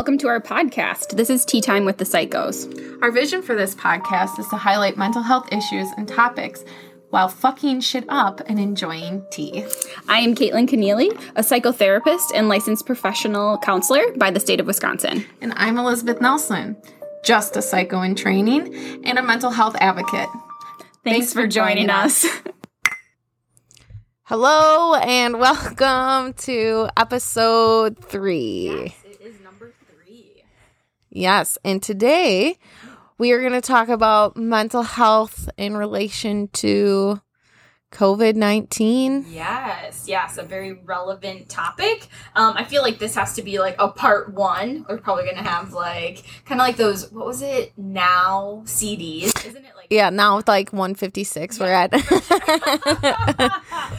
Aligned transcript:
welcome 0.00 0.16
to 0.16 0.28
our 0.28 0.40
podcast. 0.40 1.14
This 1.14 1.28
is 1.28 1.44
Tea 1.44 1.60
Time 1.60 1.84
with 1.84 1.98
the 1.98 2.06
Psychos. 2.06 3.02
Our 3.02 3.10
vision 3.10 3.42
for 3.42 3.54
this 3.54 3.74
podcast 3.74 4.38
is 4.38 4.48
to 4.48 4.56
highlight 4.56 4.96
mental 4.96 5.20
health 5.20 5.52
issues 5.52 5.88
and 5.98 6.08
topics 6.08 6.64
while 7.10 7.28
fucking 7.28 7.82
shit 7.82 8.06
up 8.08 8.40
and 8.46 8.58
enjoying 8.58 9.22
tea. 9.30 9.62
I 10.08 10.20
am 10.20 10.34
Caitlin 10.34 10.66
Keneally, 10.66 11.10
a 11.36 11.42
psychotherapist 11.42 12.30
and 12.34 12.48
licensed 12.48 12.86
professional 12.86 13.58
counselor 13.58 14.16
by 14.16 14.30
the 14.30 14.40
state 14.40 14.58
of 14.58 14.66
Wisconsin. 14.66 15.26
And 15.42 15.52
I'm 15.56 15.76
Elizabeth 15.76 16.18
Nelson, 16.18 16.78
just 17.22 17.58
a 17.58 17.60
psycho 17.60 18.00
in 18.00 18.14
training 18.14 19.04
and 19.04 19.18
a 19.18 19.22
mental 19.22 19.50
health 19.50 19.76
advocate. 19.80 20.30
Thanks, 20.30 20.88
Thanks 21.04 21.32
for, 21.34 21.42
for, 21.42 21.46
joining, 21.46 21.88
joining 21.88 21.90
us. 21.90 22.24
us. 22.24 22.40
Hello 24.30 24.94
and 24.94 25.40
welcome 25.40 26.32
to 26.34 26.88
episode 26.96 27.98
three. 27.98 28.70
Yes, 28.84 28.94
it 29.04 29.20
is 29.20 29.40
number 29.40 29.74
three. 29.88 30.44
Yes, 31.10 31.58
and 31.64 31.82
today 31.82 32.56
we 33.18 33.32
are 33.32 33.40
going 33.40 33.52
to 33.52 33.60
talk 33.60 33.88
about 33.88 34.36
mental 34.36 34.82
health 34.82 35.48
in 35.56 35.76
relation 35.76 36.46
to 36.48 37.20
COVID 37.90 38.36
19. 38.36 39.26
Yes, 39.28 40.04
yes, 40.06 40.38
a 40.38 40.44
very 40.44 40.72
relevant 40.72 41.48
topic. 41.48 42.06
Um, 42.36 42.54
I 42.56 42.62
feel 42.62 42.82
like 42.82 43.00
this 43.00 43.16
has 43.16 43.34
to 43.34 43.42
be 43.42 43.58
like 43.58 43.74
a 43.80 43.88
part 43.88 44.32
one. 44.32 44.86
We're 44.88 44.98
probably 44.98 45.24
going 45.24 45.36
to 45.36 45.42
have 45.42 45.72
like 45.72 46.22
kind 46.44 46.60
of 46.60 46.66
like 46.66 46.76
those, 46.76 47.10
what 47.10 47.26
was 47.26 47.42
it, 47.42 47.72
now 47.76 48.62
CDs, 48.64 49.34
isn't 49.44 49.64
it? 49.64 49.72
Like, 49.76 49.88
yeah, 49.90 50.10
now 50.10 50.36
with 50.36 50.46
like 50.46 50.72
156, 50.72 51.58
yeah. 51.58 51.64
we're 51.64 51.72
at. 51.72 51.92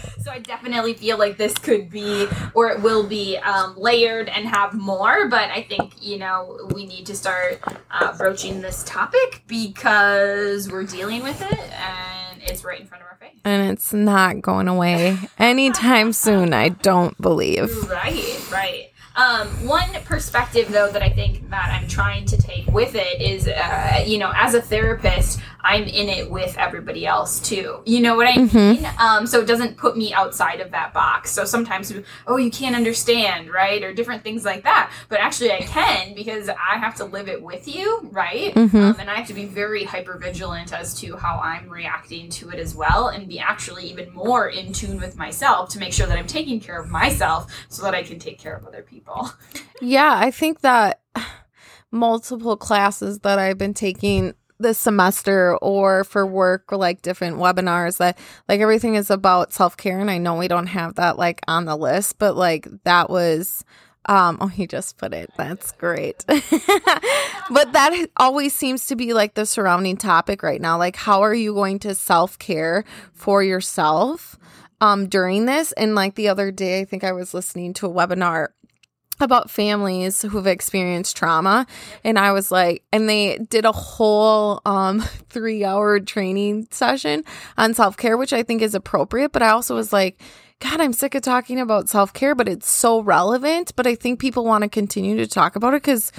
so 0.24 0.32
I 0.32 0.40
definitely 0.40 0.94
feel 0.94 1.18
like 1.18 1.38
this 1.38 1.58
could 1.58 1.90
be, 1.90 2.28
or 2.54 2.70
it 2.70 2.82
will 2.82 3.06
be 3.08 3.38
um, 3.38 3.76
layered 3.78 4.30
and 4.30 4.48
have 4.48 4.74
more. 4.74 5.28
But 5.28 5.50
I 5.50 5.64
think, 5.64 5.94
you 6.02 6.18
know, 6.18 6.70
we 6.74 6.86
need 6.86 7.06
to 7.08 7.16
start 7.16 7.62
uh, 7.90 8.18
broaching 8.18 8.62
this 8.62 8.84
topic 8.84 9.44
because 9.48 10.72
we're 10.72 10.84
dealing 10.84 11.24
with 11.24 11.42
it 11.42 11.60
and 11.60 12.42
it's 12.44 12.64
right 12.64 12.80
in 12.80 12.88
front 12.88 13.04
of 13.04 13.10
our 13.10 13.18
face. 13.18 13.40
And 13.44 13.72
it's 13.72 13.94
not 13.94 14.42
going 14.42 14.68
away 14.68 15.18
anytime 15.38 16.14
soon, 16.14 16.54
I 16.54 16.70
don't 16.70 17.20
believe. 17.22 17.90
Right, 17.90 18.48
right. 18.52 18.88
Um, 19.16 19.48
one 19.68 19.92
perspective, 20.06 20.72
though, 20.72 20.90
that 20.90 21.02
I 21.02 21.10
think 21.10 21.50
that 21.50 21.70
I'm 21.70 21.88
trying 21.88 22.26
to 22.28 22.38
take 22.38 22.66
with 22.68 22.96
it 22.96 23.22
is, 23.22 23.48
uh, 23.48 24.04
you 24.08 24.18
know, 24.18 24.32
as 24.36 24.54
a 24.54 24.62
therapist, 24.62 25.40
I'm 25.64 25.84
in 25.84 26.10
it 26.10 26.30
with 26.30 26.58
everybody 26.58 27.06
else 27.06 27.40
too. 27.40 27.82
You 27.86 28.02
know 28.02 28.16
what 28.16 28.28
I 28.28 28.34
mm-hmm. 28.34 28.58
mean? 28.58 28.90
Um, 29.00 29.28
so 29.28 29.40
it 29.42 29.48
doesn't 29.48 29.78
put 29.78 29.98
me 29.98 30.14
outside 30.14 30.60
of 30.60 30.72
that 30.72 30.94
box. 30.94 31.32
So 31.32 31.46
sometimes, 31.46 31.94
oh, 32.28 32.38
you 32.38 32.52
can't 32.52 32.76
understand, 32.76 33.52
right? 33.52 33.84
Or 33.84 33.94
different 33.94 34.24
things 34.24 34.46
like 34.46 34.64
that. 34.64 34.92
But 35.10 35.20
actually, 35.20 35.52
I 35.52 35.62
can 35.62 36.14
because 36.14 36.50
I 36.50 36.78
have 36.78 36.96
to 36.96 37.06
live 37.06 37.28
it 37.28 37.42
with 37.42 37.68
you, 37.68 38.10
right? 38.12 38.54
Mm-hmm. 38.54 38.78
Um, 38.78 38.96
and 39.00 39.10
I 39.10 39.16
have 39.16 39.28
to 39.28 39.34
be 39.34 39.46
very 39.46 39.84
hyper 39.84 40.18
vigilant 40.18 40.74
as 40.74 40.94
to 41.02 41.16
how 41.18 41.40
I'm 41.40 41.70
reacting 41.70 42.30
to 42.30 42.50
it 42.50 42.60
as 42.60 42.76
well, 42.76 43.08
and 43.08 43.28
be 43.28 43.40
actually 43.40 43.86
even 43.90 44.12
more 44.14 44.50
in 44.50 44.74
tune 44.74 45.00
with 45.00 45.18
myself 45.18 45.70
to 45.70 45.80
make 45.80 45.94
sure 45.94 46.08
that 46.08 46.18
I'm 46.18 46.28
taking 46.28 46.60
care 46.60 46.80
of 46.80 46.90
myself 46.90 47.52
so 47.70 47.84
that 47.84 47.94
I 47.94 48.04
can 48.04 48.20
take 48.20 48.40
care 48.40 48.56
of 48.56 48.66
other 48.66 48.82
people. 48.82 49.32
Yeah, 49.84 50.14
I 50.16 50.30
think 50.30 50.62
that 50.62 51.02
multiple 51.92 52.56
classes 52.56 53.20
that 53.20 53.40
I've 53.40 53.58
been 53.58 53.74
taking 53.74 54.36
this 54.62 54.78
semester 54.78 55.58
or 55.58 56.04
for 56.04 56.26
work 56.26 56.72
or 56.72 56.78
like 56.78 57.02
different 57.02 57.38
webinars 57.38 57.98
that 57.98 58.18
like 58.48 58.60
everything 58.60 58.96
is 58.96 59.10
about 59.10 59.54
self-care 59.54 60.00
and 60.00 60.12
I 60.12 60.18
know 60.18 60.36
we 60.36 60.48
don't 60.48 60.68
have 60.68 60.96
that 60.96 61.18
like 61.18 61.42
on 61.48 61.66
the 61.66 61.76
list 61.76 62.18
but 62.20 62.36
like 62.36 62.68
that 62.84 63.10
was 63.10 63.64
um 64.08 64.38
oh 64.42 64.48
he 64.48 64.68
just 64.68 64.98
put 64.98 65.14
it. 65.14 65.32
That's 65.38 65.72
great. 65.74 66.26
But 67.50 67.74
that 67.74 68.08
always 68.16 68.54
seems 68.56 68.86
to 68.88 68.96
be 68.96 69.14
like 69.14 69.34
the 69.34 69.46
surrounding 69.46 69.98
topic 69.98 70.42
right 70.42 70.62
now. 70.62 70.78
Like 70.78 70.96
how 70.96 71.22
are 71.22 71.34
you 71.34 71.54
going 71.54 71.80
to 71.80 71.94
self-care 71.94 72.86
for 73.14 73.44
yourself 73.44 74.38
um 74.80 75.08
during 75.08 75.46
this? 75.46 75.74
And 75.74 75.94
like 75.96 76.16
the 76.16 76.30
other 76.30 76.52
day 76.52 76.80
I 76.80 76.86
think 76.86 77.04
I 77.04 77.12
was 77.12 77.34
listening 77.34 77.74
to 77.76 77.88
a 77.88 77.94
webinar 77.94 78.50
about 79.22 79.50
families 79.50 80.22
who've 80.22 80.48
experienced 80.48 81.16
trauma 81.16 81.66
and 82.04 82.18
i 82.20 82.32
was 82.32 82.52
like 82.52 82.84
and 82.92 83.08
they 83.08 83.38
did 83.50 83.66
a 83.66 83.72
whole 83.72 84.62
um 84.66 85.02
3 85.30 85.64
hour 85.64 86.00
training 86.00 86.68
session 86.72 87.24
on 87.58 87.74
self-care 87.74 88.18
which 88.18 88.34
i 88.34 88.44
think 88.44 88.62
is 88.62 88.76
appropriate 88.76 89.32
but 89.32 89.42
i 89.42 89.50
also 89.50 89.76
was 89.76 89.94
like 89.94 90.20
god 90.60 90.82
i'm 90.82 90.94
sick 90.94 91.16
of 91.16 91.22
talking 91.22 91.60
about 91.60 91.90
self-care 91.90 92.36
but 92.36 92.48
it's 92.50 92.70
so 92.70 93.02
relevant 93.02 93.72
but 93.76 93.88
i 93.88 93.96
think 93.96 94.20
people 94.20 94.44
want 94.44 94.64
to 94.64 94.70
continue 94.70 95.16
to 95.16 95.28
talk 95.28 95.56
about 95.56 95.74
it 95.74 95.82
cuz 95.82 96.12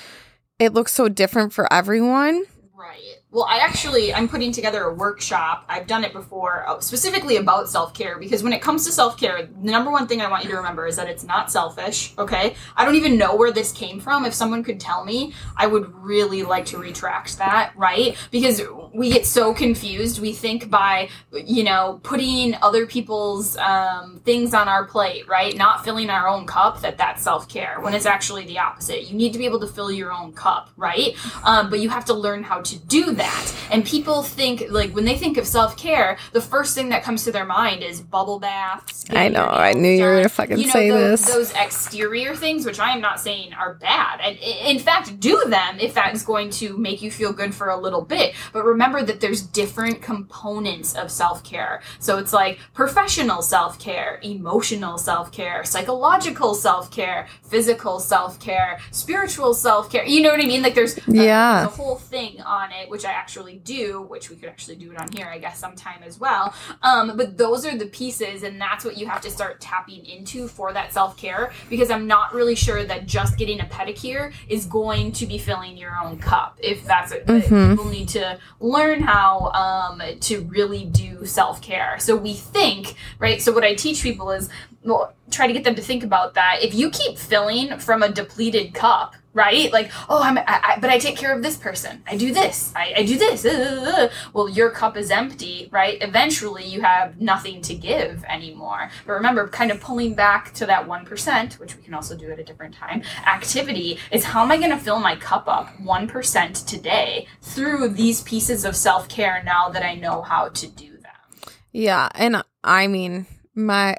it 0.58 0.72
looks 0.74 0.94
so 0.94 1.08
different 1.08 1.52
for 1.52 1.70
everyone. 1.72 2.44
Right 2.72 3.21
well, 3.32 3.46
I 3.48 3.58
actually 3.58 4.12
I'm 4.12 4.28
putting 4.28 4.52
together 4.52 4.84
a 4.84 4.92
workshop. 4.92 5.64
I've 5.66 5.86
done 5.86 6.04
it 6.04 6.12
before, 6.12 6.68
uh, 6.68 6.80
specifically 6.80 7.36
about 7.36 7.68
self 7.70 7.94
care 7.94 8.18
because 8.18 8.42
when 8.42 8.52
it 8.52 8.60
comes 8.60 8.84
to 8.84 8.92
self 8.92 9.18
care, 9.18 9.46
the 9.46 9.70
number 9.70 9.90
one 9.90 10.06
thing 10.06 10.20
I 10.20 10.28
want 10.28 10.44
you 10.44 10.50
to 10.50 10.56
remember 10.56 10.86
is 10.86 10.96
that 10.96 11.08
it's 11.08 11.24
not 11.24 11.50
selfish. 11.50 12.12
Okay, 12.18 12.54
I 12.76 12.84
don't 12.84 12.94
even 12.94 13.16
know 13.16 13.34
where 13.34 13.50
this 13.50 13.72
came 13.72 14.00
from. 14.00 14.26
If 14.26 14.34
someone 14.34 14.62
could 14.62 14.78
tell 14.78 15.06
me, 15.06 15.32
I 15.56 15.66
would 15.66 15.94
really 15.94 16.42
like 16.42 16.66
to 16.66 16.78
retract 16.78 17.38
that. 17.38 17.72
Right? 17.74 18.18
Because 18.30 18.60
we 18.92 19.10
get 19.10 19.24
so 19.24 19.54
confused. 19.54 20.20
We 20.20 20.34
think 20.34 20.68
by 20.68 21.08
you 21.32 21.64
know 21.64 22.00
putting 22.02 22.54
other 22.56 22.86
people's 22.86 23.56
um, 23.56 24.20
things 24.26 24.52
on 24.52 24.68
our 24.68 24.84
plate, 24.84 25.26
right? 25.26 25.56
Not 25.56 25.84
filling 25.84 26.10
our 26.10 26.28
own 26.28 26.46
cup, 26.46 26.82
that 26.82 26.98
that's 26.98 27.22
self 27.22 27.48
care. 27.48 27.80
When 27.80 27.94
it's 27.94 28.06
actually 28.06 28.44
the 28.44 28.58
opposite. 28.58 29.08
You 29.08 29.16
need 29.16 29.32
to 29.32 29.38
be 29.38 29.46
able 29.46 29.60
to 29.60 29.66
fill 29.66 29.90
your 29.90 30.12
own 30.12 30.34
cup, 30.34 30.68
right? 30.76 31.14
Um, 31.44 31.70
but 31.70 31.80
you 31.80 31.88
have 31.88 32.04
to 32.06 32.14
learn 32.14 32.42
how 32.42 32.60
to 32.60 32.78
do 32.78 33.12
that 33.12 33.21
that. 33.22 33.54
And 33.70 33.84
people 33.84 34.22
think, 34.22 34.64
like, 34.68 34.94
when 34.94 35.04
they 35.04 35.16
think 35.16 35.38
of 35.38 35.46
self 35.46 35.76
care, 35.76 36.18
the 36.32 36.40
first 36.40 36.74
thing 36.74 36.90
that 36.90 37.02
comes 37.02 37.24
to 37.24 37.32
their 37.32 37.46
mind 37.46 37.82
is 37.82 38.00
bubble 38.00 38.38
baths. 38.38 39.04
I 39.10 39.28
know. 39.28 39.46
I 39.46 39.72
knew 39.72 39.90
you 39.90 40.04
were 40.04 40.22
to 40.22 40.28
fucking 40.28 40.58
you 40.58 40.66
know, 40.66 40.72
say 40.72 40.90
those, 40.90 41.24
this. 41.24 41.34
Those 41.34 41.52
exterior 41.54 42.34
things, 42.36 42.66
which 42.66 42.78
I 42.78 42.90
am 42.90 43.00
not 43.00 43.20
saying 43.20 43.54
are 43.54 43.74
bad. 43.74 44.20
And 44.20 44.36
in 44.38 44.78
fact, 44.78 45.18
do 45.20 45.42
them 45.46 45.78
if 45.80 45.94
that 45.94 46.14
is 46.14 46.22
going 46.22 46.50
to 46.50 46.76
make 46.76 47.00
you 47.00 47.10
feel 47.10 47.32
good 47.32 47.54
for 47.54 47.70
a 47.70 47.76
little 47.76 48.02
bit. 48.02 48.34
But 48.52 48.64
remember 48.64 49.02
that 49.02 49.20
there's 49.20 49.42
different 49.42 50.02
components 50.02 50.94
of 50.94 51.10
self 51.10 51.42
care. 51.44 51.82
So 51.98 52.18
it's 52.18 52.32
like 52.32 52.58
professional 52.74 53.42
self 53.42 53.78
care, 53.78 54.20
emotional 54.22 54.98
self 54.98 55.32
care, 55.32 55.64
psychological 55.64 56.54
self 56.54 56.90
care, 56.90 57.28
physical 57.42 58.00
self 58.00 58.38
care, 58.40 58.80
spiritual 58.90 59.54
self 59.54 59.90
care. 59.90 60.04
You 60.04 60.22
know 60.22 60.30
what 60.30 60.40
I 60.40 60.46
mean? 60.46 60.62
Like 60.62 60.74
there's, 60.74 60.98
yeah. 61.06 61.60
there's 61.60 61.72
a 61.72 61.76
whole 61.76 61.96
thing 61.96 62.40
on 62.42 62.70
it, 62.72 62.90
which 62.90 63.04
I 63.04 63.11
actually 63.12 63.58
do, 63.58 64.02
which 64.02 64.30
we 64.30 64.36
could 64.36 64.48
actually 64.48 64.76
do 64.76 64.92
it 64.92 65.00
on 65.00 65.10
here, 65.12 65.26
I 65.26 65.38
guess, 65.38 65.58
sometime 65.58 66.02
as 66.02 66.18
well. 66.18 66.54
Um, 66.82 67.16
but 67.16 67.38
those 67.38 67.64
are 67.64 67.76
the 67.76 67.86
pieces, 67.86 68.42
and 68.42 68.60
that's 68.60 68.84
what 68.84 68.96
you 68.96 69.06
have 69.06 69.20
to 69.22 69.30
start 69.30 69.60
tapping 69.60 70.04
into 70.04 70.48
for 70.48 70.72
that 70.72 70.92
self 70.92 71.16
care 71.16 71.52
because 71.70 71.90
I'm 71.90 72.06
not 72.06 72.34
really 72.34 72.54
sure 72.54 72.84
that 72.84 73.06
just 73.06 73.36
getting 73.38 73.60
a 73.60 73.64
pedicure 73.64 74.32
is 74.48 74.66
going 74.66 75.12
to 75.12 75.26
be 75.26 75.38
filling 75.38 75.76
your 75.76 75.96
own 76.02 76.18
cup. 76.18 76.58
If 76.62 76.84
that's 76.84 77.12
it, 77.12 77.26
mm-hmm. 77.26 77.70
people 77.70 77.84
need 77.90 78.08
to 78.10 78.38
learn 78.60 79.00
how 79.02 79.50
um, 79.52 80.02
to 80.20 80.42
really 80.44 80.84
do 80.86 81.24
self 81.26 81.60
care. 81.60 81.98
So 81.98 82.16
we 82.16 82.34
think, 82.34 82.94
right? 83.18 83.40
So 83.40 83.52
what 83.52 83.64
I 83.64 83.74
teach 83.74 84.02
people 84.02 84.30
is, 84.30 84.48
well, 84.84 85.14
try 85.30 85.46
to 85.46 85.52
get 85.52 85.64
them 85.64 85.74
to 85.74 85.82
think 85.82 86.04
about 86.04 86.34
that. 86.34 86.58
If 86.62 86.74
you 86.74 86.90
keep 86.90 87.18
filling 87.18 87.78
from 87.78 88.02
a 88.02 88.08
depleted 88.08 88.74
cup, 88.74 89.14
right? 89.34 89.72
Like, 89.72 89.90
oh, 90.08 90.22
I'm, 90.22 90.38
I, 90.38 90.44
I, 90.46 90.78
but 90.80 90.90
I 90.90 90.98
take 90.98 91.16
care 91.16 91.34
of 91.34 91.42
this 91.42 91.56
person. 91.56 92.02
I 92.06 92.16
do 92.16 92.32
this. 92.32 92.72
I, 92.76 92.94
I 92.98 93.02
do 93.04 93.16
this. 93.16 93.44
Uh, 93.44 94.10
well, 94.32 94.48
your 94.48 94.70
cup 94.70 94.96
is 94.96 95.10
empty, 95.10 95.68
right? 95.70 95.98
Eventually, 96.00 96.64
you 96.64 96.82
have 96.82 97.20
nothing 97.20 97.62
to 97.62 97.74
give 97.74 98.24
anymore. 98.24 98.90
But 99.06 99.14
remember, 99.14 99.48
kind 99.48 99.70
of 99.70 99.80
pulling 99.80 100.14
back 100.14 100.52
to 100.54 100.66
that 100.66 100.86
one 100.86 101.04
percent, 101.04 101.54
which 101.54 101.76
we 101.76 101.82
can 101.82 101.94
also 101.94 102.16
do 102.16 102.30
at 102.30 102.38
a 102.38 102.44
different 102.44 102.74
time. 102.74 103.02
Activity 103.26 103.98
is 104.10 104.24
how 104.24 104.42
am 104.42 104.52
I 104.52 104.58
going 104.58 104.70
to 104.70 104.78
fill 104.78 105.00
my 105.00 105.16
cup 105.16 105.48
up 105.48 105.68
one 105.80 106.06
percent 106.06 106.56
today 106.56 107.26
through 107.40 107.88
these 107.88 108.22
pieces 108.22 108.64
of 108.64 108.76
self 108.76 109.08
care 109.08 109.42
now 109.44 109.68
that 109.70 109.82
I 109.82 109.94
know 109.94 110.22
how 110.22 110.48
to 110.48 110.66
do 110.68 110.90
them. 110.98 111.52
Yeah, 111.72 112.08
and 112.14 112.42
I 112.62 112.86
mean, 112.86 113.26
my, 113.54 113.96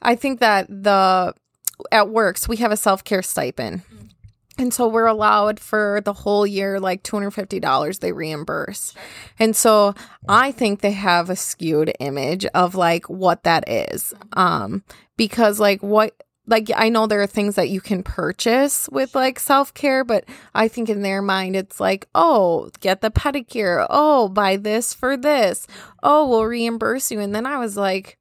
I 0.00 0.14
think 0.14 0.40
that 0.40 0.68
the 0.68 1.34
at 1.92 2.08
works 2.08 2.48
we 2.48 2.56
have 2.56 2.72
a 2.72 2.76
self 2.76 3.04
care 3.04 3.22
stipend. 3.22 3.82
And 4.58 4.74
so 4.74 4.88
we're 4.88 5.06
allowed 5.06 5.60
for 5.60 6.00
the 6.04 6.12
whole 6.12 6.46
year 6.46 6.80
like 6.80 7.02
$250 7.04 8.00
they 8.00 8.12
reimburse. 8.12 8.92
And 9.38 9.54
so 9.54 9.94
I 10.28 10.50
think 10.52 10.80
they 10.80 10.92
have 10.92 11.30
a 11.30 11.36
skewed 11.36 11.92
image 12.00 12.44
of 12.46 12.74
like 12.74 13.08
what 13.08 13.44
that 13.44 13.68
is. 13.68 14.12
Um 14.32 14.82
because 15.16 15.60
like 15.60 15.82
what 15.82 16.14
like 16.48 16.70
I 16.74 16.88
know 16.88 17.06
there 17.06 17.22
are 17.22 17.26
things 17.26 17.54
that 17.56 17.68
you 17.68 17.80
can 17.80 18.02
purchase 18.02 18.88
with 18.90 19.14
like 19.14 19.38
self-care, 19.38 20.02
but 20.02 20.24
I 20.54 20.66
think 20.66 20.88
in 20.88 21.02
their 21.02 21.20
mind 21.20 21.54
it's 21.54 21.78
like, 21.78 22.08
"Oh, 22.14 22.70
get 22.80 23.02
the 23.02 23.10
pedicure. 23.10 23.86
Oh, 23.90 24.28
buy 24.28 24.56
this 24.56 24.94
for 24.94 25.16
this. 25.16 25.66
Oh, 26.02 26.26
we'll 26.26 26.46
reimburse 26.46 27.10
you." 27.10 27.20
And 27.20 27.34
then 27.34 27.44
I 27.44 27.58
was 27.58 27.76
like, 27.76 28.18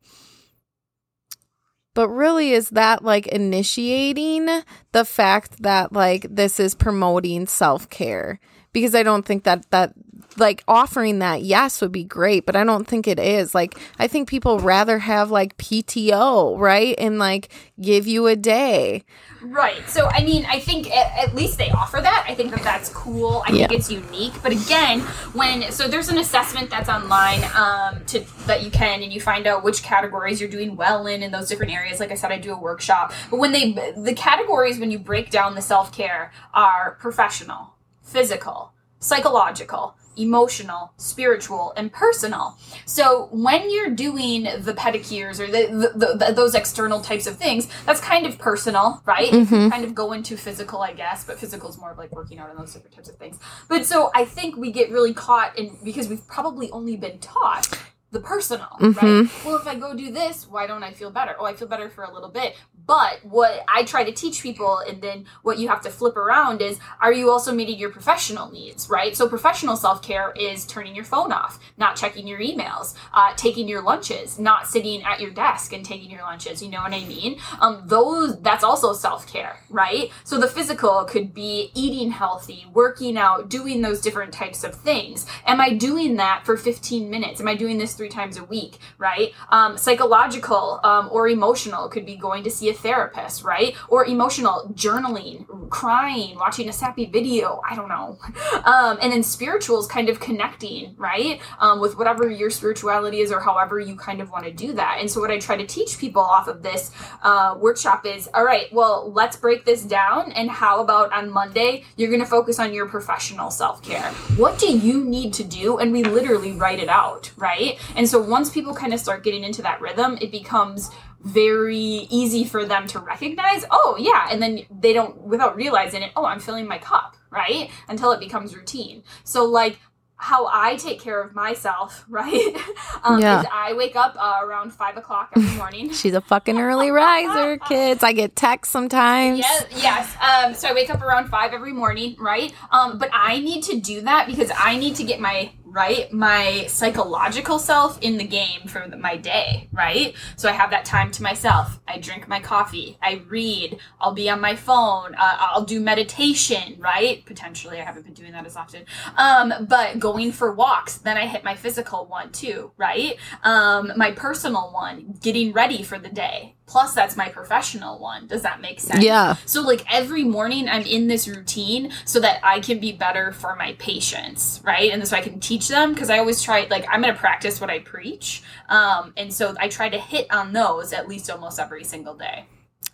but 1.98 2.10
really 2.10 2.52
is 2.52 2.70
that 2.70 3.04
like 3.04 3.26
initiating 3.26 4.46
the 4.92 5.04
fact 5.04 5.64
that 5.64 5.92
like 5.92 6.28
this 6.30 6.60
is 6.60 6.76
promoting 6.76 7.48
self-care? 7.48 8.40
Because 8.72 8.94
i 8.94 9.02
don't 9.02 9.26
think 9.26 9.46
that 9.46 9.66
that 9.72 9.94
like 10.40 10.64
offering 10.68 11.20
that 11.20 11.42
yes 11.42 11.82
would 11.82 11.92
be 11.92 12.04
great 12.04 12.46
but 12.46 12.56
i 12.56 12.64
don't 12.64 12.88
think 12.88 13.08
it 13.08 13.20
is 13.20 13.54
like 13.56 13.78
i 14.00 14.08
think 14.08 14.28
people 14.28 14.60
rather 14.60 15.00
have 15.00 15.32
like 15.32 15.58
pto 15.58 16.58
right 16.60 16.96
and 16.98 17.20
like 17.20 17.50
give 17.80 18.08
you 18.08 18.28
a 18.28 18.36
day 18.36 19.04
Right. 19.42 19.88
So, 19.90 20.08
I 20.08 20.24
mean, 20.24 20.46
I 20.46 20.60
think 20.60 20.90
at, 20.90 21.30
at, 21.30 21.36
least 21.36 21.58
they 21.58 21.70
offer 21.70 22.00
that. 22.02 22.26
I 22.28 22.34
think 22.34 22.52
that 22.52 22.64
that's 22.64 22.90
cool. 22.90 23.44
I 23.46 23.52
yeah. 23.52 23.68
think 23.68 23.80
it's 23.80 23.92
unique. 23.92 24.34
But 24.42 24.52
again, 24.52 25.02
when 25.34 25.72
so 25.72 25.88
there's 25.88 26.10
an 26.10 26.18
assessment 26.18 26.70
that's 26.70 26.90
online 26.90 27.44
um, 27.56 28.04
to 28.08 28.26
that 28.48 28.64
you 28.64 28.72
can 28.72 29.04
and 29.04 29.14
you 29.14 29.22
find 29.22 29.46
out 29.48 29.64
which 29.64 29.84
categories 29.84 30.42
you're 30.42 30.50
doing 30.50 30.76
well 30.76 31.08
in 31.08 31.22
in 31.22 31.32
those 31.32 31.48
different 31.48 31.72
areas. 31.72 32.00
Like 32.00 32.12
I 32.12 32.16
said, 32.16 32.32
I 32.32 32.40
do 32.40 32.52
a 32.54 32.60
workshop. 32.60 33.14
But 33.30 33.38
when 33.38 33.52
they 33.52 33.74
the 33.96 34.14
categories 34.14 34.80
when 34.80 34.92
you 34.92 35.00
break 35.00 35.30
down 35.30 35.56
the 35.56 35.62
self 35.62 35.92
care 35.92 36.32
are 36.54 36.98
professional, 37.00 37.76
physical, 38.02 38.74
psychological, 39.00 39.96
emotional, 40.18 40.94
spiritual, 40.98 41.74
and 41.78 41.92
personal. 41.92 42.58
So 42.86 43.30
when 43.32 43.70
you're 43.70 43.90
doing 43.90 44.44
the 44.44 44.74
pedicures 44.74 45.40
or 45.40 45.48
the, 45.48 45.92
the, 45.96 46.26
the, 46.26 46.34
those 46.34 46.56
external 46.56 47.02
types 47.02 47.28
of 47.28 47.38
things, 47.38 47.68
that's 47.86 48.02
kind 48.02 48.26
of 48.26 48.38
personal, 48.38 49.02
right? 49.06 49.32
Mm-hmm. 49.32 49.70
kind 49.70 49.84
of 49.84 49.94
go 49.96 50.14
into 50.14 50.38
physical, 50.38 50.82
I 50.82 50.94
guess, 50.94 51.24
but 51.24 51.40
physical 51.40 51.70
is 51.70 51.78
more 51.78 51.92
of 51.92 51.98
like 51.98 52.12
working 52.12 52.40
out 52.40 52.50
and 52.50 52.58
those 52.58 52.74
different 52.74 52.96
types 52.96 53.10
of 53.10 53.18
things. 53.18 53.40
But 53.68 53.86
so 53.86 54.12
I 54.16 54.26
think 54.26 54.58
we 54.58 54.72
get 54.72 54.92
really 54.92 55.14
caught 55.14 55.58
in 55.58 55.78
because 55.84 56.08
we've 56.08 56.26
probably 56.28 56.70
only 56.72 56.98
been 56.98 57.20
taught 57.20 57.78
the 58.12 58.20
personal, 58.20 58.68
mm-hmm. 58.80 59.06
right? 59.06 59.46
Well, 59.46 59.58
if 59.58 59.68
I 59.68 59.76
go 59.76 59.94
do 59.94 60.12
this, 60.12 60.48
why 60.48 60.66
don't 60.66 60.84
I 60.84 60.94
feel 60.94 61.12
better? 61.12 61.36
Oh, 61.38 61.46
I 61.46 61.54
feel 61.54 61.68
better 61.68 61.90
for 61.90 62.04
a 62.04 62.14
little 62.14 62.30
bit. 62.30 62.56
But 62.88 63.20
what 63.24 63.64
I 63.68 63.84
try 63.84 64.06
to 64.06 64.14
teach 64.14 64.42
people, 64.42 64.80
and 64.80 65.02
then 65.02 65.26
what 65.44 65.60
you 65.60 65.68
have 65.68 65.82
to 65.82 65.90
flip 65.90 66.16
around 66.16 66.62
is, 66.62 66.80
are 67.02 67.12
you 67.12 67.30
also 67.30 67.54
meeting 67.54 67.78
your 67.78 67.90
professional 67.90 68.50
needs, 68.50 68.90
right? 68.90 69.16
So 69.16 69.28
professional 69.28 69.76
self 69.76 70.02
care 70.02 70.32
is 70.40 70.66
turning 70.66 70.96
your 70.96 71.04
phone 71.04 71.34
off, 71.34 71.60
not 71.78 71.98
checking 71.98 72.28
your 72.28 72.40
emails, 72.40 72.96
uh, 73.14 73.34
taking 73.36 73.68
your 73.68 73.82
lunches, 73.82 74.40
not 74.40 74.68
sitting 74.68 75.04
at 75.04 75.20
your 75.20 75.32
desk 75.32 75.74
and 75.74 75.84
taking 75.84 76.10
your 76.10 76.22
lunches. 76.22 76.64
You 76.64 76.70
know 76.70 76.82
what 76.82 76.94
I 76.94 77.04
mean? 77.04 77.40
Um, 77.60 77.84
those 77.86 78.40
that's 78.40 78.64
also 78.64 78.94
self 78.94 79.28
care, 79.28 79.60
right? 79.70 80.10
So 80.24 80.40
the 80.40 80.48
physical 80.48 81.04
could 81.04 81.34
be 81.34 81.72
eating 81.76 82.12
healthy, 82.12 82.66
working 82.74 83.18
out, 83.18 83.50
doing 83.50 83.82
those 83.82 84.00
different 84.00 84.34
types 84.34 84.64
of 84.64 84.74
things. 84.74 85.26
Am 85.46 85.60
I 85.60 85.74
doing 85.74 86.16
that 86.16 86.46
for 86.46 86.56
15 86.56 87.10
minutes? 87.10 87.42
Am 87.42 87.48
I 87.50 87.56
doing 87.56 87.78
this 87.78 87.96
three 87.96 88.10
times 88.10 88.38
a 88.38 88.46
week, 88.46 88.78
right? 88.98 89.34
Um, 89.50 89.78
psychological 89.78 90.80
um, 90.86 91.10
or 91.12 91.28
emotional 91.28 91.90
could 91.90 92.06
be 92.06 92.16
going 92.16 92.44
to 92.46 92.50
see 92.50 92.70
a 92.70 92.77
therapist, 92.78 93.44
right? 93.44 93.76
Or 93.90 94.06
emotional 94.06 94.72
journaling, 94.74 95.70
crying, 95.70 96.38
watching 96.38 96.70
a 96.70 96.74
sappy 96.74 97.06
video. 97.06 97.62
I 97.70 97.76
don't 97.76 97.90
know. 97.90 98.18
Um, 98.68 98.98
and 99.02 99.14
then 99.14 99.24
spiritual 99.24 99.80
is 99.80 99.88
kind 99.88 100.10
of 100.10 100.20
connecting, 100.20 100.94
right? 100.98 101.40
Um, 101.60 101.80
with 101.80 101.98
whatever 101.98 102.30
your 102.30 102.50
spirituality 102.50 103.20
is 103.20 103.32
or 103.32 103.40
however 103.40 103.80
you 103.80 103.96
kind 103.96 104.20
of 104.20 104.30
want 104.30 104.46
to 104.46 104.52
do 104.52 104.74
that. 104.74 104.98
And 105.00 105.10
so 105.10 105.22
what 105.22 105.32
I 105.32 105.38
try 105.38 105.56
to 105.56 105.66
teach 105.66 105.98
people 105.98 106.22
off 106.22 106.48
of 106.48 106.64
this 106.64 106.92
uh, 107.24 107.56
workshop 107.58 108.06
is, 108.06 108.30
all 108.34 108.44
right, 108.44 108.72
well, 108.74 109.12
let's 109.14 109.38
break 109.38 109.64
this 109.64 109.84
down. 109.84 110.32
And 110.34 110.50
how 110.50 110.82
about 110.82 111.14
on 111.14 111.30
Monday, 111.30 111.86
you're 111.96 112.10
going 112.10 112.22
to 112.22 112.28
focus 112.28 112.60
on 112.60 112.74
your 112.74 112.88
professional 112.88 113.52
self 113.52 113.82
care. 113.82 114.12
What 114.36 114.60
do 114.60 114.78
you 114.78 115.04
need 115.04 115.34
to 115.36 115.44
do? 115.44 115.78
And 115.78 115.92
we 115.92 116.04
literally 116.04 116.54
write 116.54 116.80
it 116.80 116.90
out, 116.90 117.32
right? 117.38 117.80
And 117.96 118.08
so 118.08 118.22
once 118.22 118.50
people 118.50 118.74
kind 118.74 118.94
of 118.94 119.00
start 119.00 119.24
getting 119.24 119.44
into 119.44 119.62
that 119.62 119.80
rhythm, 119.82 120.18
it 120.22 120.32
becomes 120.32 120.92
very 121.22 121.78
easy 121.78 122.44
for 122.44 122.66
them 122.66 122.88
to 122.88 123.00
recognize, 123.00 123.66
oh, 123.72 123.98
yeah. 124.00 124.28
And 124.30 124.42
then 124.42 124.62
they 124.70 124.94
don't, 124.94 125.22
without 125.22 125.56
realizing 125.56 126.04
it, 126.04 126.12
oh, 126.16 126.26
I'm 126.26 126.40
filling 126.40 126.68
my 126.68 126.78
cup, 126.78 127.16
right? 127.30 127.70
Until 127.88 128.12
it 128.12 128.20
becomes 128.20 128.56
routine. 128.56 129.04
So, 129.24 129.46
like, 129.46 129.80
how 130.20 130.48
I 130.52 130.76
take 130.78 131.00
care 131.00 131.22
of 131.22 131.36
myself, 131.36 132.04
right? 132.10 132.56
Um, 133.04 133.22
yeah. 133.22 133.44
I 133.52 133.74
wake 133.74 133.96
up 133.96 134.16
uh, 134.20 134.40
around 134.44 134.72
five 134.74 134.98
o'clock 134.98 135.30
every 135.36 135.56
morning. 135.58 135.92
She's 135.94 136.14
a 136.14 136.22
fucking 136.22 136.58
early 136.60 136.90
riser, 136.90 137.58
kids. 137.68 138.04
I 138.04 138.14
get 138.14 138.36
texts 138.36 138.72
sometimes. 138.72 139.40
Yes, 139.40 139.66
yes. 139.76 140.16
Um, 140.22 140.54
so 140.54 140.68
I 140.68 140.74
wake 140.74 140.90
up 140.90 141.02
around 141.02 141.30
five 141.30 141.54
every 141.54 141.74
morning, 141.74 142.16
right? 142.20 142.54
Um, 142.72 142.98
but 142.98 143.10
I 143.14 143.40
need 143.40 143.64
to 143.66 143.80
do 143.80 144.02
that 144.02 144.28
because 144.28 144.52
I 144.56 144.78
need 144.78 144.96
to 144.96 145.04
get 145.04 145.20
my 145.20 145.52
right? 145.78 146.12
My 146.12 146.66
psychological 146.68 147.60
self 147.60 148.00
in 148.02 148.18
the 148.18 148.24
game 148.24 148.62
for 148.68 148.88
my 148.98 149.16
day, 149.16 149.70
right? 149.72 150.16
So 150.36 150.50
I 150.50 150.54
have 150.54 150.72
that 150.72 150.86
time 150.86 151.12
to 151.12 151.22
myself. 151.22 151.80
I 151.88 152.00
drink 152.00 152.28
my 152.28 152.40
coffee. 152.40 152.98
I 153.00 153.22
read. 153.30 153.78
I'll 154.02 154.16
be 154.16 154.28
on 154.28 154.42
my 154.42 154.56
phone. 154.56 155.14
Uh, 155.14 155.38
I'll 155.40 155.66
do 155.66 155.80
meditation, 155.80 156.78
right? 156.80 157.24
Potentially, 157.28 157.80
I 157.80 157.84
haven't 157.84 158.06
been 158.06 158.16
doing 158.16 158.32
that 158.32 158.48
as 158.48 158.58
often. 158.58 158.86
Um, 159.18 159.68
but 159.70 160.00
going 160.00 160.32
for 160.32 160.52
walks. 160.52 160.98
Then 160.98 161.16
I 161.16 161.28
hit 161.28 161.44
my 161.44 161.56
physical 161.56 162.08
one 162.08 162.32
too, 162.32 162.72
right? 162.78 163.16
Um, 163.44 163.94
my 163.96 164.10
personal 164.12 164.72
one, 164.72 165.20
getting 165.22 165.54
ready 165.54 165.84
for 165.84 166.00
the 166.00 166.10
day, 166.10 166.56
plus 166.68 166.94
that's 166.94 167.18
my 167.18 167.30
professional 167.30 167.98
one. 167.98 168.28
Does 168.28 168.44
that 168.44 168.62
make 168.62 168.80
sense? 168.80 169.04
Yeah. 169.04 169.36
So 169.46 169.62
like 169.62 169.84
every 169.92 170.24
morning 170.24 170.70
i'm 170.70 170.84
in 170.84 171.08
this 171.08 171.28
routine 171.28 171.92
so 172.06 172.20
that 172.20 172.40
i 172.44 172.60
can 172.60 172.80
be 172.80 172.92
better 172.92 173.32
for 173.32 173.56
my 173.56 173.74
patients 173.74 174.62
right? 174.64 174.92
And 174.92 175.08
so 175.08 175.18
i 175.18 175.22
can 175.22 175.40
teach 175.40 175.68
them 175.68 175.94
because 175.94 176.10
i 176.10 176.20
always 176.20 176.42
try 176.42 176.68
like 176.70 176.86
i'm 176.92 177.02
going 177.02 177.14
to 177.14 177.20
practice 177.20 177.60
what 177.60 177.70
i 177.70 177.80
preach 177.80 178.44
um, 178.70 179.14
and 179.18 179.34
so 179.34 179.56
i 179.60 179.68
try 179.68 179.90
to 179.90 179.98
hit 179.98 180.28
on 180.32 180.54
those 180.54 180.94
at 180.94 181.08
least 181.08 181.30
almost 181.30 181.60
every 181.60 181.84
single 181.84 182.16
day. 182.16 182.46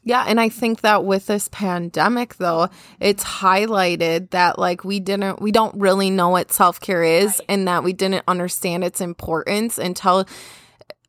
Yeah, 0.05 0.25
and 0.27 0.39
I 0.39 0.49
think 0.49 0.81
that 0.81 1.05
with 1.05 1.27
this 1.27 1.47
pandemic 1.49 2.35
though, 2.35 2.67
it's 2.99 3.23
highlighted 3.23 4.31
that 4.31 4.59
like 4.59 4.83
we 4.83 4.99
didn't 4.99 5.41
we 5.41 5.51
don't 5.51 5.79
really 5.79 6.09
know 6.09 6.29
what 6.29 6.51
self-care 6.51 7.03
is 7.03 7.39
right. 7.39 7.45
and 7.47 7.67
that 7.69 7.83
we 7.83 7.93
didn't 7.93 8.23
understand 8.27 8.83
its 8.83 8.99
importance 8.99 9.77
until 9.77 10.27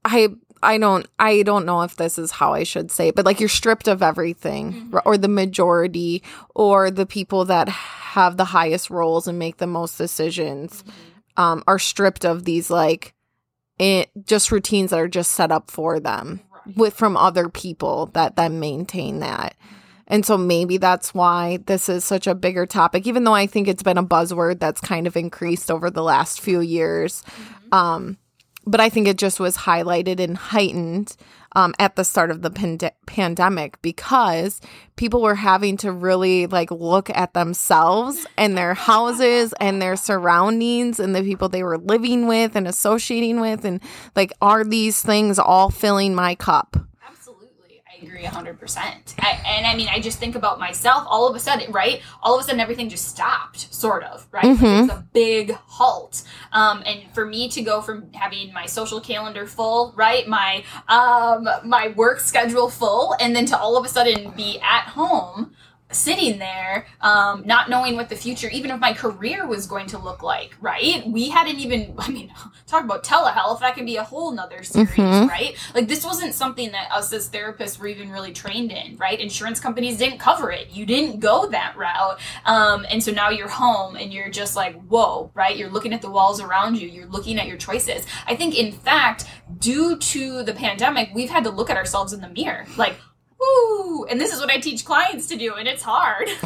I 0.05 0.29
I 0.65 0.79
don't 0.79 1.07
I 1.19 1.43
don't 1.43 1.67
know 1.67 1.83
if 1.83 1.97
this 1.97 2.19
is 2.19 2.33
how 2.33 2.55
I 2.55 2.65
should 2.65 2.91
say, 2.91 3.09
it, 3.09 3.15
but 3.15 3.25
like 3.25 3.41
you're 3.41 3.49
stripped 3.49 3.89
of 3.89 4.03
everything 4.03 4.73
mm-hmm. 4.73 4.99
or 5.05 5.17
the 5.17 5.29
majority 5.29 6.23
or 6.55 6.91
the 6.91 7.07
people 7.07 7.45
that 7.47 7.69
have 7.69 8.37
the 8.37 8.47
highest 8.47 8.91
roles 8.91 9.29
and 9.29 9.39
make 9.39 9.59
the 9.59 9.67
most 9.67 9.99
decisions 9.99 10.83
mm-hmm. 10.83 11.41
um, 11.41 11.65
are 11.67 11.79
stripped 11.79 12.25
of 12.25 12.45
these 12.45 12.71
like 12.71 13.15
it, 13.79 14.11
just 14.25 14.53
routines 14.53 14.91
that 14.91 15.01
are 15.01 15.09
just 15.09 15.33
set 15.33 15.51
up 15.53 15.71
for 15.71 16.01
them 16.01 16.41
right. 16.67 16.77
with 16.77 16.95
from 16.95 17.17
other 17.17 17.49
people 17.49 18.07
that 18.15 18.37
that 18.37 18.53
maintain 18.53 19.21
that. 19.21 19.57
And 20.07 20.25
so 20.27 20.37
maybe 20.37 20.77
that's 20.77 21.15
why 21.15 21.61
this 21.65 21.89
is 21.89 22.05
such 22.05 22.27
a 22.27 22.35
bigger 22.35 22.67
topic, 22.67 23.07
even 23.07 23.25
though 23.25 23.35
I 23.35 23.47
think 23.47 23.69
it's 23.69 23.83
been 23.83 23.99
a 23.99 24.05
buzzword 24.05 24.61
that's 24.61 24.81
kind 24.81 25.07
of 25.07 25.17
increased 25.17 25.71
over 25.71 25.91
the 25.91 26.03
last 26.03 26.41
few 26.41 26.61
years. 26.61 27.23
Mm-hmm. 27.23 27.75
Um, 27.75 28.19
but 28.67 28.81
I 28.81 28.89
think 28.89 29.09
it 29.09 29.19
just 29.19 29.41
was 29.41 29.57
highlighted 29.57 30.21
and 30.21 30.37
heightened 30.37 31.17
um, 31.57 31.75
at 31.79 31.97
the 31.97 32.05
start 32.05 32.31
of 32.31 32.43
the 32.43 32.51
pand- 32.51 32.91
pandemic 33.07 33.81
because 33.83 34.61
people 34.97 35.23
were 35.23 35.35
having 35.35 35.77
to 35.79 35.93
really 35.93 36.47
like 36.47 36.71
look 36.71 37.11
at 37.11 37.35
themselves 37.35 38.27
and 38.37 38.57
their 38.57 38.75
houses 38.75 39.55
and 39.61 39.81
their 39.81 39.97
surroundings 39.97 40.99
and 40.99 41.15
the 41.15 41.23
people 41.23 41.49
they 41.49 41.63
were 41.63 41.79
living 41.79 42.27
with 42.27 42.57
and 42.57 42.67
associating 42.67 43.41
with 43.41 43.65
and 43.65 43.81
like 44.17 44.33
are 44.41 44.65
these 44.65 45.03
things 45.03 45.39
all 45.39 45.71
filling 45.71 46.15
my 46.15 46.35
cup 46.35 46.77
agree 48.07 48.23
100%. 48.23 49.15
I, 49.19 49.41
and 49.47 49.67
I 49.67 49.75
mean, 49.75 49.89
I 49.89 50.01
just 50.01 50.19
think 50.19 50.35
about 50.35 50.59
myself 50.59 51.05
all 51.09 51.29
of 51.29 51.35
a 51.37 51.41
sudden, 51.41 51.73
right? 51.73 52.03
All 52.23 52.35
of 52.35 52.41
a 52.41 52.45
sudden, 52.45 52.61
everything 52.61 52.89
just 52.89 53.09
stopped, 53.09 53.73
sort 53.73 54.05
of, 54.05 54.27
right? 54.31 54.45
Mm-hmm. 54.45 54.85
It's 54.85 54.93
a 54.93 55.05
big 55.13 55.53
halt. 55.53 56.23
Um, 56.53 56.83
and 56.87 57.03
for 57.15 57.27
me 57.27 57.49
to 57.51 57.63
go 57.63 57.83
from 57.83 58.13
having 58.13 58.53
my 58.53 58.67
social 58.67 59.01
calendar 59.01 59.47
full, 59.47 59.93
right? 59.97 60.27
My, 60.29 60.65
um, 60.89 61.49
my 61.65 61.89
work 61.97 62.21
schedule 62.21 62.71
full, 62.71 63.17
and 63.21 63.35
then 63.35 63.47
to 63.47 63.59
all 63.59 63.77
of 63.77 63.85
a 63.85 63.89
sudden 63.89 64.31
be 64.33 64.61
at 64.61 64.85
home 64.85 65.55
sitting 65.95 66.39
there, 66.39 66.87
um, 67.01 67.43
not 67.47 67.71
knowing 67.71 67.97
what 67.97 68.09
the 68.09 68.17
future, 68.17 68.49
even 68.49 68.71
of 68.71 68.81
my 68.81 68.93
career 68.93 69.47
was 69.47 69.67
going 69.67 69.87
to 69.89 69.99
look 69.99 70.23
like, 70.23 70.55
right? 70.61 71.07
We 71.07 71.29
hadn't 71.29 71.59
even, 71.59 71.95
I 71.99 72.11
mean, 72.11 72.33
talk 72.67 72.85
about 72.85 73.05
telehealth, 73.05 73.61
that 73.61 73.75
can 73.75 73.87
be 73.87 73.97
a 73.97 74.05
whole 74.05 74.31
nother 74.31 74.63
series, 74.63 74.91
mm-hmm. 74.91 75.29
right? 75.29 75.57
Like, 75.75 75.89
this 75.89 76.05
wasn't 76.05 76.35
something 76.35 76.73
that 76.73 76.91
us 76.93 77.13
as 77.13 77.29
therapists 77.29 77.79
were 77.79 77.87
even 77.87 78.11
really 78.11 78.33
trained 78.33 78.73
in, 78.73 78.97
right? 78.97 79.19
Insurance 79.19 79.61
companies 79.61 79.97
didn't 79.97 80.19
cover 80.19 80.51
it. 80.51 80.71
You 80.71 80.87
didn't 80.87 81.21
go 81.21 81.49
that 81.51 81.77
route. 81.77 82.21
Um, 82.45 82.87
and 82.91 83.03
so 83.03 83.13
now 83.13 83.31
you're 83.31 83.49
home 83.49 83.97
and 83.97 84.13
you're 84.13 84.31
just 84.31 84.57
like, 84.57 84.81
whoa, 84.85 85.31
right? 85.35 85.57
You're 85.57 85.71
looking 85.71 85.93
at 85.93 86.03
the 86.03 86.11
walls 86.11 86.41
around 86.41 86.81
you, 86.81 86.89
you're 86.89 87.07
looking 87.07 87.39
at 87.39 87.47
your 87.47 87.57
choices. 87.57 88.07
I 88.27 88.37
think, 88.37 88.59
in 88.59 88.73
fact, 88.73 89.27
due 89.59 89.97
to 89.99 90.43
the 90.43 90.53
pandemic, 90.53 91.11
we've 91.15 91.31
had 91.31 91.45
to 91.45 91.51
look 91.51 91.71
at 91.71 91.77
ourselves 91.77 92.13
in 92.13 92.21
the 92.21 92.29
mirror. 92.29 92.67
Like, 92.77 92.97
And 94.11 94.21
this 94.21 94.33
is 94.33 94.41
what 94.41 94.51
I 94.51 94.59
teach 94.59 94.85
clients 94.85 95.29
to 95.29 95.37
do, 95.37 95.55
and 95.55 95.67
it's 95.69 95.83
hard. 95.83 96.29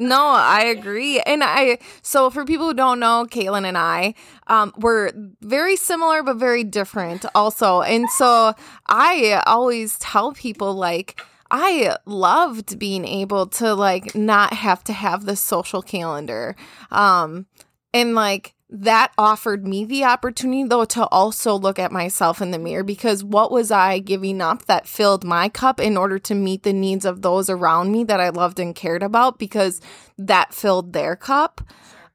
No, 0.00 0.28
I 0.28 0.62
agree. 0.62 1.20
And 1.20 1.44
I, 1.44 1.78
so 2.00 2.30
for 2.30 2.46
people 2.46 2.68
who 2.68 2.72
don't 2.72 3.00
know, 3.00 3.26
Caitlin 3.30 3.66
and 3.66 3.76
I, 3.76 4.14
um, 4.46 4.72
we're 4.78 5.12
very 5.42 5.76
similar 5.76 6.22
but 6.22 6.38
very 6.38 6.64
different 6.64 7.26
also. 7.34 7.82
And 7.82 8.08
so 8.08 8.54
I 8.86 9.42
always 9.46 9.98
tell 9.98 10.32
people, 10.32 10.72
like, 10.72 11.20
I 11.50 11.96
loved 12.06 12.78
being 12.78 13.04
able 13.04 13.46
to 13.48 13.74
like 13.74 14.14
not 14.14 14.54
have 14.54 14.82
to 14.84 14.94
have 14.94 15.26
the 15.26 15.36
social 15.36 15.82
calendar. 15.82 16.56
Um, 16.90 17.44
and 17.92 18.14
like 18.14 18.54
that 18.72 19.12
offered 19.18 19.66
me 19.66 19.84
the 19.84 20.04
opportunity 20.04 20.62
though 20.62 20.84
to 20.84 21.04
also 21.06 21.54
look 21.54 21.78
at 21.78 21.90
myself 21.90 22.40
in 22.40 22.52
the 22.52 22.58
mirror 22.58 22.84
because 22.84 23.24
what 23.24 23.50
was 23.50 23.72
I 23.72 23.98
giving 23.98 24.40
up 24.40 24.66
that 24.66 24.86
filled 24.86 25.24
my 25.24 25.48
cup 25.48 25.80
in 25.80 25.96
order 25.96 26.20
to 26.20 26.34
meet 26.34 26.62
the 26.62 26.72
needs 26.72 27.04
of 27.04 27.22
those 27.22 27.50
around 27.50 27.90
me 27.90 28.04
that 28.04 28.20
I 28.20 28.28
loved 28.28 28.60
and 28.60 28.74
cared 28.74 29.02
about 29.02 29.38
because 29.38 29.80
that 30.16 30.54
filled 30.54 30.92
their 30.92 31.16
cup. 31.16 31.60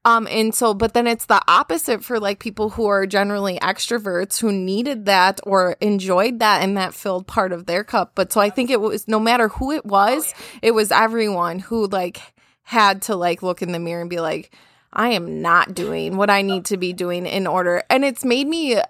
Um, 0.06 0.28
and 0.30 0.54
so, 0.54 0.72
but 0.72 0.94
then 0.94 1.06
it's 1.06 1.26
the 1.26 1.42
opposite 1.48 2.02
for 2.02 2.20
like 2.20 2.38
people 2.38 2.70
who 2.70 2.86
are 2.86 3.06
generally 3.06 3.58
extroverts 3.58 4.40
who 4.40 4.52
needed 4.52 5.04
that 5.06 5.40
or 5.42 5.76
enjoyed 5.80 6.38
that 6.38 6.62
and 6.62 6.76
that 6.76 6.94
filled 6.94 7.26
part 7.26 7.52
of 7.52 7.66
their 7.66 7.84
cup. 7.84 8.12
But 8.14 8.32
so 8.32 8.40
I 8.40 8.48
think 8.48 8.70
it 8.70 8.80
was 8.80 9.08
no 9.08 9.18
matter 9.18 9.48
who 9.48 9.72
it 9.72 9.84
was, 9.84 10.32
it 10.62 10.70
was 10.70 10.92
everyone 10.92 11.58
who 11.58 11.88
like 11.88 12.20
had 12.62 13.02
to 13.02 13.16
like 13.16 13.42
look 13.42 13.62
in 13.62 13.72
the 13.72 13.80
mirror 13.80 14.00
and 14.00 14.08
be 14.08 14.20
like, 14.20 14.52
I 14.92 15.08
am 15.08 15.42
not 15.42 15.74
doing 15.74 16.16
what 16.16 16.30
I 16.30 16.42
need 16.42 16.64
to 16.66 16.76
be 16.76 16.92
doing 16.92 17.26
in 17.26 17.46
order. 17.46 17.82
And 17.90 18.04
it's 18.04 18.24
made 18.24 18.46
me 18.46 18.76
uh, 18.76 18.82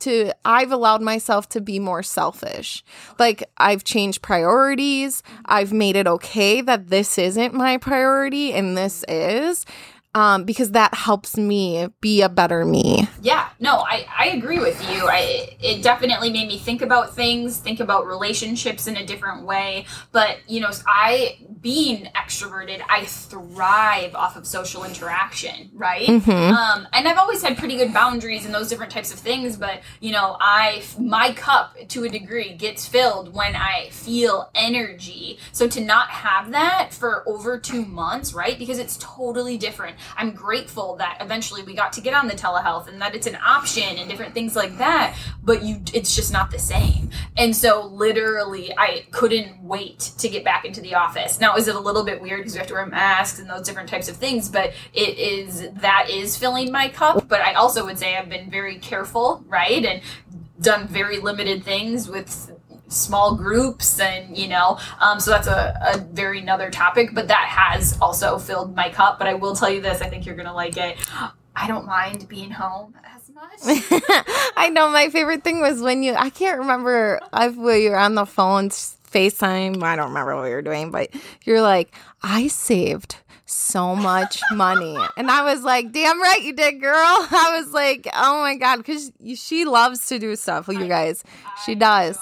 to 0.00 0.32
I've 0.44 0.72
allowed 0.72 1.02
myself 1.02 1.48
to 1.50 1.60
be 1.60 1.78
more 1.78 2.02
selfish. 2.02 2.84
Like 3.18 3.44
I've 3.58 3.84
changed 3.84 4.22
priorities. 4.22 5.22
I've 5.44 5.72
made 5.72 5.96
it 5.96 6.06
okay 6.06 6.60
that 6.62 6.88
this 6.88 7.18
isn't 7.18 7.54
my 7.54 7.76
priority 7.76 8.52
and 8.52 8.76
this 8.76 9.04
is 9.08 9.66
um, 10.16 10.44
because 10.44 10.70
that 10.70 10.94
helps 10.94 11.36
me 11.36 11.88
be 12.00 12.22
a 12.22 12.30
better 12.30 12.64
me. 12.64 13.06
Yeah, 13.20 13.50
no, 13.60 13.80
I, 13.80 14.06
I 14.18 14.28
agree 14.28 14.58
with 14.58 14.80
you. 14.90 15.06
I, 15.06 15.54
it 15.60 15.82
definitely 15.82 16.32
made 16.32 16.48
me 16.48 16.56
think 16.56 16.80
about 16.80 17.14
things, 17.14 17.58
think 17.58 17.80
about 17.80 18.06
relationships 18.06 18.86
in 18.86 18.96
a 18.96 19.04
different 19.04 19.44
way. 19.44 19.84
But, 20.12 20.38
you 20.48 20.60
know, 20.60 20.70
I, 20.86 21.36
being 21.60 22.08
extroverted, 22.16 22.80
I 22.88 23.04
thrive 23.04 24.14
off 24.14 24.36
of 24.36 24.46
social 24.46 24.84
interaction, 24.84 25.70
right? 25.74 26.08
Mhm. 26.08 26.52
Um, 26.52 26.88
and 26.94 27.06
I've 27.06 27.18
always 27.18 27.42
had 27.42 27.58
pretty 27.58 27.76
good 27.76 27.92
boundaries 27.92 28.46
and 28.46 28.54
those 28.54 28.70
different 28.70 28.92
types 28.92 29.12
of 29.12 29.18
things. 29.18 29.58
But, 29.58 29.82
you 30.00 30.12
know, 30.12 30.38
I, 30.40 30.82
my 30.98 31.34
cup 31.34 31.76
to 31.88 32.04
a 32.04 32.08
degree 32.08 32.54
gets 32.54 32.86
filled 32.86 33.34
when 33.34 33.54
I 33.54 33.90
feel 33.90 34.50
energy. 34.54 35.38
So 35.52 35.68
to 35.68 35.80
not 35.82 36.08
have 36.08 36.52
that 36.52 36.94
for 36.94 37.22
over 37.28 37.58
two 37.58 37.84
months, 37.84 38.32
right? 38.32 38.58
Because 38.58 38.78
it's 38.78 38.96
totally 38.96 39.58
different. 39.58 39.98
I'm 40.16 40.32
grateful 40.32 40.96
that 40.96 41.18
eventually 41.20 41.62
we 41.62 41.74
got 41.74 41.92
to 41.94 42.00
get 42.00 42.14
on 42.14 42.28
the 42.28 42.34
telehealth 42.34 42.88
and 42.88 43.00
that 43.00 43.14
it's 43.14 43.26
an 43.26 43.36
option 43.36 43.98
and 43.98 44.08
different 44.08 44.34
things 44.34 44.56
like 44.56 44.78
that, 44.78 45.16
but 45.42 45.62
you 45.62 45.80
it's 45.92 46.14
just 46.14 46.32
not 46.32 46.50
the 46.50 46.58
same. 46.58 47.10
And 47.36 47.54
so 47.54 47.86
literally 47.86 48.72
I 48.76 49.06
couldn't 49.10 49.62
wait 49.62 50.12
to 50.18 50.28
get 50.28 50.44
back 50.44 50.64
into 50.64 50.80
the 50.80 50.94
office. 50.94 51.40
Now 51.40 51.56
is 51.56 51.68
it 51.68 51.74
a 51.74 51.80
little 51.80 52.04
bit 52.04 52.20
weird 52.20 52.40
because 52.40 52.54
we 52.54 52.58
have 52.58 52.68
to 52.68 52.74
wear 52.74 52.86
masks 52.86 53.38
and 53.38 53.48
those 53.48 53.62
different 53.62 53.88
types 53.88 54.08
of 54.08 54.16
things, 54.16 54.48
but 54.48 54.72
it 54.92 55.18
is 55.18 55.68
that 55.80 56.08
is 56.10 56.36
filling 56.36 56.72
my 56.72 56.88
cup, 56.88 57.28
but 57.28 57.40
I 57.40 57.54
also 57.54 57.84
would 57.84 57.98
say 57.98 58.16
I've 58.16 58.28
been 58.28 58.50
very 58.50 58.78
careful, 58.78 59.44
right? 59.48 59.84
And 59.84 60.02
done 60.60 60.88
very 60.88 61.18
limited 61.18 61.64
things 61.64 62.08
with 62.08 62.55
small 62.88 63.34
groups 63.34 63.98
and 64.00 64.36
you 64.36 64.48
know 64.48 64.78
um, 65.00 65.18
so 65.18 65.30
that's 65.30 65.48
a, 65.48 65.76
a 65.94 65.98
very 66.12 66.40
another 66.40 66.70
topic 66.70 67.10
but 67.12 67.28
that 67.28 67.46
has 67.48 67.98
also 68.00 68.38
filled 68.38 68.74
my 68.76 68.88
cup 68.88 69.18
but 69.18 69.26
i 69.26 69.34
will 69.34 69.54
tell 69.56 69.70
you 69.70 69.80
this 69.80 70.00
i 70.00 70.08
think 70.08 70.24
you're 70.24 70.36
gonna 70.36 70.54
like 70.54 70.76
it 70.76 70.96
i 71.56 71.66
don't 71.66 71.86
mind 71.86 72.28
being 72.28 72.50
home 72.50 72.94
as 73.14 73.28
much 73.34 74.02
I 74.56 74.70
know 74.70 74.88
my 74.88 75.10
favorite 75.10 75.44
thing 75.44 75.60
was 75.60 75.82
when 75.82 76.02
you 76.02 76.14
I 76.14 76.30
can't 76.30 76.58
remember 76.58 77.20
if 77.34 77.54
we 77.54 77.88
were 77.90 77.98
on 77.98 78.14
the 78.14 78.24
phone 78.24 78.70
FaceTime. 78.70 79.82
I 79.82 79.96
don't 79.96 80.08
remember 80.08 80.34
what 80.34 80.44
we 80.44 80.50
were 80.50 80.62
doing, 80.62 80.90
but 80.90 81.10
you're 81.44 81.62
like, 81.62 81.94
I 82.22 82.48
saved 82.48 83.16
so 83.46 83.94
much 83.94 84.40
money. 84.52 84.98
And 85.16 85.30
I 85.30 85.44
was 85.44 85.62
like, 85.62 85.92
damn 85.92 86.20
right 86.20 86.42
you 86.42 86.52
did, 86.52 86.80
girl. 86.80 86.94
I 86.96 87.58
was 87.60 87.72
like, 87.72 88.08
oh 88.14 88.40
my 88.40 88.56
God, 88.56 88.78
because 88.78 89.12
she 89.36 89.64
loves 89.64 90.06
to 90.08 90.18
do 90.18 90.34
stuff 90.36 90.66
with 90.68 90.78
you 90.78 90.88
guys. 90.88 91.22
She 91.64 91.74
does. 91.74 92.18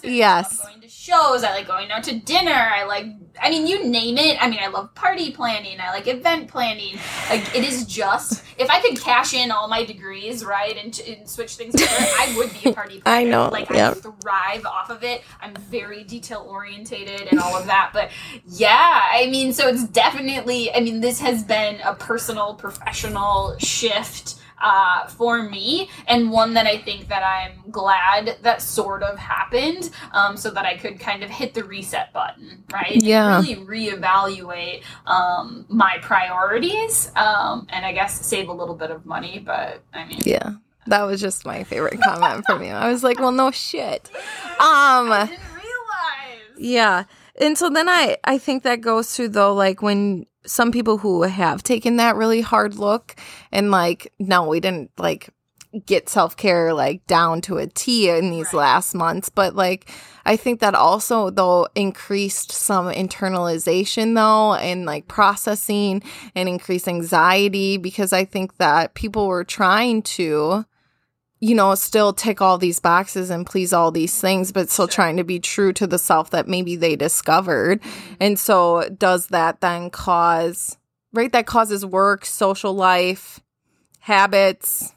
Concerts. 0.00 0.14
Yes. 0.14 0.62
Going 0.62 0.80
to 0.80 0.88
shows. 1.08 1.44
I 1.44 1.52
like 1.52 1.66
going 1.66 1.90
out 1.90 2.04
to 2.04 2.18
dinner. 2.18 2.52
I 2.52 2.84
like, 2.84 3.06
I 3.40 3.50
mean, 3.50 3.66
you 3.66 3.84
name 3.84 4.18
it. 4.18 4.36
I 4.42 4.48
mean, 4.50 4.58
I 4.60 4.66
love 4.68 4.94
party 4.94 5.30
planning. 5.30 5.78
I 5.80 5.90
like 5.90 6.06
event 6.06 6.48
planning. 6.48 6.98
Like, 7.30 7.54
it 7.54 7.64
is 7.64 7.86
just, 7.86 8.44
if 8.58 8.68
I 8.68 8.80
could 8.80 9.00
cash 9.00 9.32
in 9.32 9.50
all 9.50 9.68
my 9.68 9.84
degrees, 9.84 10.44
right, 10.44 10.76
and, 10.76 10.98
and 11.06 11.28
switch 11.28 11.56
things 11.56 11.74
over, 11.74 11.86
I 11.90 12.34
would 12.36 12.50
be 12.62 12.70
a 12.70 12.72
party 12.72 13.00
planner. 13.00 13.18
I 13.20 13.24
know, 13.24 13.48
Like, 13.48 13.70
yep. 13.70 13.96
I 13.96 14.00
thrive 14.00 14.66
off 14.66 14.90
of 14.90 15.02
it. 15.04 15.22
I'm 15.40 15.54
very 15.54 16.04
detail 16.04 16.44
orientated 16.48 17.28
and 17.30 17.40
all 17.40 17.56
of 17.56 17.66
that. 17.66 17.90
But 17.92 18.10
yeah, 18.46 19.02
I 19.10 19.28
mean, 19.30 19.52
so 19.52 19.68
it's 19.68 19.84
definitely, 19.84 20.72
I 20.74 20.80
mean, 20.80 21.00
this 21.00 21.20
has 21.20 21.42
been 21.44 21.80
a 21.84 21.94
personal, 21.94 22.54
professional 22.54 23.56
shift 23.58 24.36
uh, 24.60 25.06
for 25.06 25.42
me, 25.42 25.88
and 26.06 26.30
one 26.30 26.54
that 26.54 26.66
I 26.66 26.78
think 26.78 27.08
that 27.08 27.22
I'm 27.22 27.70
glad 27.70 28.38
that 28.42 28.60
sort 28.62 29.02
of 29.02 29.18
happened, 29.18 29.90
um, 30.12 30.36
so 30.36 30.50
that 30.50 30.64
I 30.64 30.76
could 30.76 30.98
kind 31.00 31.22
of 31.22 31.30
hit 31.30 31.54
the 31.54 31.64
reset 31.64 32.12
button, 32.12 32.64
right? 32.72 32.92
And 32.92 33.02
Yeah. 33.02 33.40
really 33.40 33.56
reevaluate 33.56 34.82
um, 35.06 35.64
my 35.68 35.98
priorities, 36.02 37.10
um, 37.16 37.66
and 37.70 37.84
I 37.86 37.92
guess 37.92 38.24
save 38.26 38.48
a 38.48 38.52
little 38.52 38.74
bit 38.74 38.90
of 38.90 39.04
money. 39.06 39.38
But 39.44 39.82
I 39.94 40.04
mean, 40.06 40.20
Yeah. 40.24 40.52
That 40.86 41.02
was 41.02 41.20
just 41.20 41.44
my 41.44 41.64
favorite 41.64 42.00
comment 42.00 42.44
from 42.46 42.62
you. 42.62 42.70
I 42.72 42.90
was 42.90 43.04
like, 43.04 43.18
well, 43.18 43.30
no 43.32 43.50
shit. 43.50 44.08
I 44.58 44.98
Um, 45.00 45.10
didn't 45.28 45.40
realize. 45.52 46.56
yeah. 46.56 47.04
And 47.40 47.58
so 47.58 47.68
then 47.68 47.88
I, 47.90 48.16
I 48.24 48.38
think 48.38 48.62
that 48.62 48.80
goes 48.80 49.14
to 49.16 49.28
though, 49.28 49.52
like 49.54 49.82
when 49.82 50.24
some 50.48 50.72
people 50.72 50.98
who 50.98 51.22
have 51.22 51.62
taken 51.62 51.96
that 51.96 52.16
really 52.16 52.40
hard 52.40 52.74
look 52.76 53.14
and 53.52 53.70
like, 53.70 54.12
no, 54.18 54.48
we 54.48 54.60
didn't 54.60 54.90
like 54.98 55.30
get 55.84 56.08
self 56.08 56.36
care 56.36 56.72
like 56.72 57.06
down 57.06 57.42
to 57.42 57.58
a 57.58 57.66
T 57.66 58.08
in 58.08 58.30
these 58.30 58.46
Right. 58.46 58.54
last 58.60 58.94
months. 58.94 59.28
But 59.28 59.54
like, 59.54 59.90
I 60.24 60.36
think 60.36 60.60
that 60.60 60.74
also 60.74 61.30
though 61.30 61.68
increased 61.74 62.52
some 62.52 62.86
internalization 62.86 64.14
though 64.14 64.54
and 64.54 64.86
like 64.86 65.08
processing 65.08 66.02
and 66.34 66.48
increased 66.48 66.88
anxiety 66.88 67.76
because 67.76 68.12
I 68.12 68.24
think 68.24 68.56
that 68.56 68.94
people 68.94 69.26
were 69.28 69.44
trying 69.44 70.02
to 70.02 70.64
you 71.40 71.54
know, 71.54 71.74
still 71.74 72.12
tick 72.12 72.40
all 72.40 72.58
these 72.58 72.80
boxes 72.80 73.30
and 73.30 73.46
please 73.46 73.72
all 73.72 73.90
these 73.90 74.20
things, 74.20 74.50
but 74.52 74.70
still 74.70 74.88
trying 74.88 75.16
to 75.16 75.24
be 75.24 75.38
true 75.38 75.72
to 75.74 75.86
the 75.86 75.98
self 75.98 76.30
that 76.30 76.48
maybe 76.48 76.76
they 76.76 76.96
discovered. 76.96 77.80
And 78.18 78.38
so, 78.38 78.88
does 78.88 79.28
that 79.28 79.60
then 79.60 79.90
cause, 79.90 80.76
right? 81.12 81.32
That 81.32 81.46
causes 81.46 81.86
work, 81.86 82.24
social 82.24 82.74
life, 82.74 83.40
habits, 84.00 84.92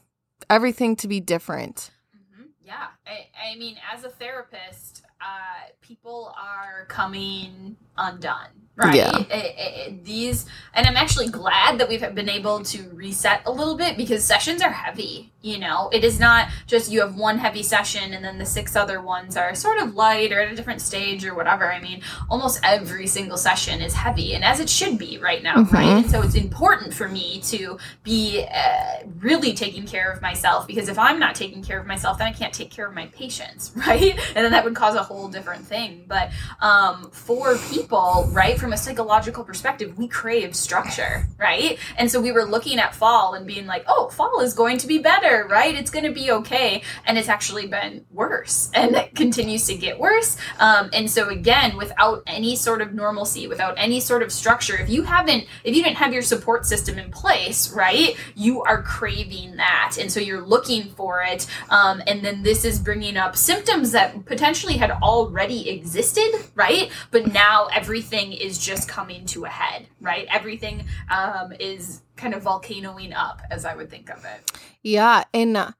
everything 0.50 0.96
to 0.96 1.08
be 1.08 1.20
different. 1.20 1.90
Mhm. 2.16 2.46
Yeah, 2.64 2.86
I, 3.06 3.28
I 3.52 3.56
mean, 3.56 3.76
as 3.94 4.04
a 4.04 4.08
therapist, 4.08 5.04
uh, 5.20 5.70
people 5.80 6.34
are 6.36 6.86
coming 6.86 7.76
undone, 7.96 8.48
right? 8.82 8.94
Yeah. 8.96 9.10
I- 9.14 9.26
I- 9.32 9.86
I- 9.88 9.98
these, 10.02 10.46
and 10.74 10.86
I'm 10.86 10.96
actually 10.96 11.28
glad 11.28 11.78
that 11.78 11.88
we've 11.88 12.14
been 12.14 12.28
able 12.28 12.62
to 12.64 12.90
reset 12.94 13.42
a 13.46 13.50
little 13.52 13.76
bit 13.76 13.96
because 13.96 14.24
sessions 14.24 14.62
are 14.62 14.70
heavy. 14.72 15.30
You 15.42 15.58
know, 15.58 15.88
it 15.92 16.04
is 16.04 16.20
not 16.20 16.48
just 16.68 16.90
you 16.90 17.00
have 17.00 17.16
one 17.16 17.38
heavy 17.38 17.64
session 17.64 18.12
and 18.14 18.24
then 18.24 18.38
the 18.38 18.46
six 18.46 18.76
other 18.76 19.00
ones 19.02 19.36
are 19.36 19.56
sort 19.56 19.78
of 19.78 19.94
light 19.96 20.32
or 20.32 20.40
at 20.40 20.52
a 20.52 20.54
different 20.54 20.80
stage 20.80 21.24
or 21.26 21.34
whatever. 21.34 21.70
I 21.72 21.80
mean, 21.80 22.00
almost 22.30 22.60
every 22.62 23.08
single 23.08 23.36
session 23.36 23.80
is 23.80 23.92
heavy, 23.94 24.34
and 24.34 24.44
as 24.44 24.60
it 24.60 24.68
should 24.70 24.98
be 24.98 25.18
right 25.18 25.42
now, 25.42 25.56
Mhm. 25.56 25.72
right? 25.72 25.86
And 25.88 26.10
so 26.10 26.22
it's 26.22 26.36
important 26.36 26.94
for 26.94 27.08
me 27.08 27.40
to 27.46 27.76
be 28.04 28.46
uh, 28.54 29.04
really 29.18 29.52
taking 29.52 29.84
care 29.84 30.12
of 30.12 30.22
myself 30.22 30.66
because 30.68 30.88
if 30.88 30.98
I'm 30.98 31.18
not 31.18 31.34
taking 31.34 31.62
care 31.62 31.78
of 31.80 31.86
myself, 31.86 32.18
then 32.18 32.28
I 32.28 32.32
can't 32.32 32.52
take 32.54 32.70
care 32.70 32.86
of 32.86 32.94
my 32.94 33.06
patients, 33.06 33.72
right? 33.76 34.16
And 34.36 34.44
then 34.44 34.52
that 34.52 34.62
would 34.64 34.76
cause 34.76 34.94
a 34.94 35.02
whole 35.02 35.28
different 35.28 35.66
thing. 35.66 36.04
But 36.06 36.30
um, 36.60 37.10
for 37.10 37.56
people, 37.72 38.28
right, 38.32 38.58
from 38.58 38.71
a 38.72 38.76
psychological 38.76 39.44
perspective, 39.44 39.96
we 39.98 40.08
crave 40.08 40.54
structure, 40.54 41.26
right? 41.38 41.78
And 41.96 42.10
so 42.10 42.20
we 42.20 42.32
were 42.32 42.44
looking 42.44 42.78
at 42.78 42.94
fall 42.94 43.34
and 43.34 43.46
being 43.46 43.66
like, 43.66 43.84
oh, 43.86 44.08
fall 44.08 44.40
is 44.40 44.54
going 44.54 44.78
to 44.78 44.86
be 44.86 44.98
better, 44.98 45.46
right? 45.48 45.74
It's 45.74 45.90
going 45.90 46.04
to 46.04 46.12
be 46.12 46.30
okay. 46.30 46.82
And 47.06 47.18
it's 47.18 47.28
actually 47.28 47.66
been 47.66 48.04
worse 48.10 48.70
and 48.74 48.94
it 48.96 49.14
continues 49.14 49.66
to 49.66 49.74
get 49.74 49.98
worse. 49.98 50.36
Um, 50.58 50.90
and 50.92 51.10
so, 51.10 51.28
again, 51.28 51.76
without 51.76 52.22
any 52.26 52.56
sort 52.56 52.80
of 52.80 52.94
normalcy, 52.94 53.46
without 53.46 53.74
any 53.76 54.00
sort 54.00 54.22
of 54.22 54.32
structure, 54.32 54.76
if 54.76 54.88
you 54.88 55.02
haven't, 55.02 55.46
if 55.64 55.74
you 55.76 55.82
didn't 55.82 55.96
have 55.96 56.12
your 56.12 56.22
support 56.22 56.66
system 56.66 56.98
in 56.98 57.10
place, 57.10 57.72
right, 57.72 58.16
you 58.34 58.62
are 58.62 58.82
craving 58.82 59.56
that. 59.56 59.96
And 60.00 60.10
so 60.10 60.20
you're 60.20 60.40
looking 60.40 60.84
for 60.90 61.22
it. 61.22 61.46
Um, 61.70 62.02
and 62.06 62.24
then 62.24 62.42
this 62.42 62.64
is 62.64 62.78
bringing 62.78 63.16
up 63.16 63.36
symptoms 63.36 63.92
that 63.92 64.24
potentially 64.24 64.76
had 64.76 64.90
already 64.90 65.68
existed, 65.70 66.32
right? 66.54 66.90
But 67.10 67.32
now 67.32 67.68
everything 67.72 68.32
is 68.32 68.51
is 68.52 68.58
just 68.58 68.86
coming 68.86 69.24
to 69.24 69.46
a 69.46 69.48
head, 69.48 69.86
right? 70.00 70.26
Everything 70.30 70.84
um, 71.10 71.54
is 71.58 72.02
kind 72.16 72.34
of 72.34 72.42
volcanoing 72.42 73.14
up, 73.14 73.40
as 73.50 73.64
I 73.64 73.74
would 73.74 73.88
think 73.88 74.10
of 74.10 74.24
it. 74.26 74.52
Yeah, 74.82 75.24
and 75.32 75.56
uh, 75.56 75.70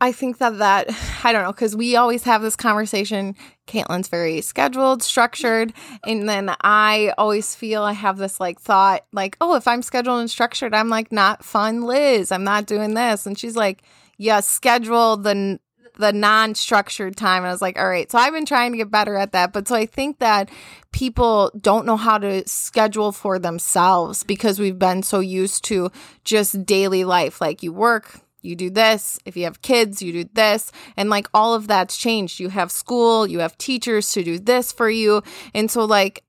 I 0.00 0.10
think 0.10 0.38
that 0.38 0.58
that 0.58 0.88
I 1.22 1.32
don't 1.32 1.44
know 1.44 1.52
because 1.52 1.76
we 1.76 1.94
always 1.94 2.24
have 2.24 2.42
this 2.42 2.56
conversation. 2.56 3.36
Caitlin's 3.68 4.08
very 4.08 4.40
scheduled, 4.40 5.04
structured, 5.04 5.72
and 6.04 6.28
then 6.28 6.54
I 6.62 7.14
always 7.16 7.54
feel 7.54 7.84
I 7.84 7.92
have 7.92 8.18
this 8.18 8.40
like 8.40 8.60
thought, 8.60 9.06
like, 9.12 9.36
oh, 9.40 9.54
if 9.54 9.68
I'm 9.68 9.82
scheduled 9.82 10.20
and 10.20 10.30
structured, 10.30 10.74
I'm 10.74 10.88
like 10.88 11.12
not 11.12 11.44
fun, 11.44 11.82
Liz. 11.82 12.32
I'm 12.32 12.44
not 12.44 12.66
doing 12.66 12.94
this, 12.94 13.26
and 13.26 13.38
she's 13.38 13.54
like, 13.54 13.82
yeah, 14.18 14.40
schedule 14.40 15.16
the 15.16 15.60
the 15.98 16.12
non-structured 16.12 17.16
time 17.16 17.38
and 17.38 17.48
I 17.48 17.52
was 17.52 17.62
like, 17.62 17.78
all 17.78 17.88
right. 17.88 18.10
So 18.10 18.18
I've 18.18 18.32
been 18.32 18.46
trying 18.46 18.72
to 18.72 18.78
get 18.78 18.90
better 18.90 19.16
at 19.16 19.32
that. 19.32 19.52
But 19.52 19.68
so 19.68 19.74
I 19.74 19.86
think 19.86 20.18
that 20.18 20.50
people 20.92 21.50
don't 21.60 21.86
know 21.86 21.96
how 21.96 22.18
to 22.18 22.46
schedule 22.48 23.12
for 23.12 23.38
themselves 23.38 24.24
because 24.24 24.58
we've 24.58 24.78
been 24.78 25.02
so 25.02 25.20
used 25.20 25.64
to 25.64 25.90
just 26.24 26.66
daily 26.66 27.04
life. 27.04 27.40
Like 27.40 27.62
you 27.62 27.72
work, 27.72 28.20
you 28.42 28.56
do 28.56 28.70
this. 28.70 29.18
If 29.24 29.36
you 29.36 29.44
have 29.44 29.62
kids, 29.62 30.02
you 30.02 30.12
do 30.12 30.30
this. 30.34 30.70
And 30.96 31.10
like 31.10 31.28
all 31.32 31.54
of 31.54 31.66
that's 31.66 31.96
changed. 31.96 32.40
You 32.40 32.48
have 32.50 32.70
school, 32.70 33.26
you 33.26 33.38
have 33.40 33.56
teachers 33.58 34.12
to 34.12 34.22
do 34.22 34.38
this 34.38 34.72
for 34.72 34.90
you. 34.90 35.22
And 35.54 35.70
so 35.70 35.84
like 35.84 36.24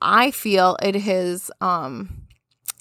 I 0.00 0.30
feel 0.30 0.76
it 0.82 0.94
has 0.94 1.50
um 1.60 2.22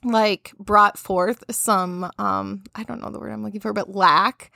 like 0.03 0.53
brought 0.59 0.99
forth 0.99 1.43
some 1.49 2.11
um 2.19 2.63
I 2.75 2.83
don't 2.83 3.01
know 3.01 3.09
the 3.09 3.19
word 3.19 3.31
I'm 3.31 3.43
looking 3.43 3.61
for, 3.61 3.73
but 3.73 3.93
lack 3.93 4.51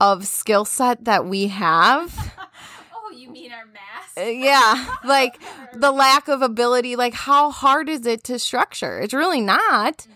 of 0.00 0.26
skill 0.26 0.64
set 0.64 1.04
that 1.04 1.26
we 1.26 1.48
have. 1.48 2.34
oh, 2.94 3.10
you 3.10 3.30
mean 3.30 3.52
our 3.52 3.66
mass? 3.66 4.16
Uh, 4.16 4.30
yeah, 4.30 4.96
like 5.04 5.40
the 5.74 5.92
lack 5.92 6.28
of 6.28 6.42
ability. 6.42 6.96
Like, 6.96 7.14
how 7.14 7.50
hard 7.50 7.88
is 7.88 8.06
it 8.06 8.24
to 8.24 8.38
structure? 8.38 9.00
It's 9.00 9.14
really 9.14 9.40
not. 9.40 9.98
Mm-hmm. 9.98 10.10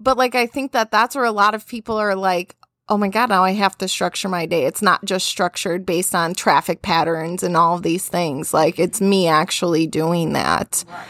But 0.00 0.16
like, 0.16 0.34
I 0.34 0.46
think 0.46 0.72
that 0.72 0.90
that's 0.90 1.14
where 1.14 1.24
a 1.24 1.32
lot 1.32 1.54
of 1.54 1.66
people 1.66 1.96
are 1.96 2.14
like, 2.14 2.56
oh 2.88 2.96
my 2.96 3.08
God, 3.08 3.28
now 3.28 3.44
I 3.44 3.52
have 3.52 3.78
to 3.78 3.88
structure 3.88 4.28
my 4.28 4.46
day. 4.46 4.64
It's 4.64 4.82
not 4.82 5.04
just 5.04 5.26
structured 5.26 5.86
based 5.86 6.14
on 6.14 6.34
traffic 6.34 6.82
patterns 6.82 7.42
and 7.42 7.56
all 7.56 7.76
of 7.76 7.82
these 7.82 8.08
things. 8.08 8.52
Like, 8.52 8.78
it's 8.78 9.00
me 9.00 9.28
actually 9.28 9.86
doing 9.86 10.32
that. 10.32 10.84
Right. 10.88 11.06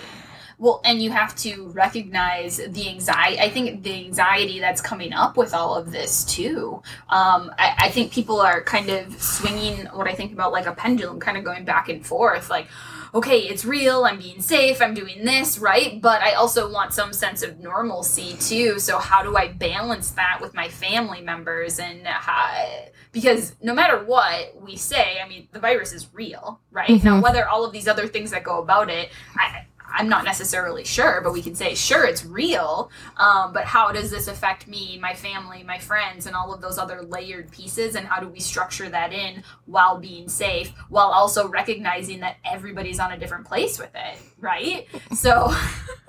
Well, 0.61 0.83
and 0.85 1.03
you 1.03 1.11
have 1.11 1.35
to 1.37 1.69
recognize 1.69 2.59
the 2.59 2.89
anxiety. 2.91 3.41
I 3.41 3.49
think 3.49 3.83
the 3.83 3.95
anxiety 3.95 4.61
that's 4.61 4.83
coming 4.83 5.15
up 5.15 5.39
with 5.39 5.55
all 5.55 5.75
of 5.75 5.91
this 5.91 6.23
too. 6.23 6.83
Um, 7.09 7.51
I, 7.59 7.75
I 7.79 7.89
think 7.89 8.13
people 8.13 8.43
are 8.43 8.63
kind 8.63 8.91
of 8.91 9.23
swinging 9.23 9.87
what 9.87 10.07
I 10.07 10.13
think 10.13 10.35
about 10.35 10.53
like 10.53 10.67
a 10.67 10.73
pendulum, 10.73 11.19
kind 11.19 11.39
of 11.39 11.45
going 11.45 11.65
back 11.65 11.89
and 11.89 12.07
forth. 12.07 12.51
Like, 12.51 12.67
okay, 13.15 13.39
it's 13.39 13.65
real. 13.65 14.05
I'm 14.05 14.19
being 14.19 14.43
safe. 14.43 14.83
I'm 14.83 14.93
doing 14.93 15.25
this 15.25 15.59
right, 15.59 15.99
but 15.99 16.21
I 16.21 16.33
also 16.33 16.71
want 16.71 16.93
some 16.93 17.15
sense 17.15 17.43
of 17.43 17.59
normalcy 17.59 18.37
too. 18.39 18.79
So 18.79 18.99
how 18.99 19.23
do 19.23 19.39
I 19.39 19.49
balance 19.49 20.11
that 20.11 20.41
with 20.43 20.53
my 20.53 20.69
family 20.69 21.23
members 21.23 21.79
and 21.79 22.07
how, 22.07 22.83
because 23.13 23.57
no 23.63 23.73
matter 23.73 24.05
what 24.05 24.61
we 24.61 24.77
say, 24.77 25.21
I 25.25 25.27
mean, 25.27 25.49
the 25.53 25.59
virus 25.59 25.95
is 25.95 26.09
real, 26.13 26.61
right? 26.71 26.91
Mm-hmm. 26.91 27.07
Now, 27.07 27.23
whether 27.23 27.49
all 27.49 27.65
of 27.65 27.73
these 27.73 27.89
other 27.89 28.07
things 28.07 28.31
that 28.33 28.45
go 28.45 28.61
about 28.61 28.91
it, 28.91 29.11
I, 29.35 29.65
I'm 29.93 30.09
not 30.09 30.25
necessarily 30.25 30.85
sure, 30.85 31.21
but 31.23 31.33
we 31.33 31.43
can 31.43 31.55
say, 31.55 31.75
sure, 31.75 32.05
it's 32.05 32.25
real. 32.25 32.91
Um, 33.17 33.53
but 33.53 33.65
how 33.65 33.93
does 33.93 34.11
this 34.11 34.29
affect 34.29 34.67
me, 34.67 34.99
my 34.99 35.15
family, 35.15 35.63
my 35.63 35.79
friends, 35.79 36.27
and 36.27 36.35
all 36.37 36.53
of 36.53 36.61
those 36.61 36.79
other 36.79 37.03
layered 37.03 37.51
pieces? 37.51 37.95
And 37.95 38.07
how 38.07 38.21
do 38.21 38.29
we 38.29 38.41
structure 38.41 38.89
that 38.89 39.13
in 39.13 39.43
while 39.67 39.99
being 39.99 40.29
safe, 40.29 40.73
while 40.89 41.09
also 41.09 41.49
recognizing 41.49 42.21
that 42.21 42.37
everybody's 42.45 43.01
on 43.01 43.13
a 43.13 43.19
different 43.19 43.47
place 43.47 43.79
with 43.79 43.91
it, 43.95 44.19
right? 44.39 44.87
So, 45.13 45.53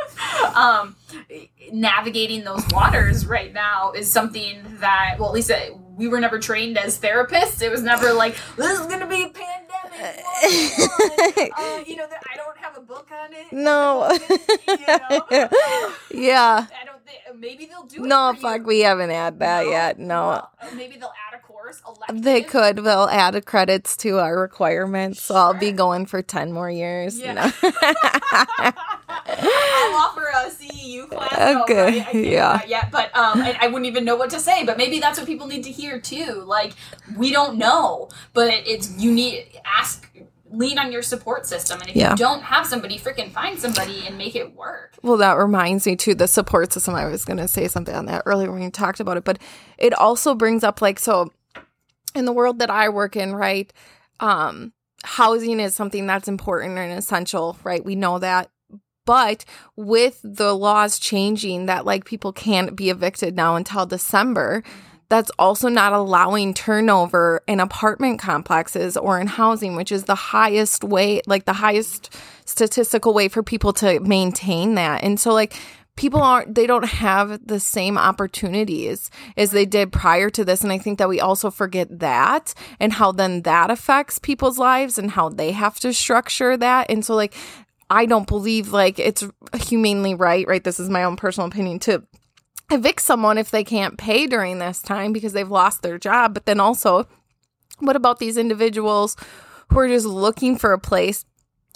um, 0.55 0.95
navigating 1.71 2.43
those 2.43 2.63
waters 2.71 3.25
right 3.25 3.51
now 3.51 3.91
is 3.91 4.09
something 4.09 4.63
that, 4.79 5.15
well, 5.19 5.29
at 5.29 5.33
least 5.33 5.51
we 6.01 6.07
were 6.07 6.19
never 6.19 6.39
trained 6.39 6.79
as 6.79 6.99
therapists. 6.99 7.61
It 7.61 7.69
was 7.69 7.83
never 7.83 8.11
like, 8.11 8.35
this 8.57 8.79
is 8.79 8.87
to 8.87 9.05
be 9.05 9.23
a 9.23 9.29
pandemic. 9.29 9.61
uh, 11.59 11.83
you 11.85 11.95
know, 11.95 12.07
I 12.09 12.35
don't 12.35 12.57
have 12.57 12.75
a 12.75 12.81
book 12.81 13.07
on 13.11 13.31
it. 13.31 13.53
No. 13.53 14.09
you 14.67 14.87
know? 14.87 15.49
yeah. 16.11 16.65
I 16.81 16.85
don't 16.85 17.05
think, 17.05 17.19
maybe 17.39 17.67
they'll 17.67 17.83
do 17.83 17.99
No, 17.99 18.33
fuck, 18.33 18.61
you. 18.61 18.63
we 18.63 18.79
haven't 18.79 19.11
had 19.11 19.37
that 19.39 19.65
no, 19.65 19.71
yet. 19.71 19.99
No. 19.99 20.29
Uh, 20.29 20.47
maybe 20.73 20.97
they'll 20.97 21.13
add 21.27 21.30
course. 21.79 21.97
Elective. 21.97 22.23
They 22.23 22.41
could. 22.41 22.77
They'll 22.77 23.09
add 23.09 23.45
credits 23.45 23.95
to 23.97 24.19
our 24.19 24.39
requirements. 24.39 25.21
So 25.21 25.35
I'll 25.35 25.53
be 25.53 25.71
going 25.71 26.05
for 26.05 26.21
10 26.21 26.51
more 26.51 26.69
years. 26.69 27.19
Yeah. 27.19 27.29
You 27.29 27.35
know? 27.35 27.71
I'll 29.13 29.95
offer 29.95 30.27
a 30.27 30.49
CEU 30.49 31.09
class. 31.09 31.61
Okay. 31.63 31.99
No, 31.99 32.05
I, 32.05 32.07
I 32.13 32.17
yeah. 32.17 32.65
Yet, 32.67 32.91
but 32.91 33.15
um, 33.15 33.41
I, 33.41 33.57
I, 33.61 33.67
wouldn't 33.67 33.85
even 33.85 34.05
know 34.05 34.15
what 34.15 34.29
to 34.31 34.39
say. 34.39 34.65
But 34.65 34.77
maybe 34.77 34.99
that's 34.99 35.17
what 35.19 35.27
people 35.27 35.47
need 35.47 35.63
to 35.63 35.71
hear 35.71 35.99
too. 35.99 36.43
Like 36.45 36.73
we 37.17 37.31
don't 37.31 37.57
know, 37.57 38.09
but 38.33 38.53
it's 38.65 38.97
you 38.97 39.11
need 39.11 39.59
ask 39.65 40.07
lean 40.51 40.77
on 40.77 40.91
your 40.91 41.01
support 41.01 41.45
system 41.45 41.79
and 41.79 41.89
if 41.89 41.95
yeah. 41.95 42.11
you 42.11 42.17
don't 42.17 42.41
have 42.41 42.67
somebody 42.67 42.99
freaking 42.99 43.31
find 43.31 43.57
somebody 43.57 44.05
and 44.05 44.17
make 44.17 44.35
it 44.35 44.53
work 44.55 44.95
well 45.01 45.17
that 45.17 45.37
reminds 45.37 45.85
me 45.85 45.95
too 45.95 46.13
the 46.13 46.27
support 46.27 46.73
system 46.73 46.93
i 46.93 47.05
was 47.05 47.23
going 47.23 47.37
to 47.37 47.47
say 47.47 47.67
something 47.67 47.95
on 47.95 48.05
that 48.05 48.21
earlier 48.25 48.51
when 48.51 48.61
you 48.61 48.69
talked 48.69 48.99
about 48.99 49.15
it 49.15 49.23
but 49.23 49.39
it 49.77 49.93
also 49.93 50.35
brings 50.35 50.63
up 50.63 50.81
like 50.81 50.99
so 50.99 51.31
in 52.15 52.25
the 52.25 52.33
world 52.33 52.59
that 52.59 52.69
i 52.69 52.89
work 52.89 53.15
in 53.15 53.35
right 53.35 53.71
um 54.19 54.73
housing 55.03 55.59
is 55.59 55.73
something 55.73 56.05
that's 56.05 56.27
important 56.27 56.77
and 56.77 56.97
essential 56.97 57.57
right 57.63 57.83
we 57.83 57.95
know 57.95 58.19
that 58.19 58.49
but 59.05 59.45
with 59.75 60.19
the 60.23 60.53
laws 60.55 60.99
changing 60.99 61.65
that 61.65 61.85
like 61.85 62.05
people 62.05 62.31
can't 62.31 62.75
be 62.75 62.89
evicted 62.89 63.35
now 63.35 63.55
until 63.55 63.85
December, 63.85 64.63
that's 65.09 65.31
also 65.37 65.67
not 65.67 65.91
allowing 65.91 66.53
turnover 66.53 67.41
in 67.47 67.59
apartment 67.59 68.19
complexes 68.19 68.95
or 68.95 69.19
in 69.19 69.27
housing, 69.27 69.75
which 69.75 69.91
is 69.91 70.05
the 70.05 70.15
highest 70.15 70.83
way, 70.83 71.21
like 71.27 71.45
the 71.45 71.53
highest 71.53 72.15
statistical 72.45 73.13
way 73.13 73.27
for 73.27 73.43
people 73.43 73.73
to 73.73 73.99
maintain 73.99 74.75
that. 74.75 75.03
And 75.03 75.19
so, 75.19 75.33
like, 75.33 75.53
people 75.95 76.21
aren't, 76.21 76.55
they 76.55 76.65
don't 76.65 76.85
have 76.85 77.45
the 77.45 77.59
same 77.59 77.97
opportunities 77.97 79.09
as 79.37 79.51
they 79.51 79.65
did 79.65 79.91
prior 79.91 80.29
to 80.29 80.45
this. 80.45 80.63
And 80.63 80.71
I 80.71 80.77
think 80.77 80.97
that 80.97 81.09
we 81.09 81.19
also 81.19 81.51
forget 81.51 81.99
that 81.99 82.53
and 82.79 82.93
how 82.93 83.11
then 83.11 83.41
that 83.43 83.69
affects 83.69 84.19
people's 84.19 84.57
lives 84.57 84.97
and 84.97 85.11
how 85.11 85.29
they 85.29 85.51
have 85.51 85.79
to 85.81 85.93
structure 85.93 86.57
that. 86.57 86.89
And 86.89 87.05
so, 87.05 87.15
like, 87.15 87.35
I 87.89 88.05
don't 88.05 88.27
believe 88.27 88.71
like 88.71 88.99
it's 88.99 89.23
humanely 89.53 90.15
right, 90.15 90.47
right? 90.47 90.63
This 90.63 90.79
is 90.79 90.89
my 90.89 91.03
own 91.03 91.17
personal 91.17 91.47
opinion 91.47 91.79
to 91.79 92.03
evict 92.71 93.01
someone 93.01 93.37
if 93.37 93.51
they 93.51 93.65
can't 93.65 93.97
pay 93.97 94.27
during 94.27 94.59
this 94.59 94.81
time 94.81 95.11
because 95.11 95.33
they've 95.33 95.49
lost 95.49 95.81
their 95.81 95.97
job. 95.97 96.33
But 96.33 96.45
then 96.45 96.61
also, 96.61 97.05
what 97.79 97.97
about 97.97 98.19
these 98.19 98.37
individuals 98.37 99.17
who 99.69 99.79
are 99.79 99.89
just 99.89 100.05
looking 100.05 100.57
for 100.57 100.71
a 100.71 100.79
place 100.79 101.25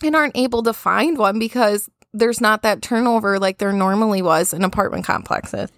and 0.04 0.15
aren't 0.15 0.38
able 0.38 0.63
to 0.63 0.73
find 0.73 1.17
one 1.17 1.38
because 1.39 1.89
there's 2.15 2.41
not 2.41 2.62
that 2.63 2.82
turnover 2.82 3.39
like 3.39 3.58
there 3.58 3.73
normally 3.73 4.21
was 4.21 4.54
in 4.54 4.63
apartment 4.63 5.06
complexes? 5.06 5.69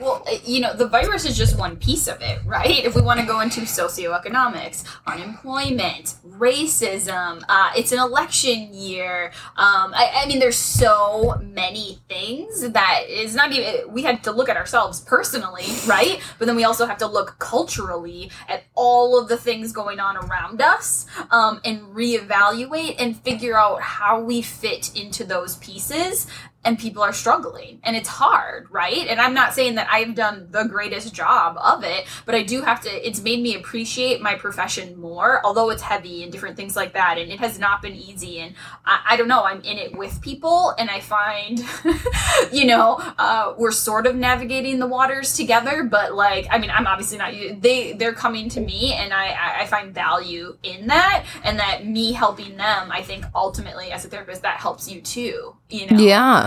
Well, 0.00 0.22
uh, 0.30 0.36
you 0.44 0.60
know, 0.60 0.74
the 0.74 0.86
virus 0.86 1.24
is 1.24 1.36
just 1.36 1.58
one 1.58 1.76
piece 1.76 2.06
of 2.06 2.20
it, 2.20 2.38
right? 2.46 2.84
If 2.84 2.94
we 2.94 3.02
want 3.02 3.18
to 3.18 3.26
go 3.26 3.40
into 3.40 3.62
socioeconomics, 3.62 4.84
unemployment, 5.06 6.14
racism, 6.24 7.42
uh, 7.48 7.72
it's 7.76 7.90
an 7.90 7.98
election 7.98 8.72
year. 8.72 9.32
Um, 9.56 9.92
I, 9.94 10.22
I, 10.22 10.26
mean, 10.26 10.38
there's 10.38 10.56
so 10.56 11.40
many 11.42 11.98
things 12.08 12.70
that 12.70 13.04
is 13.08 13.34
not 13.34 13.50
even, 13.52 13.92
we 13.92 14.02
had 14.02 14.22
to 14.24 14.30
look 14.30 14.48
at 14.48 14.56
ourselves 14.56 15.00
personally, 15.00 15.66
right? 15.88 16.20
But 16.38 16.46
then 16.46 16.54
we 16.54 16.62
also 16.62 16.86
have 16.86 16.98
to 16.98 17.06
look 17.06 17.36
culturally 17.40 18.30
at 18.48 18.64
all 18.74 19.18
of 19.18 19.28
the 19.28 19.36
things 19.36 19.72
going 19.72 19.98
on 19.98 20.16
around 20.16 20.62
us 20.62 21.06
um, 21.32 21.60
and 21.64 21.80
reevaluate 21.88 22.94
and 23.00 23.16
figure 23.16 23.58
out 23.58 23.80
how 23.80 24.20
we 24.20 24.42
fit 24.42 24.96
into 24.96 25.24
those 25.24 25.56
pieces 25.56 26.28
and 26.64 26.78
people 26.78 27.02
are 27.02 27.12
struggling 27.12 27.80
and 27.82 27.96
it's 27.96 28.08
hard 28.08 28.66
right? 28.70 29.06
And 29.08 29.20
i'm 29.20 29.34
not 29.34 29.54
saying 29.54 29.76
that 29.76 29.88
i've 29.90 30.14
done 30.14 30.48
the 30.50 30.64
greatest 30.64 31.14
job 31.14 31.56
of 31.58 31.84
it 31.84 32.06
but 32.26 32.34
i 32.34 32.42
do 32.42 32.62
have 32.62 32.80
to 32.82 33.06
it's 33.06 33.22
made 33.22 33.42
me 33.42 33.54
appreciate 33.54 34.20
my 34.20 34.34
profession 34.34 34.98
more 35.00 35.44
although 35.44 35.70
it's 35.70 35.82
heavy 35.82 36.22
and 36.22 36.32
different 36.32 36.56
things 36.56 36.76
like 36.76 36.92
that 36.94 37.18
and 37.18 37.30
it 37.30 37.38
has 37.38 37.58
not 37.58 37.80
been 37.82 37.94
easy 37.94 38.40
and 38.40 38.54
i, 38.84 39.00
I 39.10 39.16
don't 39.16 39.28
know 39.28 39.44
i'm 39.44 39.60
in 39.62 39.78
it 39.78 39.96
with 39.96 40.20
people 40.20 40.74
and 40.78 40.90
i 40.90 41.00
find 41.00 41.64
you 42.52 42.66
know 42.66 43.00
uh, 43.18 43.54
we're 43.56 43.72
sort 43.72 44.06
of 44.06 44.16
navigating 44.16 44.78
the 44.78 44.86
waters 44.86 45.34
together 45.34 45.84
but 45.84 46.14
like 46.14 46.46
i 46.50 46.58
mean 46.58 46.70
i'm 46.70 46.86
obviously 46.86 47.18
not 47.18 47.32
they 47.60 47.92
they're 47.92 48.12
coming 48.12 48.48
to 48.50 48.60
me 48.60 48.94
and 48.94 49.12
i 49.12 49.60
i 49.60 49.66
find 49.66 49.94
value 49.94 50.56
in 50.62 50.86
that 50.86 51.24
and 51.44 51.58
that 51.58 51.86
me 51.86 52.12
helping 52.12 52.56
them 52.56 52.90
i 52.90 53.02
think 53.02 53.24
ultimately 53.34 53.90
as 53.90 54.04
a 54.04 54.08
therapist 54.08 54.42
that 54.42 54.58
helps 54.58 54.90
you 54.90 55.00
too 55.00 55.54
you 55.70 55.86
know 55.86 55.96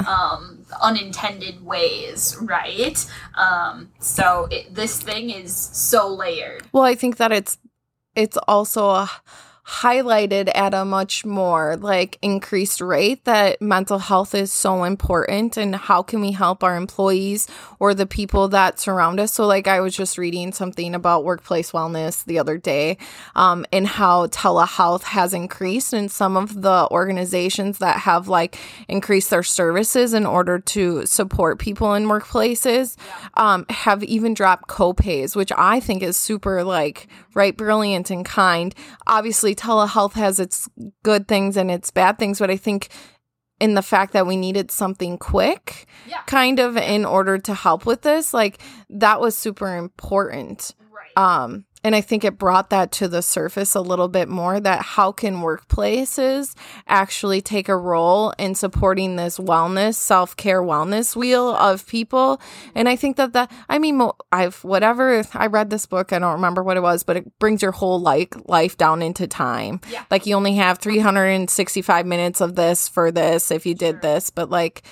yeah 0.01 0.21
um, 0.31 0.65
unintended 0.81 1.65
ways, 1.65 2.37
right? 2.41 3.05
Um, 3.35 3.91
so 3.99 4.47
it, 4.51 4.73
this 4.73 5.01
thing 5.01 5.29
is 5.29 5.55
so 5.55 6.07
layered. 6.07 6.63
Well, 6.71 6.83
I 6.83 6.95
think 6.95 7.17
that 7.17 7.31
it's 7.31 7.57
it's 8.15 8.37
also 8.47 8.89
a 8.89 9.09
highlighted 9.71 10.51
at 10.53 10.73
a 10.73 10.84
much 10.84 11.25
more 11.25 11.77
like 11.77 12.17
increased 12.21 12.81
rate 12.81 13.23
that 13.23 13.62
mental 13.62 13.99
health 13.99 14.36
is 14.36 14.51
so 14.51 14.84
important 14.84 15.55
and 15.55 15.73
how 15.73 16.03
can 16.03 16.19
we 16.19 16.34
help 16.34 16.62
our 16.62 16.75
employees 16.75 17.47
or 17.79 17.93
the 17.93 18.05
people 18.05 18.49
that 18.49 18.81
surround 18.81 19.17
us. 19.17 19.31
So 19.31 19.47
like 19.47 19.67
i 19.67 19.79
was 19.79 19.95
just 19.95 20.17
reading 20.17 20.51
something 20.51 20.93
about 20.93 21.23
workplace 21.23 21.71
wellness 21.71 22.25
the 22.25 22.38
other 22.38 22.57
day 22.57 22.97
um, 23.34 23.65
and 23.71 23.88
how 23.88 24.27
telehealth 24.27 25.03
has 25.03 25.34
increased 25.34 25.93
and 25.93 26.12
some 26.12 26.36
of 26.36 26.62
the 26.62 26.89
organizations 26.91 27.77
that 27.77 27.95
have 27.95 28.27
like 28.27 28.57
increased 28.89 29.29
their 29.29 29.41
services 29.41 30.13
in 30.13 30.25
order 30.25 30.60
to 30.60 31.05
support 31.05 31.60
people 31.60 31.93
in 31.93 32.07
workplaces 32.07 32.97
um, 33.36 33.65
have 33.69 34.03
even 34.03 34.34
dropped 34.34 34.67
copays 34.67 35.34
which 35.34 35.51
i 35.57 35.79
think 35.79 36.03
is 36.03 36.17
super 36.17 36.62
like 36.62 37.07
right 37.34 37.55
brilliant 37.55 38.10
and 38.10 38.25
kind. 38.25 38.73
Obviously 39.07 39.55
telehealth 39.62 40.13
has 40.13 40.39
its 40.39 40.67
good 41.04 41.28
things 41.28 41.56
and 41.58 41.69
its 41.69 41.91
bad 41.91 42.17
things, 42.17 42.39
but 42.39 42.50
I 42.50 42.58
think 42.58 42.89
in 43.60 43.76
the 43.76 43.82
fact 43.84 44.13
that 44.13 44.26
we 44.26 44.36
needed 44.36 44.71
something 44.71 45.17
quick, 45.19 45.86
Yeah. 46.08 46.21
kind 46.26 46.60
of 46.60 46.78
in 46.78 47.06
order 47.06 47.38
to 47.38 47.54
help 47.54 47.86
with 47.86 48.02
this, 48.02 48.34
like 48.34 48.60
that 48.89 49.21
was 49.21 49.36
super 49.36 49.78
important. 49.78 50.74
Right. 50.91 51.15
Um, 51.24 51.65
and 51.83 51.95
I 51.95 52.01
think 52.01 52.23
it 52.23 52.37
brought 52.37 52.69
that 52.69 52.91
to 52.93 53.07
the 53.07 53.21
surface 53.21 53.73
a 53.73 53.81
little 53.81 54.07
bit 54.07 54.29
more 54.29 54.59
that 54.59 54.81
how 54.81 55.11
can 55.11 55.37
workplaces 55.37 56.53
actually 56.87 57.41
take 57.41 57.67
a 57.69 57.75
role 57.75 58.31
in 58.37 58.53
supporting 58.55 59.15
this 59.15 59.37
wellness, 59.37 59.95
self 59.95 60.37
care 60.37 60.61
wellness 60.61 61.15
wheel 61.15 61.49
of 61.49 61.87
people. 61.87 62.39
And 62.75 62.87
I 62.87 62.95
think 62.95 63.17
that 63.17 63.33
that, 63.33 63.51
I 63.67 63.79
mean, 63.79 64.01
I've, 64.31 64.63
whatever, 64.63 65.23
I 65.33 65.47
read 65.47 65.69
this 65.69 65.85
book, 65.85 66.13
I 66.13 66.19
don't 66.19 66.33
remember 66.33 66.63
what 66.63 66.77
it 66.77 66.81
was, 66.81 67.03
but 67.03 67.17
it 67.17 67.39
brings 67.39 67.61
your 67.61 67.71
whole 67.71 67.99
like 67.99 68.35
life 68.47 68.77
down 68.77 69.01
into 69.01 69.25
time. 69.27 69.81
Yeah. 69.89 70.03
Like 70.11 70.25
you 70.25 70.35
only 70.35 70.55
have 70.55 70.77
365 70.79 72.05
minutes 72.05 72.41
of 72.41 72.55
this 72.55 72.87
for 72.87 73.11
this 73.11 73.49
if 73.51 73.65
you 73.65 73.73
did 73.73 73.95
Sure. 73.95 74.01
this, 74.01 74.29
but 74.29 74.49
like, 74.49 74.83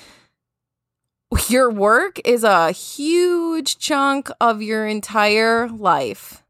your 1.48 1.70
work 1.70 2.20
is 2.26 2.44
a 2.44 2.72
huge 2.72 3.78
chunk 3.78 4.32
of 4.42 4.64
your 4.64 4.88
entire 4.88 5.68
life. 5.70 6.44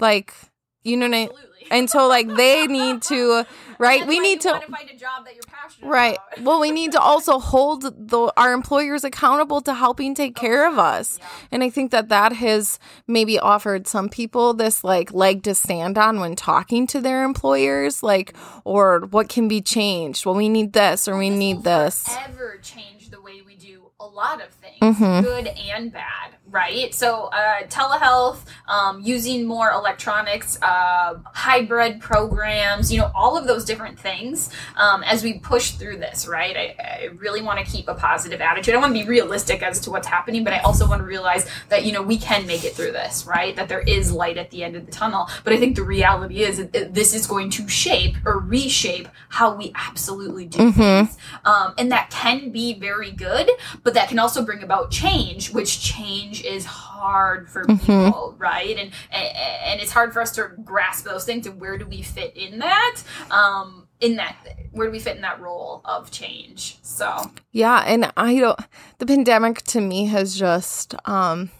Like, 0.00 0.34
you 0.82 0.96
know 0.96 1.08
what 1.08 1.14
I 1.16 1.22
Absolutely. 1.22 1.66
and 1.70 1.88
so 1.88 2.06
like 2.08 2.28
they 2.28 2.66
need 2.66 3.00
to 3.02 3.46
right 3.78 4.06
we 4.06 4.20
need 4.20 4.40
to 4.42 4.50
find 4.50 4.90
a 4.90 4.96
job 4.96 5.24
that 5.24 5.34
you're 5.34 5.42
passionate 5.44 5.88
right 5.88 6.18
about. 6.34 6.44
well 6.44 6.60
we 6.60 6.70
need 6.70 6.92
to 6.92 7.00
also 7.00 7.38
hold 7.38 7.84
the 8.10 8.30
our 8.36 8.52
employers 8.52 9.02
accountable 9.02 9.62
to 9.62 9.72
helping 9.72 10.14
take 10.14 10.36
care 10.36 10.68
of 10.70 10.78
us 10.78 11.18
Yeah. 11.18 11.26
and 11.52 11.64
i 11.64 11.70
think 11.70 11.90
that 11.90 12.10
that 12.10 12.34
has 12.34 12.78
maybe 13.06 13.38
offered 13.38 13.86
some 13.88 14.10
people 14.10 14.52
this 14.52 14.84
like 14.84 15.10
leg 15.14 15.42
to 15.44 15.54
stand 15.54 15.96
on 15.96 16.20
when 16.20 16.36
talking 16.36 16.86
to 16.88 17.00
their 17.00 17.24
employers 17.24 18.02
like 18.02 18.36
or 18.64 19.00
what 19.10 19.30
can 19.30 19.48
be 19.48 19.62
changed 19.62 20.26
well 20.26 20.34
we 20.34 20.50
need 20.50 20.74
this 20.74 21.08
or 21.08 21.16
we 21.16 21.30
This 21.30 21.38
need 21.38 21.64
this 21.64 22.14
Ever 22.28 22.58
change 22.62 23.08
the 23.08 23.22
way 23.22 23.40
we 23.40 23.56
do 23.56 23.84
a 23.98 24.06
lot 24.06 24.42
of 24.42 24.50
things, 24.50 24.98
Mhm. 24.98 25.22
good 25.22 25.46
and 25.46 25.90
bad, 25.90 26.33
right? 26.54 26.94
So 26.94 27.24
uh, 27.24 27.64
telehealth, 27.66 28.38
um, 28.68 29.02
using 29.02 29.44
more 29.44 29.72
electronics, 29.72 30.56
uh, 30.62 31.16
hybrid 31.26 32.00
programs, 32.00 32.92
you 32.92 32.98
know, 33.00 33.10
all 33.14 33.36
of 33.36 33.46
those 33.48 33.64
different 33.64 33.98
things. 33.98 34.50
Um, 34.76 35.02
as 35.02 35.24
we 35.24 35.34
push 35.40 35.72
through 35.72 35.98
this, 35.98 36.28
right? 36.28 36.56
I, 36.56 36.76
I 36.78 37.04
really 37.16 37.42
want 37.42 37.58
to 37.58 37.70
keep 37.70 37.88
a 37.88 37.94
positive 37.94 38.40
attitude. 38.40 38.74
I 38.74 38.78
want 38.78 38.94
to 38.94 39.02
be 39.02 39.06
realistic 39.08 39.62
as 39.62 39.80
to 39.80 39.90
what's 39.90 40.06
happening, 40.06 40.44
but 40.44 40.52
I 40.52 40.60
also 40.60 40.88
want 40.88 41.00
to 41.00 41.06
realize 41.06 41.48
that 41.68 41.84
you 41.84 41.92
know 41.92 42.02
we 42.02 42.16
can 42.18 42.46
make 42.46 42.64
it 42.64 42.74
through 42.74 42.92
this, 42.92 43.26
right? 43.26 43.54
That 43.56 43.68
there 43.68 43.80
is 43.80 44.12
light 44.12 44.36
at 44.38 44.50
the 44.50 44.62
end 44.62 44.76
of 44.76 44.86
the 44.86 44.92
tunnel. 44.92 45.28
But 45.42 45.52
I 45.52 45.56
think 45.58 45.74
the 45.74 45.82
reality 45.82 46.42
is 46.44 46.64
this 46.68 47.14
is 47.14 47.26
going 47.26 47.50
to 47.50 47.68
shape 47.68 48.14
or 48.24 48.38
reshape 48.38 49.08
how 49.28 49.54
we 49.56 49.72
absolutely 49.74 50.46
do 50.46 50.58
Mhm. 50.58 50.74
things, 50.74 51.18
um, 51.44 51.74
and 51.76 51.90
that 51.90 52.10
can 52.10 52.50
be 52.50 52.74
very 52.74 53.10
good, 53.10 53.50
but 53.82 53.94
that 53.94 54.08
can 54.08 54.18
also 54.20 54.44
bring 54.44 54.62
about 54.62 54.90
change, 54.92 55.50
which 55.52 55.80
change 55.80 56.43
is 56.44 56.64
hard 56.64 57.48
for 57.50 57.64
Mhm. 57.64 57.78
people, 57.80 58.34
right? 58.38 58.76
And, 58.78 58.90
and 59.10 59.36
and 59.66 59.80
it's 59.80 59.92
hard 59.92 60.12
for 60.12 60.20
us 60.20 60.30
to 60.32 60.50
grasp 60.64 61.04
those 61.04 61.24
things. 61.24 61.46
And 61.46 61.60
where 61.60 61.78
do 61.78 61.86
we 61.86 62.02
fit 62.02 62.36
in 62.36 62.58
that? 62.60 63.00
Um, 63.30 63.88
in 64.00 64.16
that, 64.16 64.36
where 64.72 64.86
do 64.86 64.92
we 64.92 64.98
fit 64.98 65.16
in 65.16 65.22
that 65.22 65.40
role 65.40 65.80
of 65.84 66.10
change? 66.10 66.78
So 66.82 67.30
Yeah, 67.52 67.82
and 67.86 68.12
I 68.16 68.38
don't 68.38 68.60
the 68.98 69.06
pandemic 69.06 69.62
to 69.62 69.80
me 69.80 70.06
has 70.06 70.36
just 70.38 70.94
um 71.08 71.50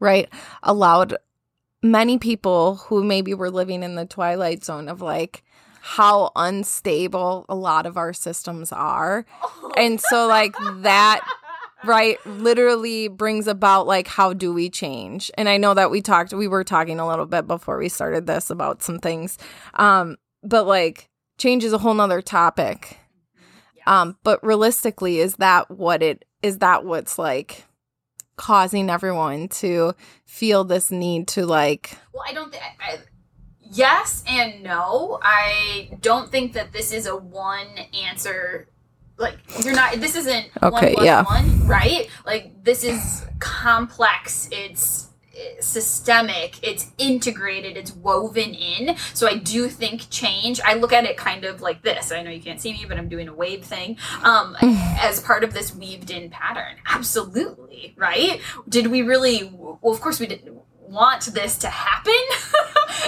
right 0.00 0.28
allowed 0.62 1.16
many 1.82 2.18
people 2.18 2.76
who 2.86 3.02
maybe 3.04 3.34
were 3.34 3.50
living 3.50 3.82
in 3.82 3.94
the 3.94 4.06
twilight 4.06 4.64
zone 4.64 4.88
of 4.88 5.00
like 5.02 5.42
how 5.80 6.32
unstable 6.34 7.44
a 7.48 7.54
lot 7.54 7.84
of 7.86 7.96
our 7.98 8.12
systems 8.12 8.72
are. 8.72 9.24
And 9.76 10.00
so 10.00 10.26
like 10.28 10.54
that 10.82 11.20
right 11.84 12.24
literally 12.26 13.08
brings 13.08 13.46
about 13.46 13.86
like 13.86 14.06
how 14.06 14.32
do 14.32 14.52
we 14.52 14.68
change 14.70 15.30
and 15.36 15.48
i 15.48 15.56
know 15.56 15.74
that 15.74 15.90
we 15.90 16.00
talked 16.00 16.32
we 16.32 16.48
were 16.48 16.64
talking 16.64 16.98
a 16.98 17.08
little 17.08 17.26
bit 17.26 17.46
before 17.46 17.78
we 17.78 17.88
started 17.88 18.26
this 18.26 18.50
about 18.50 18.82
some 18.82 18.98
things 18.98 19.38
um 19.74 20.16
but 20.42 20.66
like 20.66 21.08
change 21.38 21.64
is 21.64 21.72
a 21.72 21.78
whole 21.78 21.94
nother 21.94 22.22
topic 22.22 22.98
um 23.86 24.16
but 24.22 24.44
realistically 24.44 25.18
is 25.18 25.36
that 25.36 25.70
what 25.70 26.02
it 26.02 26.24
is 26.42 26.58
that 26.58 26.84
what's 26.84 27.18
like 27.18 27.64
causing 28.36 28.90
everyone 28.90 29.48
to 29.48 29.94
feel 30.26 30.64
this 30.64 30.90
need 30.90 31.28
to 31.28 31.46
like 31.46 31.96
Well, 32.12 32.24
I 32.26 32.32
don't 32.32 32.50
think. 32.50 32.62
I, 32.80 32.98
yes 33.60 34.24
and 34.28 34.62
no. 34.62 35.18
I 35.22 35.96
don't 36.00 36.30
think 36.30 36.52
that 36.54 36.72
this 36.72 36.92
is 36.92 37.06
a 37.06 37.16
one 37.16 37.68
answer. 37.94 38.68
Like 39.16 39.38
you're 39.64 39.74
not. 39.74 39.94
This 40.00 40.16
isn't 40.16 40.50
one 40.60 40.74
Okay, 40.74 40.94
plus 40.94 41.06
yeah. 41.06 41.22
one, 41.22 41.66
right? 41.66 42.08
Like 42.26 42.64
this 42.64 42.82
is 42.84 43.24
complex. 43.38 44.48
It's 44.50 45.08
eh, 45.36 45.60
systemic 45.60 46.62
it's 46.62 46.92
integrated 46.96 47.76
it's 47.76 47.92
woven 47.96 48.54
in 48.54 48.96
so 49.14 49.26
i 49.26 49.34
do 49.36 49.68
think 49.68 50.08
change 50.08 50.60
i 50.64 50.74
look 50.74 50.92
at 50.92 51.04
it 51.04 51.16
kind 51.16 51.44
of 51.44 51.60
like 51.60 51.82
this 51.82 52.12
i 52.12 52.22
know 52.22 52.30
you 52.30 52.40
can't 52.40 52.60
see 52.60 52.72
me 52.72 52.84
but 52.88 52.96
i'm 52.96 53.08
doing 53.08 53.26
a 53.26 53.34
wave 53.34 53.64
thing 53.64 53.96
um 54.22 54.56
as 54.62 55.18
part 55.20 55.42
of 55.42 55.52
this 55.52 55.74
weaved 55.74 56.12
in 56.12 56.30
pattern 56.30 56.76
absolutely 56.86 57.94
right 57.96 58.40
did 58.68 58.86
we 58.86 59.02
really 59.02 59.42
well 59.52 59.78
of 59.92 60.00
course 60.00 60.20
we 60.20 60.26
didn't 60.26 60.56
want 60.88 61.26
this 61.34 61.58
to 61.58 61.68
happen. 61.68 62.14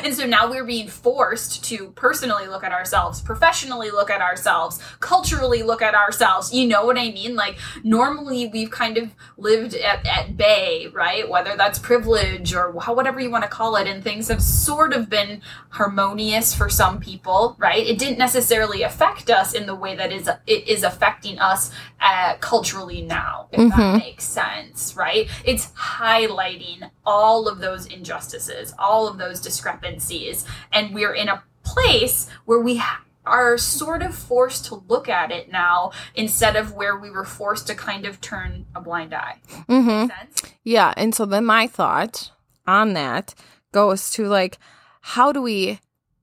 And 0.02 0.12
so 0.14 0.26
now 0.26 0.50
we're 0.50 0.64
being 0.64 0.88
forced 0.88 1.64
to 1.66 1.88
personally 1.92 2.48
look 2.48 2.64
at 2.64 2.72
ourselves 2.72 3.20
professionally 3.22 3.90
look 3.90 4.10
at 4.10 4.20
ourselves 4.20 4.78
culturally 5.00 5.62
look 5.62 5.80
at 5.80 5.94
ourselves. 5.94 6.52
You 6.52 6.66
know 6.66 6.84
what 6.84 6.98
i 6.98 7.10
mean? 7.12 7.34
Like 7.34 7.56
normally 7.82 8.48
we've 8.48 8.70
kind 8.70 8.98
of 8.98 9.14
lived 9.38 9.74
at, 9.74 10.04
at 10.06 10.36
bay 10.36 10.88
right? 10.92 11.26
Whether 11.28 11.56
that's 11.56 11.78
privilege 11.78 12.52
or 12.52 12.78
how, 12.80 12.94
whatever 12.94 13.20
you 13.20 13.30
want 13.30 13.44
to 13.44 13.48
call 13.50 13.76
it 13.76 13.86
and 13.86 14.02
things 14.02 14.28
have 14.28 14.42
sort 14.42 14.92
of 14.92 15.08
been 15.08 15.40
harmonious 15.70 16.54
for 16.54 16.68
some 16.68 16.98
people 17.00 17.56
right? 17.58 17.86
It 17.86 17.98
didn't 17.98 18.18
necessarily 18.18 18.82
affect 18.82 19.30
us 19.30 19.54
in 19.54 19.66
the 19.66 19.74
way 19.74 19.94
that 19.96 20.12
is 20.12 20.28
it 20.46 20.68
is 20.68 20.82
affecting 20.82 21.38
us 21.38 21.70
uh, 22.00 22.34
culturally 22.40 23.02
now 23.02 23.48
if 23.52 23.70
that 23.70 23.78
Mhm. 23.78 23.98
makes 23.98 24.24
sense 24.24 24.94
right? 24.96 25.28
It's 25.44 25.68
highlighting 25.72 26.90
all 27.04 27.48
of 27.48 27.60
those 27.66 27.86
injustices 27.86 28.72
all 28.78 29.08
of 29.08 29.18
those 29.18 29.40
discrepancies 29.40 30.44
and 30.72 30.94
we're 30.94 31.14
in 31.22 31.28
a 31.28 31.42
place 31.64 32.28
where 32.44 32.60
we 32.60 32.76
ha- 32.76 33.02
are 33.24 33.58
sort 33.58 34.02
of 34.02 34.14
forced 34.14 34.66
to 34.66 34.76
look 34.88 35.08
at 35.08 35.32
it 35.32 35.50
now 35.50 35.90
instead 36.14 36.54
of 36.54 36.72
where 36.74 36.96
we 36.96 37.10
were 37.10 37.24
forced 37.24 37.66
to 37.66 37.74
kind 37.74 38.06
of 38.06 38.20
turn 38.20 38.64
a 38.74 38.80
blind 38.80 39.12
eye. 39.12 39.36
mhm 39.68 40.06
sense? 40.08 40.42
Yeah, 40.62 40.94
and 40.96 41.12
so 41.12 41.26
then 41.26 41.44
my 41.44 41.66
thought 41.66 42.30
on 42.66 42.92
that 42.94 43.34
goes 43.72 44.10
to 44.12 44.26
like 44.28 44.58
how 45.00 45.32
do 45.32 45.42
we 45.42 45.80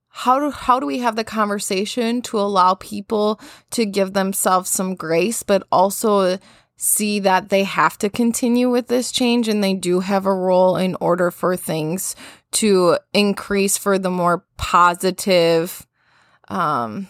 how 0.08 0.40
do 0.40 0.50
how 0.52 0.80
do 0.80 0.86
we 0.86 1.00
have 1.00 1.16
the 1.18 1.24
conversation 1.40 2.22
to 2.22 2.40
allow 2.40 2.76
people 2.76 3.40
to 3.72 3.86
give 3.86 4.14
themselves 4.14 4.70
some 4.70 4.96
grace 4.96 5.44
but 5.44 5.62
also 5.72 6.38
see 6.84 7.20
that 7.20 7.48
they 7.48 7.64
have 7.64 7.98
to 7.98 8.10
continue 8.10 8.70
with 8.70 8.88
this 8.88 9.12
change 9.12 9.48
and 9.48 9.64
they 9.64 9.74
do 9.74 10.02
have 10.02 10.26
a 10.26 10.34
role 10.34 10.76
in 10.76 10.96
order 11.00 11.32
for 11.32 11.56
things 11.56 12.16
to 12.52 12.98
increase 13.14 13.78
for 13.78 13.98
the 13.98 14.10
more 14.10 14.44
positive 14.58 15.88
um 16.50 17.08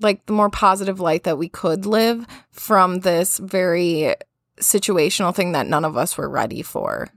like 0.00 0.26
the 0.26 0.32
more 0.32 0.50
positive 0.50 0.98
light 0.98 1.22
that 1.22 1.38
we 1.38 1.48
could 1.48 1.86
live 1.86 2.26
from 2.50 3.00
this 3.00 3.38
very 3.38 4.14
situational 4.60 5.34
thing 5.34 5.52
that 5.52 5.66
none 5.66 5.84
of 5.84 5.96
us 5.96 6.16
were 6.16 6.28
ready 6.28 6.62
for. 6.62 7.08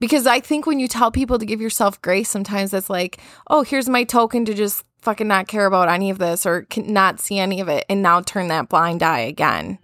Because 0.00 0.26
I 0.26 0.40
think 0.40 0.66
when 0.66 0.80
you 0.80 0.88
tell 0.88 1.10
people 1.10 1.38
to 1.38 1.46
give 1.46 1.60
yourself 1.60 2.02
grace, 2.02 2.28
sometimes 2.28 2.74
it's 2.74 2.90
like, 2.90 3.18
oh, 3.48 3.62
here's 3.62 3.88
my 3.88 4.04
token 4.04 4.44
to 4.44 4.54
just 4.54 4.84
fucking 5.04 5.28
not 5.28 5.46
care 5.46 5.66
about 5.66 5.88
any 5.88 6.10
of 6.10 6.18
this 6.18 6.44
or 6.46 6.62
can 6.62 6.92
not 6.92 7.20
see 7.20 7.38
any 7.38 7.60
of 7.60 7.68
it 7.68 7.84
and 7.88 8.02
now 8.02 8.20
turn 8.20 8.48
that 8.48 8.68
blind 8.68 9.02
eye 9.02 9.20
again. 9.20 9.78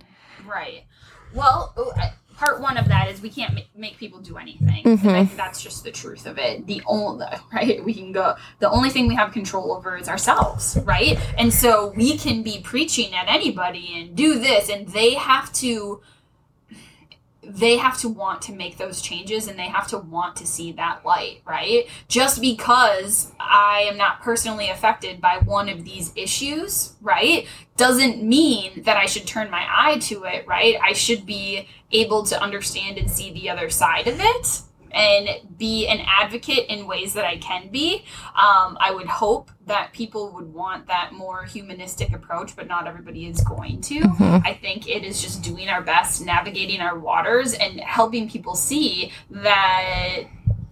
Right. 0.46 0.84
Well, 1.34 1.72
oh, 1.76 1.92
part 2.36 2.60
one 2.60 2.78
of 2.78 2.88
that 2.88 3.08
is 3.10 3.20
we 3.20 3.28
can't 3.28 3.60
make 3.76 3.98
people 3.98 4.18
do 4.18 4.38
anything. 4.38 4.82
Mhm. 4.82 5.10
I 5.10 5.24
think 5.26 5.36
that's 5.36 5.62
just 5.62 5.84
the 5.84 5.90
truth 5.90 6.26
of 6.26 6.38
it. 6.38 6.66
The 6.66 6.82
only 6.86 7.26
right 7.52 7.84
we 7.84 7.92
can 7.92 8.12
go. 8.12 8.34
The 8.60 8.70
only 8.70 8.88
thing 8.88 9.06
we 9.08 9.14
have 9.14 9.30
control 9.32 9.72
over 9.72 9.96
is 9.96 10.08
ourselves, 10.08 10.78
right? 10.84 11.18
And 11.38 11.52
so 11.52 11.92
we 11.94 12.16
can 12.16 12.42
be 12.42 12.60
preaching 12.62 13.14
at 13.14 13.28
anybody 13.28 13.92
and 13.94 14.16
do 14.16 14.38
this, 14.38 14.68
and 14.70 14.88
they 14.88 15.14
have 15.14 15.52
to. 15.54 16.00
They 17.52 17.76
have 17.76 17.98
to 17.98 18.08
want 18.08 18.42
to 18.42 18.52
make 18.52 18.76
those 18.76 19.02
changes 19.02 19.48
and 19.48 19.58
they 19.58 19.68
have 19.68 19.88
to 19.88 19.98
want 19.98 20.36
to 20.36 20.46
see 20.46 20.72
that 20.72 21.04
light, 21.04 21.42
right? 21.44 21.86
Just 22.08 22.40
because 22.40 23.32
I 23.40 23.86
am 23.90 23.96
not 23.96 24.22
personally 24.22 24.70
affected 24.70 25.20
by 25.20 25.38
one 25.44 25.68
of 25.68 25.84
these 25.84 26.12
issues, 26.16 26.94
right, 27.00 27.46
doesn't 27.76 28.22
mean 28.22 28.82
that 28.84 28.96
I 28.96 29.06
should 29.06 29.26
turn 29.26 29.50
my 29.50 29.66
eye 29.68 29.98
to 30.00 30.24
it, 30.24 30.46
right? 30.46 30.76
I 30.82 30.92
should 30.92 31.26
be 31.26 31.68
able 31.90 32.24
to 32.24 32.40
understand 32.40 32.98
and 32.98 33.10
see 33.10 33.32
the 33.32 33.50
other 33.50 33.68
side 33.68 34.06
of 34.06 34.20
it 34.20 34.62
and 34.92 35.28
be 35.56 35.86
an 35.86 36.00
advocate 36.06 36.66
in 36.68 36.86
ways 36.86 37.14
that 37.14 37.24
I 37.24 37.38
can 37.38 37.68
be. 37.68 38.04
Um, 38.34 38.76
I 38.80 38.92
would 38.94 39.06
hope 39.06 39.50
that 39.66 39.92
people 39.92 40.32
would 40.32 40.52
want 40.52 40.86
that 40.88 41.12
more 41.12 41.44
humanistic 41.44 42.12
approach, 42.12 42.56
but 42.56 42.66
not 42.66 42.86
everybody 42.86 43.26
is 43.26 43.40
going 43.42 43.80
to. 43.82 44.00
Mhm. 44.00 44.42
I 44.44 44.54
think 44.54 44.88
it 44.88 45.04
is 45.04 45.22
just 45.22 45.42
doing 45.42 45.68
our 45.68 45.82
best, 45.82 46.24
navigating 46.24 46.80
our 46.80 46.98
waters, 46.98 47.52
and 47.54 47.80
helping 47.80 48.28
people 48.28 48.54
see 48.54 49.12
that 49.30 50.24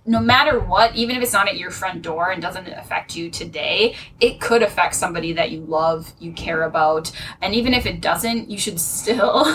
no 0.09 0.21
matter 0.21 0.59
what, 0.59 0.97
even 0.97 1.17
if 1.17 1.23
it's 1.23 1.35
not 1.35 1.49
at 1.49 1.59
your 1.59 1.71
front 1.71 2.01
door 2.01 2.31
and 2.31 2.41
doesn't 2.41 2.67
affect 2.67 3.15
you 3.15 3.31
today, 3.31 3.95
it 4.21 4.41
could 4.41 4.63
affect 4.63 4.95
somebody 4.95 5.35
that 5.35 5.51
you 5.51 5.61
love, 5.61 6.15
you 6.19 6.33
care 6.33 6.63
about. 6.63 7.13
And 7.43 7.55
even 7.55 7.75
if 7.75 7.85
it 7.85 8.01
doesn't, 8.01 8.51
you 8.51 8.57
should 8.57 8.81
still 8.81 9.47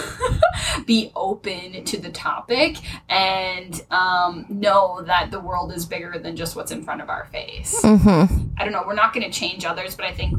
be 0.85 1.11
open 1.15 1.83
to 1.85 1.97
the 1.99 2.11
topic 2.11 2.77
and 3.09 3.83
um, 3.89 4.45
know 4.47 5.01
that 5.01 5.31
the 5.31 5.39
world 5.39 5.73
is 5.73 5.87
bigger 5.87 6.19
than 6.19 6.35
just 6.35 6.55
what's 6.55 6.71
in 6.71 6.83
front 6.83 7.01
of 7.01 7.09
our 7.09 7.25
face. 7.25 7.81
Mhm. 7.81 8.51
I 8.59 8.63
don't 8.63 8.73
know, 8.73 8.83
we're 8.85 8.93
not 8.93 9.11
going 9.11 9.25
to 9.25 9.31
change 9.35 9.65
others, 9.65 9.95
but 9.95 10.05
I 10.05 10.11
think 10.13 10.37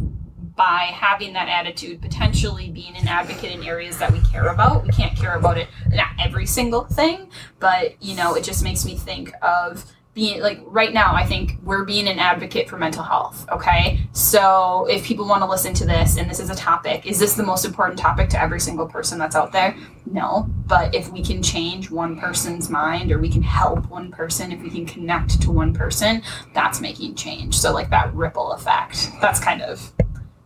by 0.55 0.91
having 0.95 1.33
that 1.33 1.49
attitude, 1.49 2.01
potentially 2.01 2.71
being 2.71 2.97
an 2.97 3.09
advocate 3.09 3.51
in 3.51 3.65
areas 3.65 3.99
that 3.99 4.13
we 4.13 4.21
care 4.21 4.47
about, 4.47 4.85
we 4.85 4.91
can't 4.91 5.17
care 5.19 5.35
about 5.35 5.59
it, 5.59 5.67
not 5.89 6.11
every 6.21 6.47
single 6.47 6.85
thing, 6.85 7.29
but 7.59 8.01
you 8.01 8.15
know, 8.15 8.35
it 8.37 8.45
just 8.45 8.63
makes 8.63 8.85
me 8.85 8.95
think 8.97 9.33
of 9.43 9.85
being 10.15 10.41
like 10.41 10.61
right 10.65 10.95
now, 10.95 11.13
I 11.13 11.27
think 11.27 11.59
we're 11.65 11.85
being 11.85 12.07
an 12.07 12.21
advocate 12.21 12.69
for 12.69 12.79
mental 12.79 13.03
health. 13.03 13.47
Okay. 13.51 14.01
So 14.13 14.87
if 14.89 15.05
people 15.05 15.27
want 15.27 15.43
to 15.43 15.49
listen 15.49 15.75
to 15.75 15.85
this 15.85 16.17
and 16.17 16.31
this 16.31 16.39
is 16.39 16.51
a 16.51 16.55
topic, 16.55 17.05
is 17.05 17.19
this 17.19 17.35
the 17.35 17.43
most 17.43 17.65
important 17.65 17.99
topic 17.99 18.31
to 18.31 18.41
every 18.41 18.61
single 18.61 18.87
person 18.87 19.19
that's 19.19 19.35
out 19.35 19.51
there? 19.51 19.77
No. 20.07 20.47
But 20.67 20.95
if 20.95 21.11
we 21.11 21.23
can 21.23 21.43
change 21.43 21.91
one 21.91 22.19
person's 22.19 22.71
mind 22.71 23.11
or 23.11 23.19
we 23.19 23.29
can 23.29 23.43
help 23.43 23.91
one 23.91 24.13
person, 24.13 24.53
if 24.53 24.63
we 24.63 24.71
can 24.71 24.87
connect 24.87 25.43
to 25.43 25.51
one 25.51 25.75
person, 25.75 26.23
that's 26.55 26.81
making 26.81 27.17
change. 27.17 27.57
So 27.57 27.73
like 27.73 27.91
that 27.91 28.15
ripple 28.15 28.53
effect. 28.53 29.11
That's 29.21 29.41
kind 29.41 29.63
of 29.63 29.93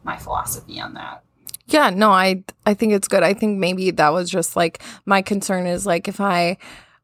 my 0.03 0.17
philosophy 0.17 0.81
on 0.81 0.95
that. 0.95 1.23
Yeah, 1.67 1.91
no, 1.91 2.11
I 2.11 2.43
I 2.65 2.73
think 2.73 2.95
it's 2.95 3.09
good. 3.09 3.23
I 3.23 3.35
think 3.35 3.59
maybe 3.59 3.91
that 3.91 4.09
was 4.15 4.31
just 4.31 4.57
like 4.57 4.83
my 5.05 5.21
concern 5.21 5.67
is 5.67 5.85
like 5.85 6.09
if 6.09 6.19
I 6.19 6.57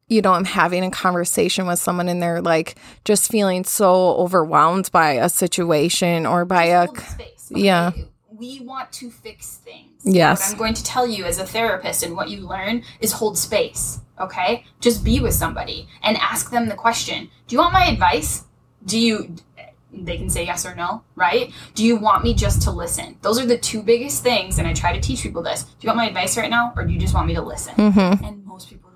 you 0.08 0.20
know, 0.20 0.32
I'm 0.32 0.44
having 0.44 0.84
a 0.84 0.90
conversation 0.90 1.66
with 1.66 1.78
someone 1.78 2.08
and 2.08 2.22
they're 2.22 2.42
like 2.42 2.76
just 3.04 3.30
feeling 3.30 3.64
so 3.64 4.14
overwhelmed 4.16 4.90
by 4.92 5.12
a 5.12 5.28
situation 5.28 6.26
or 6.26 6.44
by 6.44 6.64
a 6.64 6.88
space. 6.88 7.50
yeah. 7.50 7.92
We 8.30 8.60
want 8.60 8.92
to 8.94 9.10
fix 9.10 9.56
things. 9.56 10.02
Yes. 10.04 10.40
What 10.40 10.52
I'm 10.52 10.58
going 10.58 10.74
to 10.74 10.84
tell 10.84 11.06
you 11.06 11.24
as 11.24 11.38
a 11.38 11.46
therapist 11.46 12.02
and 12.02 12.14
what 12.16 12.28
you 12.28 12.40
learn 12.46 12.82
is 13.00 13.12
hold 13.12 13.38
space. 13.38 14.00
Okay? 14.20 14.64
Just 14.80 15.04
be 15.04 15.20
with 15.20 15.34
somebody 15.34 15.88
and 16.02 16.16
ask 16.18 16.50
them 16.50 16.68
the 16.68 16.74
question 16.74 17.30
Do 17.46 17.54
you 17.54 17.60
want 17.60 17.72
my 17.72 17.86
advice? 17.86 18.44
Do 18.84 18.98
you. 18.98 19.36
They 19.96 20.16
can 20.16 20.28
say 20.28 20.44
yes 20.44 20.66
or 20.66 20.74
no, 20.74 21.04
right? 21.14 21.52
Do 21.76 21.84
you 21.84 21.94
want 21.96 22.24
me 22.24 22.34
just 22.34 22.62
to 22.62 22.72
listen? 22.72 23.16
Those 23.22 23.40
are 23.40 23.46
the 23.46 23.56
two 23.56 23.80
biggest 23.80 24.24
things, 24.24 24.58
and 24.58 24.66
I 24.66 24.72
try 24.72 24.92
to 24.92 25.00
teach 25.00 25.22
people 25.22 25.40
this. 25.40 25.62
Do 25.62 25.70
you 25.82 25.86
want 25.86 25.98
my 25.98 26.08
advice 26.08 26.36
right 26.36 26.50
now, 26.50 26.72
or 26.76 26.84
do 26.84 26.92
you 26.92 26.98
just 26.98 27.14
want 27.14 27.28
me 27.28 27.34
to 27.34 27.40
listen? 27.42 27.74
Mhm. 27.76 28.26
And 28.26 28.44
most 28.44 28.68
people 28.68 28.90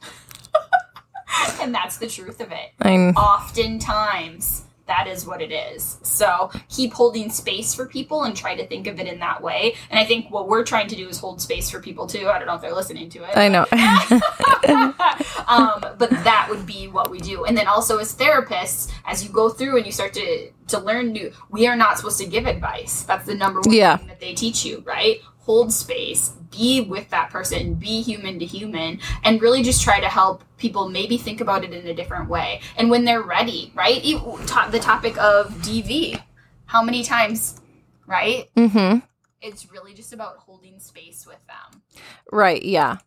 just 0.00 0.52
want 0.52 0.52
you 0.52 0.52
to 0.52 1.46
listen. 1.46 1.64
and 1.64 1.74
that's 1.74 1.96
the 1.98 2.06
truth 2.06 2.40
of 2.40 2.52
it 2.52 2.72
I'm 2.80 3.10
oftentimes 3.16 4.64
that 4.86 5.06
is 5.06 5.26
what 5.26 5.40
it 5.40 5.52
is. 5.52 5.98
So 6.02 6.50
keep 6.68 6.92
holding 6.92 7.30
space 7.30 7.74
for 7.74 7.86
people 7.86 8.24
and 8.24 8.36
try 8.36 8.54
to 8.54 8.66
think 8.66 8.86
of 8.86 8.98
it 8.98 9.06
in 9.06 9.20
that 9.20 9.42
way. 9.42 9.74
And 9.90 9.98
I 9.98 10.04
think 10.04 10.30
what 10.30 10.48
we're 10.48 10.64
trying 10.64 10.88
to 10.88 10.96
do 10.96 11.08
is 11.08 11.18
hold 11.18 11.40
space 11.40 11.70
for 11.70 11.80
people 11.80 12.06
too. 12.06 12.28
I 12.28 12.38
don't 12.38 12.46
know 12.46 12.56
if 12.56 12.60
they're 12.60 12.74
listening 12.74 13.08
to 13.10 13.24
it. 13.24 13.36
I 13.36 13.48
know. 13.48 13.62
um, 15.48 15.96
but 15.98 16.10
that 16.10 16.48
would 16.50 16.66
be 16.66 16.88
what 16.88 17.10
we 17.10 17.20
do. 17.20 17.44
And 17.44 17.56
then 17.56 17.66
also 17.68 17.98
as 17.98 18.14
therapists, 18.14 18.92
as 19.06 19.24
you 19.24 19.30
go 19.30 19.48
through 19.48 19.76
and 19.76 19.86
you 19.86 19.92
start 19.92 20.12
to 20.14 20.50
to 20.72 20.78
learn 20.78 21.12
new, 21.12 21.32
we 21.48 21.66
are 21.66 21.76
not 21.76 21.96
supposed 21.96 22.18
to 22.18 22.26
give 22.26 22.46
advice. 22.46 23.02
That's 23.04 23.24
the 23.26 23.34
number 23.34 23.60
one 23.60 23.74
Yeah. 23.74 23.96
thing 23.96 24.08
that 24.08 24.20
they 24.20 24.34
teach 24.34 24.64
you, 24.64 24.82
right? 24.86 25.20
Hold 25.40 25.72
space, 25.72 26.30
be 26.50 26.82
with 26.82 27.08
that 27.10 27.30
person, 27.30 27.74
be 27.74 28.02
human 28.02 28.38
to 28.38 28.44
human, 28.44 29.00
and 29.24 29.40
really 29.40 29.62
just 29.62 29.82
try 29.82 30.00
to 30.00 30.08
help 30.08 30.44
people 30.58 30.88
maybe 30.88 31.16
think 31.16 31.40
about 31.40 31.64
it 31.64 31.72
in 31.72 31.86
a 31.86 31.94
different 31.94 32.28
way. 32.28 32.60
And 32.76 32.90
when 32.90 33.04
they're 33.04 33.22
ready, 33.22 33.72
right? 33.74 34.02
The 34.02 34.78
topic 34.80 35.16
of 35.18 35.50
DV, 35.62 36.20
how 36.66 36.82
many 36.82 37.02
times, 37.02 37.60
right? 38.06 38.48
Mm-hmm. 38.56 38.98
It's 39.40 39.72
really 39.72 39.94
just 39.94 40.12
about 40.12 40.36
holding 40.36 40.78
space 40.78 41.26
with 41.26 41.44
them. 41.48 41.82
Right, 42.30 42.62
yeah. 42.62 42.98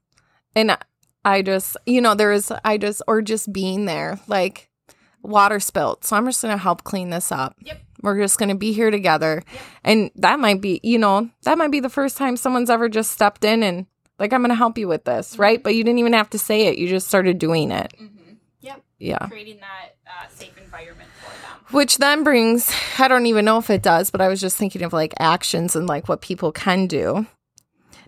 And 0.55 0.77
I 1.23 1.41
just, 1.41 1.77
you 1.85 2.01
know, 2.01 2.13
there 2.15 2.33
is 2.33 2.51
I 2.63 2.77
just 2.77 3.01
or 3.07 3.21
just 3.21 3.53
being 3.53 3.85
there 3.85 4.19
like 4.27 4.69
water 5.27 5.59
spilt. 5.59 6.05
So 6.05 6.15
I'm 6.15 6.25
just 6.25 6.41
going 6.41 6.53
to 6.55 6.61
help 6.61 6.83
clean 6.83 7.09
this 7.09 7.31
up. 7.31 7.55
Yep. 7.61 7.81
We're 8.01 8.19
just 8.21 8.37
going 8.37 8.49
to 8.49 8.55
be 8.55 8.71
here 8.71 8.91
together. 8.91 9.41
And 9.83 10.11
that 10.15 10.39
might 10.39 10.61
be, 10.61 10.79
you 10.83 10.97
know, 10.99 11.29
that 11.43 11.57
might 11.57 11.71
be 11.71 11.79
the 11.79 11.89
first 11.89 12.17
time 12.17 12.37
someone's 12.37 12.69
ever 12.69 12.87
just 12.89 13.11
stepped 13.11 13.43
in 13.43 13.63
and 13.63 13.87
like 14.19 14.31
I'm 14.31 14.41
going 14.41 14.49
to 14.49 14.55
help 14.55 14.77
you 14.77 14.87
with 14.87 15.03
this, 15.05 15.37
right? 15.39 15.61
But 15.61 15.75
you 15.75 15.83
didn't 15.83 15.99
even 15.99 16.13
have 16.13 16.29
to 16.31 16.37
say 16.39 16.67
it. 16.67 16.77
You 16.77 16.87
just 16.87 17.07
started 17.07 17.37
doing 17.39 17.71
it. 17.71 17.93
Mm-hmm. 17.99 18.33
Yep. 18.61 18.81
Yeah. 18.99 19.27
Creating 19.27 19.59
that 19.59 19.95
uh, 20.07 20.27
safe 20.29 20.57
environment 20.57 21.09
for 21.19 21.29
them. 21.31 21.59
Which 21.71 21.97
then 21.97 22.23
brings, 22.23 22.71
I 22.99 23.07
don't 23.07 23.25
even 23.25 23.43
know 23.43 23.57
if 23.57 23.69
it 23.69 23.81
does, 23.81 24.11
but 24.11 24.21
I 24.21 24.27
was 24.27 24.39
just 24.39 24.55
thinking 24.55 24.83
of 24.83 24.93
like 24.93 25.13
actions 25.19 25.75
and 25.75 25.87
like 25.87 26.07
what 26.07 26.21
people 26.21 26.51
can 26.51 26.87
do. 26.87 27.25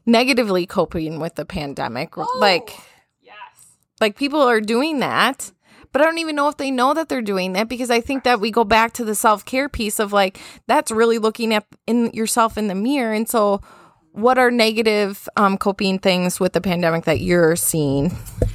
Negatively 0.06 0.66
coping 0.66 1.20
with 1.20 1.36
the 1.36 1.46
pandemic. 1.46 2.16
Like, 2.16 2.70
Oh, 2.72 2.84
yes. 3.22 3.36
like 4.00 4.16
people 4.16 4.42
are 4.42 4.62
doing 4.62 5.00
that, 5.00 5.52
but 5.92 6.02
I 6.02 6.06
don't 6.06 6.18
even 6.20 6.36
know 6.36 6.48
if 6.48 6.58
they 6.58 6.72
know 6.72 6.94
that 6.94 7.10
they're 7.10 7.22
doing 7.22 7.54
that 7.54 7.70
because 7.70 7.90
I 7.90 8.02
think 8.02 8.24
that 8.24 8.40
we 8.40 8.52
go 8.52 8.64
back 8.64 8.94
to 8.94 9.06
the 9.06 9.16
self 9.16 9.46
care 9.46 9.70
piece 9.70 10.00
of 10.00 10.14
like, 10.14 10.40
that's 10.68 10.92
really 10.92 11.18
looking 11.18 11.54
at 11.54 11.66
in 11.86 12.12
yourself 12.12 12.58
in 12.58 12.68
the 12.68 12.76
mirror. 12.76 13.14
And 13.14 13.28
so, 13.28 13.62
what 14.18 14.38
are 14.40 14.50
negative 14.50 15.30
um, 15.38 15.58
coping 15.58 16.00
things 16.00 16.40
with 16.40 16.54
the 16.54 16.62
pandemic 16.62 17.06
that 17.06 17.22
you're 17.22 17.56
seeing? 17.56 18.12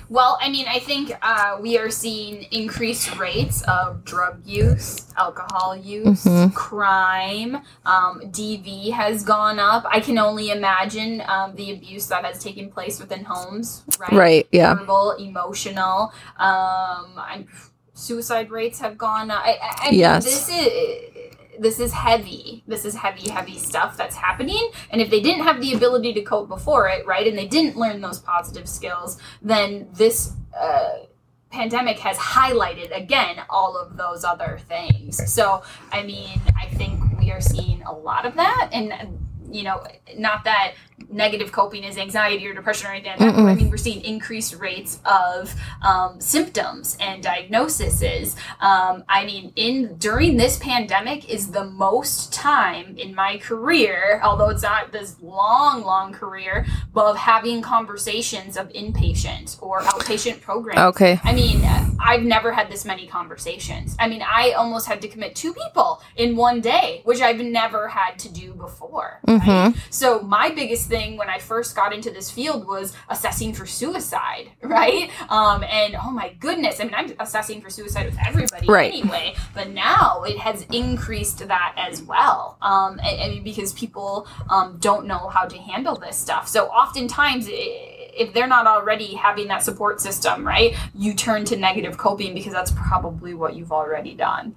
Well, 0.09 0.37
I 0.42 0.51
mean, 0.51 0.66
I 0.68 0.79
think 0.81 1.12
uh, 1.22 1.57
we 1.61 1.79
are 1.79 1.88
seeing 1.88 2.42
increased 2.51 3.16
rates 3.16 3.62
of 3.62 4.05
drug 4.05 4.42
use, 4.44 5.07
alcohol 5.16 5.75
use, 5.77 6.25
Mhm. 6.25 6.53
crime. 6.53 7.62
Um, 7.87 8.20
DV 8.31 8.90
has 8.90 9.22
gone 9.25 9.59
up. 9.59 9.85
I 9.88 10.01
can 10.01 10.18
only 10.18 10.51
imagine 10.51 11.22
um, 11.29 11.55
the 11.55 11.70
abuse 11.72 12.09
that 12.09 12.25
has 12.25 12.42
taken 12.42 12.70
place 12.70 12.98
within 13.01 13.25
homes, 13.25 13.85
right? 14.01 14.12
Right. 14.12 14.48
Yeah. 14.53 14.75
Verbal, 14.75 15.12
emotional. 15.12 16.12
Um, 16.38 17.46
suicide 17.94 18.51
rates 18.51 18.81
have 18.81 18.98
gone 18.98 19.31
up. 19.31 19.42
I, 19.44 19.53
I, 19.62 19.77
I 19.87 19.90
mean, 19.92 20.01
Yes. 20.01 20.25
this 20.25 20.48
is. 20.48 21.12
This 21.59 21.81
is 21.81 21.93
heavy. 21.93 22.65
This 22.67 22.85
is 22.85 22.95
heavy, 22.95 23.31
heavy 23.31 23.59
stuff 23.59 23.97
that's 23.97 24.17
happening. 24.17 24.71
And 24.91 25.01
if 25.01 25.11
they 25.11 25.21
didn't 25.21 25.45
have 25.45 25.61
the 25.61 25.75
ability 25.75 26.12
to 26.15 26.23
cope 26.23 26.49
before 26.49 26.88
it, 26.88 27.07
right, 27.07 27.27
and 27.27 27.37
they 27.37 27.47
didn't 27.47 27.77
learn 27.77 28.01
those 28.01 28.19
positive 28.19 28.69
skills, 28.69 29.19
then 29.43 29.88
this 29.93 30.33
uh, 30.59 31.01
pandemic 31.51 31.99
has 31.99 32.17
highlighted 32.17 32.97
again 32.97 33.37
all 33.51 33.77
of 33.77 33.97
those 33.97 34.25
other 34.25 34.59
things. 34.69 35.33
So, 35.33 35.62
I 35.93 36.03
mean, 36.03 36.41
I 36.57 36.67
think 36.75 37.01
we 37.19 37.31
are 37.31 37.41
seeing 37.41 37.83
a 37.83 37.93
lot 37.93 38.25
of 38.25 38.35
that. 38.37 38.71
And, 38.73 39.19
you 39.51 39.62
know, 39.62 39.85
not 40.17 40.45
that 40.45 40.75
negative 41.12 41.53
coping 41.53 41.85
is 41.85 41.96
anxiety 41.98 42.46
or 42.46 42.55
depression 42.55 42.88
or 42.88 42.92
anything 42.92 43.12
like 43.18 43.35
that, 43.35 43.38
I 43.38 43.55
mean, 43.55 43.70
we're 43.70 43.77
seeing 43.77 44.03
increased 44.05 44.55
rates 44.59 45.01
of 45.05 45.55
um, 45.83 46.20
symptoms 46.20 46.96
and 47.01 47.22
diagnoses. 47.22 48.35
Um, 48.61 49.05
I 49.09 49.25
mean, 49.27 49.53
in 49.57 49.96
during 49.98 50.37
this 50.37 50.59
pandemic 50.59 51.29
is 51.29 51.51
the 51.51 51.64
most 51.64 52.33
time 52.33 52.96
in 52.96 53.14
my 53.14 53.38
career, 53.38 54.20
although 54.25 54.48
it's 54.48 54.62
not 54.62 54.92
this 54.92 55.16
long, 55.20 55.83
long 55.85 56.12
career, 56.12 56.66
but 56.92 57.07
of 57.07 57.16
having 57.16 57.62
conversations 57.62 58.57
of 58.57 58.68
inpatient 58.72 59.61
or 59.62 59.81
outpatient 59.81 60.40
programs. 60.40 60.81
Okay. 60.94 61.20
I 61.25 61.33
mean, 61.33 61.62
I've 62.01 62.22
never 62.22 62.53
had 62.53 62.70
this 62.70 62.85
many 62.85 63.07
conversations. 63.07 63.96
I 63.98 64.09
mean, 64.09 64.22
I 64.22 64.53
almost 64.53 64.87
had 64.87 65.01
to 65.03 65.09
commit 65.09 65.35
two 65.35 65.53
people 65.53 66.01
in 66.16 66.37
one 66.37 66.61
day, 66.61 67.01
which 67.05 67.20
I've 67.20 67.40
never 67.40 67.88
had 67.88 68.18
to 68.20 68.33
do 68.33 68.55
before. 68.55 69.20
Right? 69.27 69.40
Mhm. 69.42 69.77
So 69.90 70.20
my 70.20 70.51
biggest 70.51 70.88
thing 70.88 71.02
thing 71.03 71.17
when 71.17 71.29
I 71.29 71.38
first 71.38 71.75
got 71.75 71.93
into 71.93 72.11
this 72.11 72.31
field 72.31 72.67
was 72.67 72.95
assessing 73.09 73.53
for 73.53 73.67
suicide, 73.67 74.51
right? 74.62 75.11
Um, 75.29 75.65
and 75.65 75.97
oh 76.03 76.11
my 76.11 76.35
goodness, 76.41 76.81
I 76.81 76.85
mean, 76.85 76.95
I'm 76.95 77.12
assessing 77.19 77.61
for 77.61 77.71
suicide 77.71 78.07
with 78.07 78.19
everybody 78.25 78.67
Right. 78.69 78.93
anyway, 78.93 79.35
but 79.55 79.71
now 79.71 80.23
it 80.23 80.38
has 80.38 80.62
increased 80.73 81.47
that 81.49 81.75
as 81.77 82.03
well. 82.03 82.57
Um, 82.62 83.01
and, 83.03 83.21
and 83.35 83.45
because 83.45 83.73
people 83.73 84.27
um, 84.49 84.77
don't 84.81 85.07
know 85.07 85.29
how 85.29 85.47
to 85.47 85.59
handle 85.59 85.97
this 85.97 86.17
stuff. 86.17 86.49
So 86.49 86.67
oftentimes, 86.67 87.47
i 87.49 87.88
if 88.15 88.35
they're 88.35 88.47
not 88.47 88.67
already 88.67 89.15
having 89.15 89.49
that 89.49 89.62
support 89.62 89.99
system, 89.99 90.47
right, 90.47 90.77
you 90.95 91.15
turn 91.15 91.47
to 91.47 91.57
negative 91.57 91.97
coping 91.97 92.35
because 92.35 92.53
that's 92.53 92.71
probably 92.73 93.33
what 93.33 93.57
you've 93.57 93.73
already 93.73 94.12
done 94.15 94.55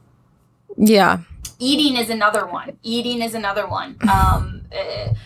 Yeah. 0.75 1.19
eating 1.57 1.95
is 1.95 2.09
another 2.09 2.45
one 2.45 2.77
eating 2.83 3.21
is 3.21 3.33
another 3.33 3.65
one 3.65 3.95
um, 4.11 4.54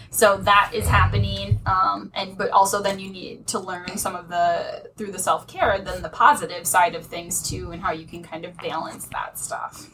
so 0.10 0.38
that 0.38 0.72
is 0.74 0.88
happening 0.88 1.60
um, 1.66 2.12
and 2.14 2.38
but 2.38 2.50
also 2.52 2.82
then 2.82 3.00
you 3.00 3.10
need 3.10 3.48
to 3.48 3.60
learn 3.60 3.98
some 3.98 4.16
of 4.16 4.30
the 4.30 4.90
through 4.98 5.12
the 5.12 5.20
self-care 5.20 5.80
then 5.80 6.02
the 6.02 6.10
positive 6.10 6.66
side 6.66 6.96
of 6.96 7.06
things 7.06 7.42
too 7.42 7.72
and 7.72 7.82
how 7.82 7.92
you 7.92 8.06
can 8.06 8.24
kind 8.24 8.46
of 8.46 8.56
balance 8.58 9.06
that 9.08 9.38
stuff. 9.38 9.90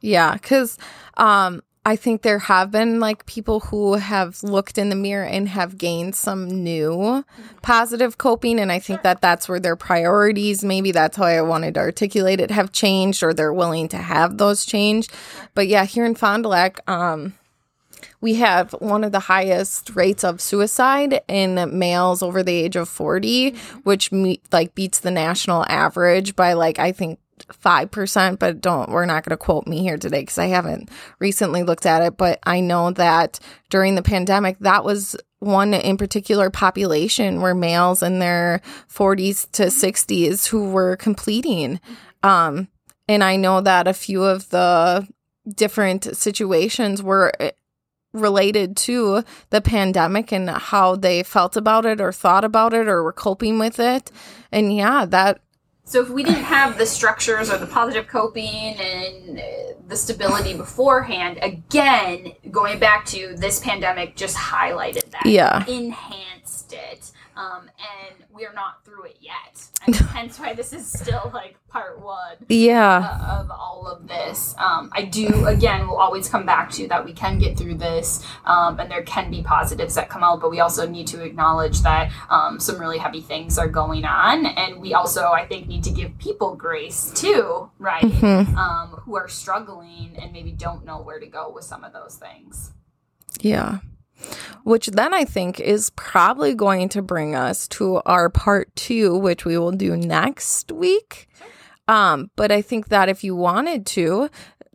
Yeah, 0.00 0.34
because 0.34 0.78
um, 1.16 1.62
I 1.86 1.96
think 1.96 2.22
there 2.22 2.38
have 2.38 2.70
been 2.70 3.00
like 3.00 3.26
people 3.26 3.60
who 3.60 3.94
have 3.94 4.42
looked 4.42 4.76
in 4.76 4.90
the 4.90 4.96
mirror 4.96 5.24
and 5.24 5.48
have 5.48 5.78
gained 5.78 6.14
some 6.14 6.46
new 6.62 7.24
positive 7.62 8.18
coping, 8.18 8.60
and 8.60 8.70
I 8.70 8.78
think 8.78 9.02
that 9.02 9.20
that's 9.20 9.48
where 9.48 9.60
their 9.60 9.76
priorities, 9.76 10.64
maybe 10.64 10.92
that's 10.92 11.16
how 11.16 11.24
I 11.24 11.40
wanted 11.42 11.74
to 11.74 11.80
articulate 11.80 12.40
it, 12.40 12.50
have 12.50 12.72
changed, 12.72 13.22
or 13.22 13.32
they're 13.32 13.52
willing 13.52 13.88
to 13.88 13.98
have 13.98 14.38
those 14.38 14.66
change. 14.66 15.08
But 15.54 15.68
yeah, 15.68 15.84
here 15.84 16.04
in 16.04 16.14
Fond 16.14 16.42
du 16.42 16.50
Lac, 16.50 16.80
um, 16.88 17.34
we 18.24 18.36
have 18.36 18.72
one 18.78 19.04
of 19.04 19.12
the 19.12 19.20
highest 19.20 19.94
rates 19.94 20.24
of 20.24 20.40
suicide 20.40 21.20
in 21.28 21.78
males 21.78 22.22
over 22.22 22.42
the 22.42 22.54
age 22.54 22.74
of 22.74 22.88
40 22.88 23.50
which 23.82 24.10
me- 24.10 24.40
like 24.50 24.74
beats 24.74 25.00
the 25.00 25.10
national 25.10 25.66
average 25.68 26.34
by 26.34 26.54
like 26.54 26.78
i 26.78 26.90
think 26.90 27.20
5% 27.62 28.38
but 28.38 28.62
don't 28.62 28.88
we're 28.88 29.04
not 29.04 29.24
going 29.24 29.30
to 29.30 29.36
quote 29.36 29.66
me 29.66 29.82
here 29.82 29.98
today 29.98 30.20
because 30.20 30.38
i 30.38 30.46
haven't 30.46 30.88
recently 31.18 31.62
looked 31.62 31.84
at 31.84 32.00
it 32.00 32.16
but 32.16 32.38
i 32.44 32.60
know 32.60 32.92
that 32.92 33.38
during 33.68 33.94
the 33.94 34.02
pandemic 34.02 34.58
that 34.60 34.84
was 34.84 35.16
one 35.40 35.74
in 35.74 35.98
particular 35.98 36.48
population 36.48 37.42
were 37.42 37.54
males 37.54 38.02
in 38.02 38.20
their 38.20 38.62
40s 38.90 39.50
to 39.50 39.64
60s 39.64 40.46
who 40.46 40.70
were 40.70 40.96
completing. 40.96 41.78
Um 42.22 42.68
and 43.06 43.22
i 43.22 43.36
know 43.36 43.60
that 43.60 43.86
a 43.86 43.92
few 43.92 44.22
of 44.22 44.48
the 44.48 45.06
different 45.52 46.16
situations 46.16 47.02
were 47.02 47.32
eh, 47.40 47.50
related 48.14 48.76
to 48.78 49.22
the 49.50 49.60
pandemic 49.60 50.32
and 50.32 50.48
how 50.48 50.96
they 50.96 51.22
felt 51.22 51.56
about 51.56 51.84
it 51.84 52.00
or 52.00 52.12
thought 52.12 52.44
about 52.44 52.72
it 52.72 52.88
or 52.88 53.02
were 53.02 53.12
coping 53.12 53.58
with 53.58 53.78
it. 53.78 54.10
And 54.50 54.74
yeah, 54.74 55.04
that 55.04 55.40
so 55.86 56.00
if 56.00 56.08
we 56.08 56.22
didn't 56.24 56.44
have 56.44 56.78
the 56.78 56.86
structures 56.86 57.50
or 57.50 57.58
the 57.58 57.66
positive 57.66 58.06
coping 58.06 58.48
and 58.48 59.38
uh, 59.38 59.42
the 59.86 59.96
stability 59.96 60.56
beforehand 60.56 61.38
again 61.42 62.32
going 62.50 62.78
back 62.78 63.04
to 63.04 63.34
this 63.36 63.60
pandemic 63.60 64.16
just 64.16 64.34
highlighted 64.34 65.10
that 65.10 65.26
Yeah. 65.26 65.64
enhanced 65.66 66.72
it 66.72 67.12
um, 67.36 67.70
and 67.78 68.24
we 68.32 68.44
are 68.46 68.52
not 68.52 68.84
through 68.84 69.04
it 69.04 69.16
yet 69.20 69.68
and 69.86 69.94
hence 69.94 70.38
why 70.38 70.54
this 70.54 70.72
is 70.72 70.86
still 70.86 71.30
like 71.34 71.56
part 71.68 72.00
one 72.00 72.36
yeah. 72.48 73.18
uh, 73.20 73.40
of 73.40 73.50
all 73.50 73.86
of 73.86 74.06
this. 74.06 74.54
Um, 74.58 74.90
I 74.92 75.04
do, 75.04 75.46
again, 75.46 75.86
we'll 75.86 75.98
always 75.98 76.28
come 76.28 76.46
back 76.46 76.70
to 76.72 76.88
that 76.88 77.04
we 77.04 77.12
can 77.12 77.38
get 77.38 77.58
through 77.58 77.74
this 77.74 78.24
um, 78.44 78.78
and 78.78 78.90
there 78.90 79.02
can 79.02 79.30
be 79.30 79.42
positives 79.42 79.94
that 79.96 80.08
come 80.08 80.22
out, 80.22 80.40
but 80.40 80.50
we 80.50 80.60
also 80.60 80.88
need 80.88 81.06
to 81.08 81.22
acknowledge 81.22 81.80
that 81.82 82.12
um, 82.30 82.60
some 82.60 82.78
really 82.78 82.98
heavy 82.98 83.20
things 83.20 83.58
are 83.58 83.68
going 83.68 84.04
on. 84.04 84.46
And 84.46 84.80
we 84.80 84.94
also, 84.94 85.26
I 85.26 85.46
think, 85.46 85.66
need 85.66 85.84
to 85.84 85.90
give 85.90 86.16
people 86.18 86.54
grace 86.54 87.10
too, 87.14 87.70
right? 87.78 88.04
Mhm. 88.04 88.54
Um, 88.56 88.88
who 89.02 89.16
are 89.16 89.28
struggling 89.28 90.16
and 90.20 90.32
maybe 90.32 90.52
don't 90.52 90.84
know 90.84 91.00
where 91.00 91.18
to 91.18 91.26
go 91.26 91.50
with 91.50 91.64
some 91.64 91.84
of 91.84 91.92
those 91.92 92.16
things. 92.16 92.72
Yeah. 93.40 93.78
Which 94.64 94.86
then 94.88 95.12
I 95.12 95.24
think 95.24 95.60
is 95.60 95.90
probably 95.90 96.54
going 96.54 96.88
to 96.90 97.02
bring 97.02 97.34
us 97.34 97.68
to 97.68 98.00
our 98.06 98.30
part 98.30 98.74
two, 98.76 99.16
which 99.16 99.44
we 99.44 99.58
will 99.58 99.72
do 99.72 99.96
next 99.96 100.72
week. 100.72 101.28
Um, 101.86 102.30
but 102.36 102.50
I 102.50 102.62
think 102.62 102.88
that 102.88 103.08
if 103.08 103.22
you 103.22 103.36
wanted 103.36 103.84
to 103.86 104.30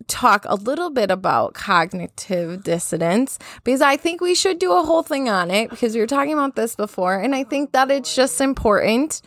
talk 0.08 0.46
a 0.48 0.56
little 0.56 0.90
bit 0.90 1.12
about 1.12 1.54
cognitive 1.54 2.64
dissonance, 2.64 3.40
because 3.64 3.82
I 3.82 3.98
think 3.98 4.22
we 4.22 4.36
should 4.36 4.60
do 4.60 4.74
a 4.74 4.84
whole 4.84 5.04
thing 5.04 5.28
on 5.28 5.50
it 5.50 5.70
because 5.70 5.96
we 5.96 6.02
were 6.02 6.08
talking 6.08 6.34
about 6.34 6.56
this 6.56 6.76
before, 6.76 7.16
and 7.16 7.34
I 7.34 7.44
think 7.44 7.72
that 7.72 7.90
it's 7.90 8.16
just 8.16 8.40
important 8.42 9.22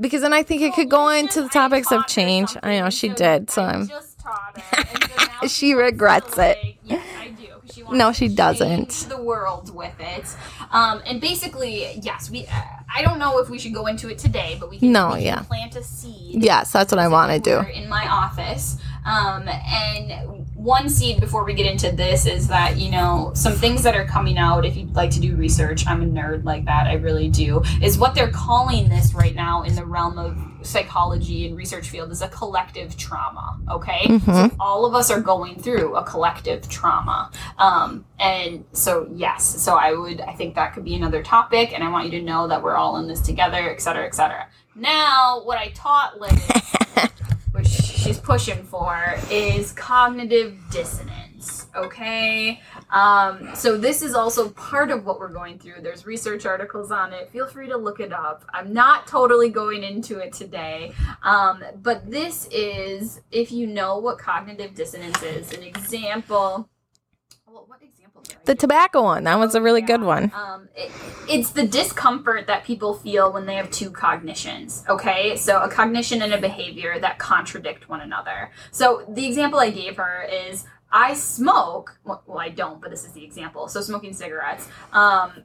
because 0.00 0.22
then 0.22 0.32
I 0.32 0.42
think 0.42 0.62
it 0.62 0.74
could 0.74 0.88
go 0.88 1.08
into 1.08 1.42
the 1.42 1.48
topics 1.48 1.90
of 1.90 2.06
change. 2.06 2.56
I 2.62 2.78
know 2.78 2.90
she 2.90 3.08
did, 3.08 3.50
so 3.50 3.62
I'm. 3.62 3.88
just 3.88 4.18
taught 4.20 4.60
her. 4.60 4.78
and 4.78 5.10
so 5.10 5.26
now 5.42 5.48
She 5.48 5.74
regrets 5.74 6.38
it. 6.38 6.56
No, 7.92 8.12
she 8.12 8.28
doesn't. 8.28 8.90
The 9.08 9.20
world 9.22 9.74
with 9.74 9.94
it, 9.98 10.36
um, 10.70 11.02
and 11.06 11.20
basically, 11.20 11.98
yes, 12.02 12.30
we. 12.30 12.46
Uh, 12.46 12.62
I 12.94 13.02
don't 13.02 13.18
know 13.18 13.38
if 13.38 13.50
we 13.50 13.58
should 13.58 13.74
go 13.74 13.86
into 13.86 14.08
it 14.08 14.18
today, 14.18 14.56
but 14.58 14.70
we 14.70 14.78
can. 14.78 14.92
No, 14.92 15.08
we 15.08 15.12
can 15.14 15.22
yeah. 15.24 15.40
Plant 15.42 15.76
a 15.76 15.82
seed. 15.82 16.42
Yes, 16.42 16.72
that's 16.72 16.92
what 16.92 16.98
I 16.98 17.08
want 17.08 17.32
to 17.32 17.38
do. 17.38 17.68
in 17.70 17.88
my 17.88 18.06
office. 18.08 18.78
Um, 19.04 19.48
and 19.48 20.37
one 20.58 20.88
seed 20.88 21.20
before 21.20 21.44
we 21.44 21.54
get 21.54 21.66
into 21.66 21.92
this 21.92 22.26
is 22.26 22.48
that 22.48 22.76
you 22.76 22.90
know 22.90 23.30
some 23.34 23.52
things 23.52 23.82
that 23.84 23.94
are 23.94 24.04
coming 24.04 24.38
out. 24.38 24.66
If 24.66 24.76
you'd 24.76 24.94
like 24.94 25.10
to 25.12 25.20
do 25.20 25.36
research, 25.36 25.86
I'm 25.86 26.02
a 26.02 26.04
nerd 26.04 26.44
like 26.44 26.64
that. 26.64 26.88
I 26.88 26.94
really 26.94 27.28
do. 27.30 27.62
Is 27.80 27.96
what 27.96 28.14
they're 28.14 28.30
calling 28.30 28.88
this 28.88 29.14
right 29.14 29.34
now 29.34 29.62
in 29.62 29.76
the 29.76 29.84
realm 29.84 30.18
of 30.18 30.36
psychology 30.66 31.46
and 31.46 31.56
research 31.56 31.88
field 31.88 32.10
is 32.10 32.22
a 32.22 32.28
collective 32.28 32.96
trauma. 32.96 33.60
Okay, 33.70 34.18
so 34.26 34.50
all 34.58 34.84
of 34.84 34.94
us 34.94 35.12
are 35.12 35.20
going 35.20 35.60
through 35.60 35.94
a 35.94 36.02
collective 36.02 36.68
trauma. 36.68 37.30
Um, 37.58 38.04
and 38.18 38.64
so 38.72 39.08
yes, 39.14 39.44
so 39.44 39.76
I 39.76 39.92
would 39.92 40.20
I 40.20 40.34
think 40.34 40.56
that 40.56 40.74
could 40.74 40.84
be 40.84 40.96
another 40.96 41.22
topic, 41.22 41.72
and 41.72 41.84
I 41.84 41.88
want 41.88 42.06
you 42.06 42.18
to 42.18 42.24
know 42.24 42.48
that 42.48 42.60
we're 42.60 42.76
all 42.76 42.96
in 42.96 43.06
this 43.06 43.20
together, 43.20 43.70
et 43.70 43.80
cetera, 43.80 44.04
et 44.04 44.14
cetera. 44.14 44.48
Now, 44.74 45.40
what 45.44 45.58
I 45.58 45.68
taught 45.68 46.20
Liz 46.20 46.40
which 47.52 47.66
she's 47.66 48.18
pushing 48.18 48.62
for 48.64 49.14
is 49.30 49.72
cognitive 49.72 50.56
dissonance 50.70 51.58
okay? 51.78 52.60
Um, 52.90 53.50
so 53.54 53.76
this 53.76 54.02
is 54.02 54.14
also 54.14 54.50
part 54.50 54.90
of 54.90 55.04
what 55.04 55.18
we're 55.18 55.32
going 55.32 55.58
through. 55.58 55.82
There's 55.82 56.06
research 56.06 56.46
articles 56.46 56.90
on 56.90 57.12
it. 57.12 57.30
Feel 57.30 57.46
free 57.46 57.68
to 57.68 57.76
look 57.76 58.00
it 58.00 58.12
up. 58.12 58.44
I'm 58.52 58.72
not 58.72 59.06
totally 59.06 59.50
going 59.50 59.82
into 59.82 60.18
it 60.18 60.32
today. 60.32 60.92
Um, 61.22 61.62
but 61.82 62.10
this 62.10 62.48
is 62.50 63.20
if 63.30 63.52
you 63.52 63.66
know 63.66 63.98
what 63.98 64.18
cognitive 64.18 64.74
dissonance 64.74 65.22
is 65.22 65.52
an 65.52 65.62
example. 65.62 66.68
Well, 67.46 67.64
what 67.66 67.82
example 67.82 67.97
The 68.44 68.54
tobacco 68.54 69.02
one, 69.02 69.24
that 69.24 69.38
was 69.38 69.54
a 69.54 69.60
really 69.60 69.82
good 69.82 70.02
one. 70.02 70.32
Um, 70.34 70.68
it, 70.74 70.90
it's 71.28 71.50
the 71.50 71.66
discomfort 71.66 72.46
that 72.46 72.64
people 72.64 72.94
feel 72.94 73.32
when 73.32 73.46
they 73.46 73.56
have 73.56 73.70
two 73.70 73.90
cognitions. 73.90 74.84
Okay, 74.88 75.36
so 75.36 75.60
a 75.62 75.68
cognition 75.68 76.22
and 76.22 76.32
a 76.32 76.40
behavior 76.40 76.98
that 76.98 77.18
contradict 77.18 77.88
one 77.88 78.00
another. 78.00 78.50
So 78.70 79.04
the 79.08 79.26
example 79.26 79.60
I 79.60 79.70
gave 79.70 79.96
her 79.96 80.22
is 80.22 80.64
I 80.90 81.14
smoke. 81.14 81.98
Well, 82.04 82.22
well, 82.26 82.38
I 82.38 82.48
don't, 82.48 82.80
but 82.80 82.90
this 82.90 83.04
is 83.04 83.12
the 83.12 83.24
example. 83.24 83.68
So 83.68 83.80
smoking 83.80 84.14
cigarettes. 84.14 84.68
Um, 84.92 85.44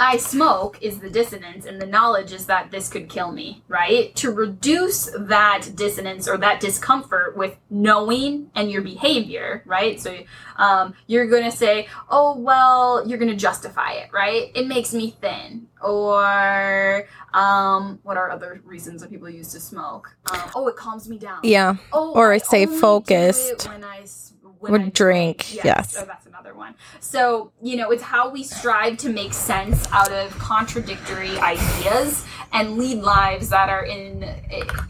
I 0.00 0.16
smoke 0.16 0.82
is 0.82 0.98
the 0.98 1.10
dissonance, 1.10 1.66
and 1.66 1.80
the 1.80 1.86
knowledge 1.86 2.32
is 2.32 2.46
that 2.46 2.70
this 2.70 2.88
could 2.88 3.08
kill 3.10 3.30
me, 3.32 3.62
right? 3.68 4.14
To 4.16 4.30
reduce 4.32 5.10
that 5.18 5.68
dissonance 5.74 6.26
or 6.26 6.38
that 6.38 6.58
discomfort 6.60 7.36
with 7.36 7.56
knowing 7.68 8.50
and 8.54 8.70
your 8.70 8.80
behavior, 8.80 9.62
right? 9.66 10.00
So 10.00 10.16
um, 10.56 10.94
you're 11.06 11.26
going 11.26 11.44
to 11.44 11.54
say, 11.56 11.86
oh, 12.08 12.38
well, 12.38 13.06
you're 13.06 13.18
going 13.18 13.30
to 13.30 13.36
justify 13.36 13.92
it, 13.92 14.10
right? 14.12 14.50
It 14.54 14.66
makes 14.66 14.94
me 14.94 15.10
thin. 15.20 15.66
Or 15.82 17.06
um, 17.34 17.98
what 18.02 18.16
are 18.16 18.30
other 18.30 18.60
reasons 18.64 19.02
that 19.02 19.10
people 19.10 19.28
use 19.28 19.52
to 19.52 19.60
smoke? 19.60 20.16
Um, 20.32 20.40
oh, 20.54 20.66
it 20.68 20.76
calms 20.76 21.08
me 21.08 21.18
down. 21.18 21.40
Yeah. 21.42 21.76
Oh, 21.92 22.12
Or 22.14 22.32
I 22.32 22.38
stay 22.38 22.62
only 22.64 22.66
do 22.68 22.76
it 22.76 22.80
focused. 22.80 23.68
when 23.68 23.84
I 23.84 24.00
s- 24.00 24.32
when 24.60 24.72
Would 24.72 24.82
I 24.82 24.88
drink, 24.90 25.54
yes. 25.64 25.96
Oh, 25.98 26.04
that's 26.04 26.26
another 26.26 26.54
one. 26.54 26.74
So 27.00 27.50
you 27.62 27.76
know, 27.76 27.90
it's 27.90 28.02
how 28.02 28.30
we 28.30 28.42
strive 28.44 28.98
to 28.98 29.08
make 29.08 29.32
sense 29.32 29.86
out 29.90 30.12
of 30.12 30.38
contradictory 30.38 31.36
ideas 31.38 32.24
and 32.52 32.76
lead 32.76 32.98
lives 32.98 33.48
that 33.48 33.70
are 33.70 33.84
in 33.84 34.22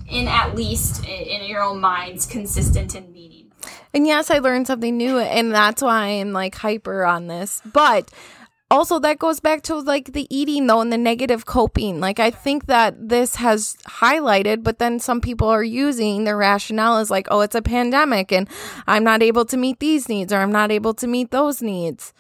in 0.09 0.27
at 0.29 0.55
least 0.57 1.05
in 1.07 1.45
your 1.45 1.63
own 1.63 1.81
minds 1.81 2.27
consistent 2.27 2.95
in 2.95 3.13
meaning. 3.13 3.53
And 3.95 4.07
yes, 4.07 4.31
I 4.31 4.39
learned 4.39 4.67
something 4.67 4.97
new, 4.97 5.19
and 5.19 5.53
that's 5.53 5.83
why 5.83 6.07
I'm 6.07 6.33
like 6.33 6.57
hyper 6.57 7.05
on 7.05 7.29
this. 7.29 7.63
But 7.65 8.11
also, 8.71 8.99
that 9.01 9.19
goes 9.19 9.41
back 9.41 9.63
to 9.63 9.77
like 9.77 10.13
the 10.13 10.27
eating 10.35 10.67
though 10.67 10.81
and 10.81 10.93
the 10.93 10.99
negative 10.99 11.45
coping. 11.47 11.99
Like, 12.01 12.21
I 12.21 12.31
think 12.31 12.67
that 12.67 13.09
this 13.09 13.37
has 13.37 13.77
highlighted, 13.87 14.63
but 14.63 14.79
then 14.79 15.01
some 15.01 15.21
people 15.21 15.49
are 15.49 15.65
using 15.65 16.25
their 16.25 16.37
rationale 16.37 16.99
as 16.99 17.11
like, 17.11 17.27
oh, 17.31 17.41
it's 17.41 17.55
a 17.57 17.63
pandemic 17.63 18.31
and 18.33 18.49
I'm 18.87 19.03
not 19.05 19.23
able 19.23 19.45
to 19.47 19.57
meet 19.57 19.81
these 19.81 20.09
needs 20.09 20.33
or 20.33 20.37
I'm 20.39 20.53
not 20.53 20.71
able 20.71 20.95
to 20.95 21.07
meet 21.07 21.31
those 21.31 21.61
needs. 21.61 22.13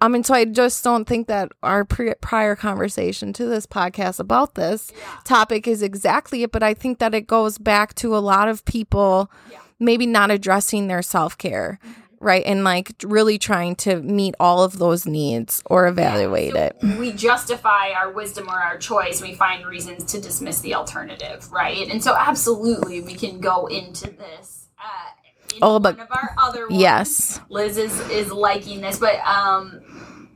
I 0.00 0.06
mean, 0.06 0.22
so 0.22 0.32
I 0.32 0.44
just 0.44 0.82
don't 0.84 1.06
think 1.06 1.26
that 1.26 1.50
our 1.62 1.84
pre- 1.84 2.14
prior 2.20 2.54
conversation 2.54 3.32
to 3.32 3.46
this 3.46 3.66
podcast 3.66 4.20
about 4.20 4.54
this 4.54 4.92
Yeah. 4.96 5.16
topic 5.24 5.66
is 5.66 5.82
exactly 5.82 6.42
it, 6.44 6.52
but 6.52 6.62
I 6.62 6.72
think 6.72 7.00
that 7.00 7.14
it 7.14 7.26
goes 7.26 7.58
back 7.58 7.94
to 7.96 8.16
a 8.16 8.18
lot 8.18 8.48
of 8.48 8.64
people 8.64 9.28
Yeah. 9.50 9.58
maybe 9.80 10.06
not 10.06 10.30
addressing 10.30 10.86
their 10.86 11.02
self 11.02 11.36
care, 11.36 11.80
mm-hmm. 11.84 12.00
Right? 12.20 12.42
And 12.44 12.64
like 12.64 12.92
really 13.04 13.38
trying 13.38 13.76
to 13.76 14.00
meet 14.02 14.34
all 14.40 14.62
of 14.62 14.78
those 14.78 15.06
needs 15.06 15.62
or 15.66 15.86
evaluate 15.86 16.52
So 16.54 16.58
it. 16.60 16.76
We 16.98 17.12
justify 17.12 17.90
our 17.90 18.10
wisdom 18.10 18.48
or 18.48 18.58
our 18.60 18.76
choice. 18.78 19.20
We 19.22 19.34
find 19.34 19.66
reasons 19.66 20.04
to 20.12 20.20
dismiss 20.20 20.60
the 20.60 20.74
alternative, 20.74 21.50
right? 21.52 21.88
And 21.88 22.02
so, 22.02 22.14
absolutely, 22.16 23.00
we 23.00 23.14
can 23.14 23.40
go 23.40 23.66
into 23.66 24.10
this. 24.10 24.66
Uh, 24.78 25.54
in 25.54 25.58
Oh, 25.62 25.78
but- 25.78 25.96
one 25.96 26.06
of 26.06 26.12
our 26.12 26.34
other 26.38 26.68
ones. 26.68 26.80
Yes. 26.80 27.40
Liz 27.48 27.76
is 27.78 27.98
is 28.10 28.30
liking 28.30 28.80
this, 28.80 28.98
but 28.98 29.16
um. 29.20 30.28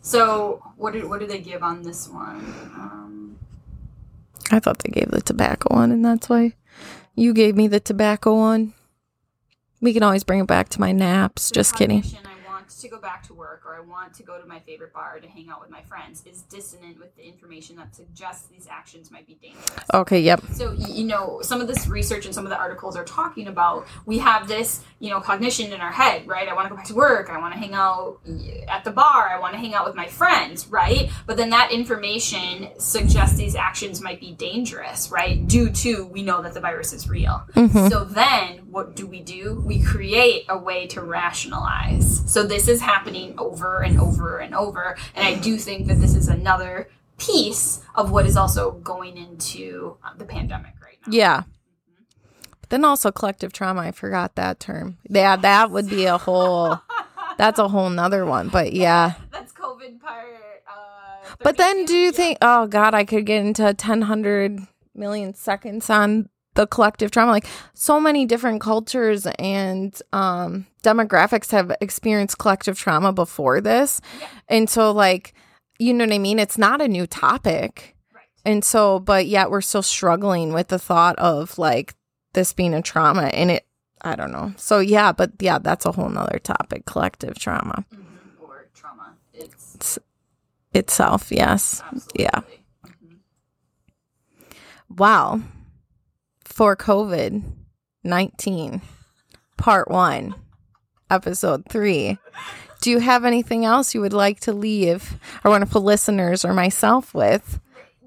So 0.00 0.62
what 0.76 0.92
did 0.92 1.04
what 1.08 1.18
do 1.20 1.26
they 1.26 1.40
give 1.40 1.62
on 1.62 1.82
this 1.82 2.08
one? 2.08 2.36
Um, 2.76 3.38
I 4.52 4.60
thought 4.60 4.78
they 4.78 4.90
gave 4.90 5.10
the 5.10 5.20
tobacco 5.20 5.74
one, 5.74 5.90
and 5.90 6.04
that's 6.04 6.28
why 6.28 6.52
you 7.16 7.32
gave 7.34 7.56
me 7.56 7.66
the 7.66 7.80
tobacco 7.80 8.34
one. 8.36 8.72
We 9.80 9.92
can 9.92 10.02
always 10.02 10.24
bring 10.24 10.40
it 10.40 10.46
back 10.46 10.68
to 10.70 10.80
my 10.80 10.92
naps. 10.92 11.50
Just 11.50 11.76
kidding. 11.76 12.02
Want 12.66 12.80
to 12.80 12.88
go 12.88 12.98
back 12.98 13.22
to 13.24 13.34
work, 13.34 13.62
or 13.64 13.76
I 13.76 13.80
want 13.80 14.14
to 14.14 14.22
go 14.24 14.40
to 14.40 14.46
my 14.46 14.58
favorite 14.60 14.92
bar 14.92 15.20
to 15.20 15.28
hang 15.28 15.48
out 15.48 15.60
with 15.60 15.70
my 15.70 15.82
friends, 15.82 16.24
is 16.26 16.42
dissonant 16.42 16.98
with 16.98 17.14
the 17.16 17.22
information 17.22 17.76
that 17.76 17.94
suggests 17.94 18.48
these 18.48 18.66
actions 18.68 19.10
might 19.10 19.26
be 19.26 19.34
dangerous. 19.40 19.70
Okay, 19.94 20.20
yep. 20.20 20.42
So 20.52 20.72
you 20.72 21.04
know, 21.04 21.40
some 21.42 21.60
of 21.60 21.68
this 21.68 21.86
research 21.86 22.26
and 22.26 22.34
some 22.34 22.44
of 22.44 22.50
the 22.50 22.58
articles 22.58 22.96
are 22.96 23.04
talking 23.04 23.46
about 23.46 23.86
we 24.04 24.18
have 24.18 24.48
this, 24.48 24.82
you 24.98 25.10
know, 25.10 25.20
cognition 25.20 25.72
in 25.72 25.80
our 25.80 25.92
head, 25.92 26.26
right? 26.26 26.48
I 26.48 26.54
want 26.54 26.66
to 26.66 26.70
go 26.70 26.76
back 26.76 26.86
to 26.86 26.94
work. 26.94 27.30
I 27.30 27.38
want 27.38 27.54
to 27.54 27.60
hang 27.60 27.74
out 27.74 28.18
at 28.68 28.82
the 28.82 28.90
bar. 28.90 29.28
I 29.28 29.38
want 29.38 29.54
to 29.54 29.58
hang 29.58 29.74
out 29.74 29.86
with 29.86 29.94
my 29.94 30.06
friends, 30.06 30.66
right? 30.66 31.10
But 31.26 31.36
then 31.36 31.50
that 31.50 31.70
information 31.70 32.70
suggests 32.78 33.36
these 33.36 33.54
actions 33.54 34.00
might 34.00 34.20
be 34.20 34.32
dangerous, 34.32 35.10
right? 35.10 35.46
Due 35.46 35.70
to 35.70 36.06
we 36.06 36.22
know 36.22 36.42
that 36.42 36.54
the 36.54 36.60
virus 36.60 36.92
is 36.92 37.08
real. 37.08 37.44
Mhm. 37.54 37.90
So 37.90 38.04
then 38.04 38.58
what 38.70 38.96
do 38.96 39.06
we 39.06 39.20
do? 39.20 39.62
We 39.64 39.82
create 39.82 40.46
a 40.48 40.58
way 40.58 40.86
to 40.88 41.00
rationalize. 41.00 42.22
So 42.26 42.42
this 42.56 42.68
is 42.68 42.80
happening 42.80 43.34
over 43.36 43.82
and 43.82 44.00
over 44.00 44.38
and 44.38 44.54
over. 44.54 44.96
And 45.14 45.26
I 45.26 45.34
do 45.38 45.58
think 45.58 45.88
that 45.88 46.00
this 46.00 46.14
is 46.14 46.26
another 46.28 46.88
piece 47.18 47.82
of 47.94 48.10
what 48.10 48.24
is 48.24 48.34
also 48.34 48.72
going 48.72 49.18
into 49.18 49.98
uh, 50.02 50.14
the 50.16 50.24
pandemic 50.24 50.72
right 50.82 50.96
now. 51.06 51.12
Yeah. 51.12 51.42
But 52.62 52.70
then 52.70 52.82
also 52.86 53.12
collective 53.12 53.52
trauma. 53.52 53.82
I 53.82 53.90
forgot 53.92 54.36
that 54.36 54.58
term. 54.58 54.96
Yeah, 55.06 55.36
that 55.36 55.70
would 55.70 55.90
be 55.90 56.06
a 56.06 56.16
whole. 56.16 56.80
That's 57.36 57.58
a 57.58 57.68
whole 57.68 57.90
nother 57.90 58.24
one. 58.24 58.48
But 58.48 58.72
yeah. 58.72 59.12
That's 59.30 59.52
COVID 59.52 60.00
part. 60.00 60.24
Uh, 60.66 61.34
But 61.42 61.58
then 61.58 61.84
do 61.84 61.94
you 61.94 62.06
Yeah. 62.06 62.10
think, 62.12 62.38
oh 62.40 62.66
God, 62.66 62.94
I 62.94 63.04
could 63.04 63.26
get 63.26 63.44
into 63.44 63.74
10, 63.74 64.00
100 64.00 64.60
million 64.94 65.34
seconds 65.34 65.90
on 65.90 66.30
the 66.56 66.66
collective 66.66 67.10
trauma? 67.10 67.30
Like 67.30 67.46
so 67.74 68.00
many 68.00 68.26
different 68.26 68.60
cultures 68.60 69.26
and 69.38 69.96
um, 70.12 70.66
demographics 70.82 71.50
have 71.52 71.72
experienced 71.80 72.38
collective 72.38 72.78
trauma 72.78 73.12
before 73.12 73.60
this. 73.60 74.00
Yeah. 74.20 74.28
And 74.48 74.68
so, 74.68 74.90
like, 74.90 75.32
you 75.78 75.94
know 75.94 76.04
what 76.04 76.12
I 76.14 76.18
mean? 76.18 76.38
It's 76.38 76.58
not 76.58 76.80
a 76.80 76.88
new 76.88 77.06
topic. 77.06 77.94
Right. 78.14 78.24
And 78.44 78.64
so, 78.64 78.98
but 78.98 79.26
yet 79.26 79.50
we're 79.50 79.60
still 79.60 79.82
struggling 79.82 80.52
with 80.52 80.68
the 80.68 80.78
thought 80.78 81.18
of 81.18 81.58
like 81.58 81.94
this 82.32 82.52
being 82.52 82.74
a 82.74 82.82
trauma 82.82 83.24
and 83.28 83.50
it, 83.50 83.66
I 84.02 84.14
don't 84.16 84.32
know. 84.32 84.52
So, 84.56 84.78
yeah, 84.78 85.12
but 85.12 85.32
yeah, 85.40 85.58
that's 85.58 85.86
a 85.86 85.92
whole 85.92 86.08
nother 86.08 86.38
topic 86.38 86.84
collective 86.86 87.38
trauma 87.38 87.84
Mhm. 87.94 88.02
Or 88.42 88.66
trauma. 88.74 89.14
It's 89.32 89.98
itself. 90.72 91.32
Yes. 91.32 91.82
absolutely. 91.86 92.24
Yeah. 92.24 92.40
Mhm. 92.86 93.16
Wow. 94.96 95.40
For 96.56 96.74
COVID 96.74 97.42
19, 98.02 98.80
part 99.58 99.90
one, 99.90 100.34
episode 101.10 101.66
three. 101.68 102.16
Do 102.80 102.90
you 102.90 102.98
have 103.00 103.26
anything 103.26 103.66
else 103.66 103.94
you 103.94 104.00
would 104.00 104.14
like 104.14 104.40
to 104.40 104.54
leave 104.54 105.18
our 105.44 105.50
wonderful 105.50 105.82
listeners 105.82 106.46
or 106.46 106.54
myself 106.54 107.12
with? 107.12 107.60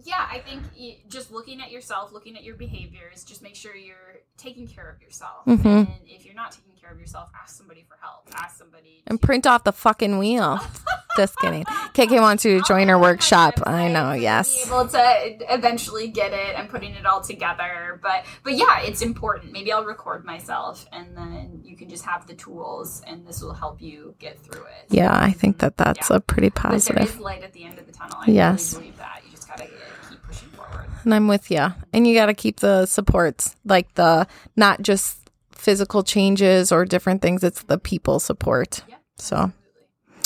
Yeah, 0.04 0.28
I 0.32 0.40
think 0.40 0.64
just 1.10 1.32
looking 1.32 1.62
at 1.62 1.70
yourself, 1.70 2.12
looking 2.12 2.36
at 2.38 2.44
your 2.44 2.56
behaviors, 2.56 3.24
just 3.24 3.44
make 3.44 3.56
sure 3.56 3.76
you're 3.76 4.22
taking 4.36 4.68
care 4.68 4.90
of 4.90 5.00
yourself. 5.00 5.46
Mhm. 5.46 5.66
And 5.66 5.88
if 6.08 6.26
you're 6.26 6.34
not 6.34 6.52
taking 6.52 6.69
care 6.90 6.96
of 6.96 7.00
yourself, 7.00 7.30
ask 7.40 7.56
somebody 7.56 7.86
for 7.88 7.98
help. 8.02 8.28
Ask 8.36 8.58
somebody. 8.58 9.04
And 9.08 9.20
to- 9.22 9.26
print 9.26 9.46
off 9.48 9.64
the 9.64 9.72
fucking 9.72 10.18
wheel. 10.18 10.60
Just 11.18 11.36
kidding. 11.38 11.66
KK 11.66 12.22
wants 12.22 12.46
you 12.46 12.60
to 12.60 12.66
join 12.68 12.90
our 12.90 12.96
I'll 12.96 13.02
put 13.02 13.08
it 13.08 13.34
on 13.34 13.38
my 13.52 13.52
workshop. 13.52 13.54
I 13.66 13.88
know, 13.90 14.12
yes. 14.14 14.56
Be 14.66 14.70
able 14.70 14.88
to 14.88 15.54
eventually 15.54 16.08
get 16.08 16.32
it. 16.34 16.58
I'm 16.58 16.68
putting 16.68 16.94
it 16.94 17.06
all 17.06 17.22
together, 17.22 18.00
but 18.02 18.26
but 18.44 18.54
yeah, 18.56 18.82
it's 18.82 19.02
important. 19.02 19.52
Maybe 19.52 19.72
I'll 19.72 19.84
record 19.84 20.24
myself, 20.24 20.86
and 20.94 21.18
then 21.18 21.62
you 21.66 21.76
can 21.76 21.90
just 21.90 22.06
have 22.06 22.26
the 22.28 22.36
tools, 22.36 23.02
and 23.06 23.28
this 23.28 23.42
will 23.42 23.54
help 23.54 23.82
you 23.82 24.16
get 24.20 24.40
through 24.40 24.62
it. 24.62 24.86
Yeah, 24.90 25.12
I 25.14 25.32
think 25.32 25.58
that 25.60 25.78
that's 25.78 26.10
Yeah. 26.10 26.18
a 26.18 26.20
pretty 26.20 26.50
But 26.50 26.62
there 26.64 26.72
positive. 26.72 27.10
is 27.16 27.20
light 27.20 27.44
at 27.44 27.54
the 27.54 27.66
end 27.66 27.80
of 27.80 27.86
the 27.88 27.92
tunnel. 27.92 28.18
I 28.22 28.32
Yes. 28.32 28.74
really 28.74 28.86
believe 28.86 28.98
that. 29.00 29.22
You 29.26 29.32
just 29.32 29.48
gotta 29.50 29.64
uh, 29.66 29.68
keep 30.10 30.22
pushing 30.24 30.50
forward. 30.50 30.86
And 31.04 31.14
I'm 31.14 31.28
with 31.28 31.50
you. 31.52 31.74
And 31.92 32.08
you 32.08 32.14
got 32.16 32.28
to 32.28 32.34
keep 32.34 32.60
the 32.60 32.86
supports, 32.86 33.56
like 33.66 33.94
the 33.96 34.28
not 34.56 34.82
just 34.82 35.18
physical 35.60 36.04
changes 36.04 36.72
or 36.72 36.86
different 36.86 37.22
things, 37.22 37.44
it's 37.44 37.64
the 37.64 37.78
people 37.78 38.20
support. 38.20 38.82
Yeah. 38.88 38.96
So, 39.18 39.52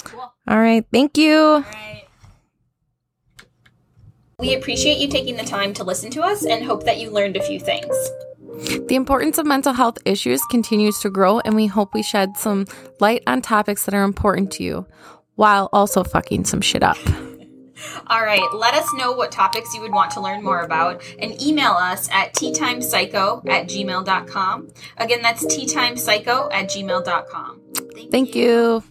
Cool. 0.04 0.32
all 0.48 0.60
right. 0.60 0.86
Thank 0.94 1.18
you. 1.18 1.36
All 1.38 1.60
right. 1.62 2.04
We 4.40 4.56
appreciate 4.56 4.98
you 4.98 5.08
taking 5.08 5.38
the 5.38 5.44
time 5.44 5.74
to 5.76 5.84
listen 5.84 6.10
to 6.12 6.22
us 6.22 6.46
and 6.46 6.66
hope 6.66 6.84
that 6.86 7.00
you 7.00 7.12
learned 7.12 7.38
a 7.38 7.42
few 7.44 7.60
things. 7.60 7.96
The 8.88 8.96
importance 8.96 9.38
of 9.38 9.46
mental 9.46 9.74
health 9.74 9.98
issues 10.06 10.44
continues 10.46 11.00
to 11.00 11.10
grow, 11.10 11.40
and 11.40 11.56
we 11.56 11.68
hope 11.68 11.94
we 11.94 12.04
shed 12.04 12.38
some 12.38 12.68
light 13.00 13.24
on 13.26 13.42
topics 13.42 13.86
that 13.86 13.94
are 13.96 14.04
important 14.04 14.52
to 14.54 14.64
you 14.64 14.86
while 15.36 15.70
also 15.74 16.04
fucking 16.04 16.46
some 16.46 16.62
shit 16.62 16.84
up. 16.84 16.98
All 18.08 18.22
right, 18.24 18.44
let 18.54 18.74
us 18.74 18.88
know 18.96 19.12
what 19.12 19.32
topics 19.32 19.74
you 19.74 19.82
would 19.82 19.92
want 19.92 20.12
to 20.12 20.22
learn 20.22 20.44
more 20.44 20.62
about 20.62 21.02
and 21.20 21.42
email 21.42 21.72
us 21.72 22.10
at 22.12 22.34
teatimepsycho 22.34 23.48
at 23.50 23.68
gmail.com. 23.68 24.70
Again, 24.98 25.22
that's 25.22 25.46
teatimepsycho 25.46 26.54
at 26.54 26.70
gmail.com. 26.70 27.62
Thank, 27.94 28.12
Thank 28.12 28.36
you. 28.36 28.84